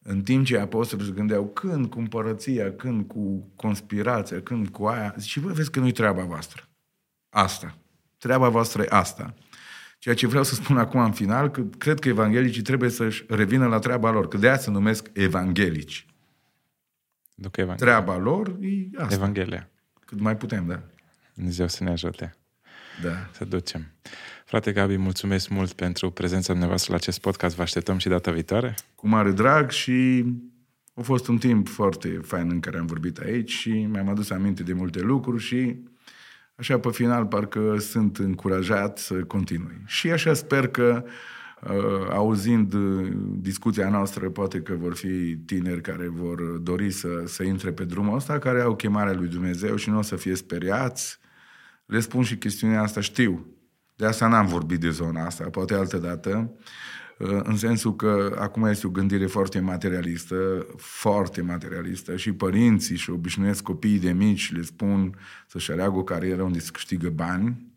În 0.03 0.23
timp 0.23 0.45
ce 0.45 0.59
apostolii 0.59 1.07
se 1.07 1.13
gândeau 1.13 1.47
când 1.47 1.87
cu 1.87 1.99
împărăția, 1.99 2.73
când 2.73 3.07
cu 3.07 3.53
conspirația, 3.57 4.41
când 4.41 4.69
cu 4.69 4.87
aia, 4.87 5.15
și 5.21 5.41
vă 5.41 5.53
vezi 5.53 5.71
că 5.71 5.81
nu-i 5.81 5.93
treaba 5.93 6.25
voastră. 6.25 6.69
Asta. 7.29 7.79
Treaba 8.19 8.49
voastră 8.49 8.83
e 8.83 8.87
asta. 8.89 9.35
Ceea 9.99 10.15
ce 10.15 10.27
vreau 10.27 10.45
să 10.45 10.55
spun 10.55 10.79
acum 10.79 11.01
în 11.01 11.13
final, 11.13 11.51
că 11.51 11.63
cred 11.79 11.99
că 11.99 12.09
evanghelicii 12.09 12.63
trebuie 12.63 12.91
să-și 12.91 13.25
revină 13.29 13.67
la 13.67 13.79
treaba 13.79 14.11
lor, 14.11 14.29
că 14.29 14.37
de 14.37 14.47
aia 14.47 14.59
se 14.59 14.71
numesc 14.71 15.11
evanghelici. 15.13 16.07
Duc 17.35 17.57
Evanghelia. 17.57 17.93
Treaba 17.93 18.17
lor 18.17 18.57
e 18.61 19.03
asta. 19.03 19.15
Evanghelia. 19.15 19.69
Cât 20.07 20.21
mai 20.21 20.37
putem, 20.37 20.67
da. 20.67 20.83
Dumnezeu 21.35 21.69
să 21.69 21.85
ne 21.85 21.91
ajute. 21.91 22.37
Da. 23.03 23.29
Să 23.33 23.45
ducem. 23.45 23.93
Frate 24.53 24.73
Gabi, 24.73 24.97
mulțumesc 24.97 25.49
mult 25.49 25.73
pentru 25.73 26.11
prezența 26.11 26.49
dumneavoastră 26.49 26.91
la 26.91 26.97
acest 26.97 27.21
podcast. 27.21 27.57
Vă 27.57 27.63
așteptăm 27.63 27.99
și 27.99 28.09
data 28.09 28.31
viitoare. 28.31 28.75
Cu 28.95 29.09
mare 29.09 29.31
drag 29.31 29.71
și 29.71 30.25
a 30.95 31.01
fost 31.01 31.29
un 31.29 31.39
timp 31.39 31.69
foarte 31.69 32.09
fain 32.09 32.49
în 32.51 32.61
care 32.61 32.79
am 32.79 32.87
vorbit 32.87 33.19
aici 33.19 33.51
și 33.51 33.71
mi-am 33.71 34.09
adus 34.09 34.31
aminte 34.31 34.63
de 34.63 34.73
multe 34.73 35.01
lucruri 35.01 35.43
și 35.43 35.77
așa 36.55 36.79
pe 36.79 36.89
final 36.91 37.27
parcă 37.27 37.77
sunt 37.79 38.19
încurajat 38.19 38.99
să 38.99 39.15
continui. 39.15 39.83
Și 39.87 40.11
așa 40.11 40.35
sper 40.35 40.69
că 40.69 41.05
uh, 41.63 42.09
auzind 42.11 42.73
uh, 42.73 43.13
discuția 43.37 43.89
noastră, 43.89 44.31
poate 44.31 44.61
că 44.61 44.75
vor 44.75 44.95
fi 44.95 45.37
tineri 45.37 45.81
care 45.81 46.09
vor 46.09 46.41
dori 46.43 46.91
să, 46.91 47.23
să 47.27 47.43
intre 47.43 47.73
pe 47.73 47.85
drumul 47.85 48.17
ăsta, 48.17 48.39
care 48.39 48.61
au 48.61 48.77
chemarea 48.77 49.15
lui 49.15 49.29
Dumnezeu 49.29 49.77
și 49.77 49.91
nu 49.91 49.99
o 49.99 50.03
să 50.03 50.17
fie 50.17 50.35
speriați. 50.35 51.19
Le 51.87 52.01
spun 52.01 52.23
și 52.23 52.37
chestiunea 52.37 52.83
asta, 52.83 53.01
știu. 53.01 53.47
De 53.95 54.07
asta 54.07 54.27
n-am 54.27 54.47
vorbit 54.47 54.81
de 54.81 54.91
zona 54.91 55.25
asta, 55.25 55.45
poate 55.45 55.75
altă 55.75 55.99
dată, 55.99 56.53
uh, 57.19 57.41
în 57.43 57.57
sensul 57.57 57.97
că 57.97 58.37
acum 58.39 58.65
este 58.65 58.87
o 58.87 58.91
gândire 58.91 59.27
foarte 59.27 59.61
materialistă, 59.61 60.67
foarte 60.77 61.43
materialistă 61.43 62.17
și 62.17 62.33
părinții 62.33 62.97
și 62.97 63.11
obișnuiesc 63.11 63.63
copiii 63.63 63.99
de 63.99 64.13
mici 64.13 64.53
le 64.53 64.63
spun 64.63 65.19
să-și 65.47 65.73
aleagă 65.73 65.97
o 65.97 66.05
carieră 66.05 66.43
unde 66.43 66.59
se 66.59 66.71
câștigă 66.73 67.11
bani 67.11 67.73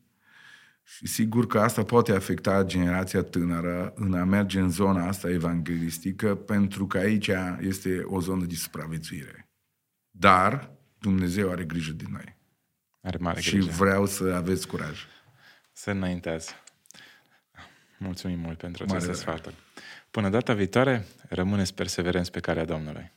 și 0.88 1.07
sigur 1.07 1.47
că 1.47 1.59
asta 1.59 1.84
poate 1.84 2.11
afecta 2.11 2.63
generația 2.63 3.22
tânără 3.22 3.93
în 3.95 4.13
a 4.13 4.24
merge 4.24 4.59
în 4.59 4.70
zona 4.70 5.07
asta 5.07 5.30
evanghelistică 5.30 6.36
pentru 6.36 6.88
că 6.88 6.97
aici 6.97 7.30
este 7.59 8.01
o 8.05 8.20
zonă 8.20 8.46
de 8.46 8.55
supraviețuire. 8.55 9.50
Dar 10.12 10.71
Dumnezeu 10.97 11.50
are 11.50 11.63
grijă 11.63 11.92
de 11.92 12.05
noi. 12.09 12.37
Are 13.01 13.17
mare 13.21 13.39
și 13.39 13.51
grijă. 13.51 13.71
vreau 13.71 14.05
să 14.05 14.33
aveți 14.36 14.67
curaj. 14.67 15.05
Să 15.78 15.92
înaintează. 15.92 16.52
Mulțumim 17.97 18.39
mult 18.39 18.58
pentru 18.58 18.84
Mare 18.86 18.97
aceste 18.97 19.22
drag. 19.24 19.38
sfaturi. 19.38 19.56
Până 20.12 20.30
data 20.30 20.54
viitoare, 20.54 21.06
rămâneți 21.30 21.74
perseverenți 21.74 22.32
pe 22.32 22.39
calea 22.39 22.66
Domnului. 22.66 23.12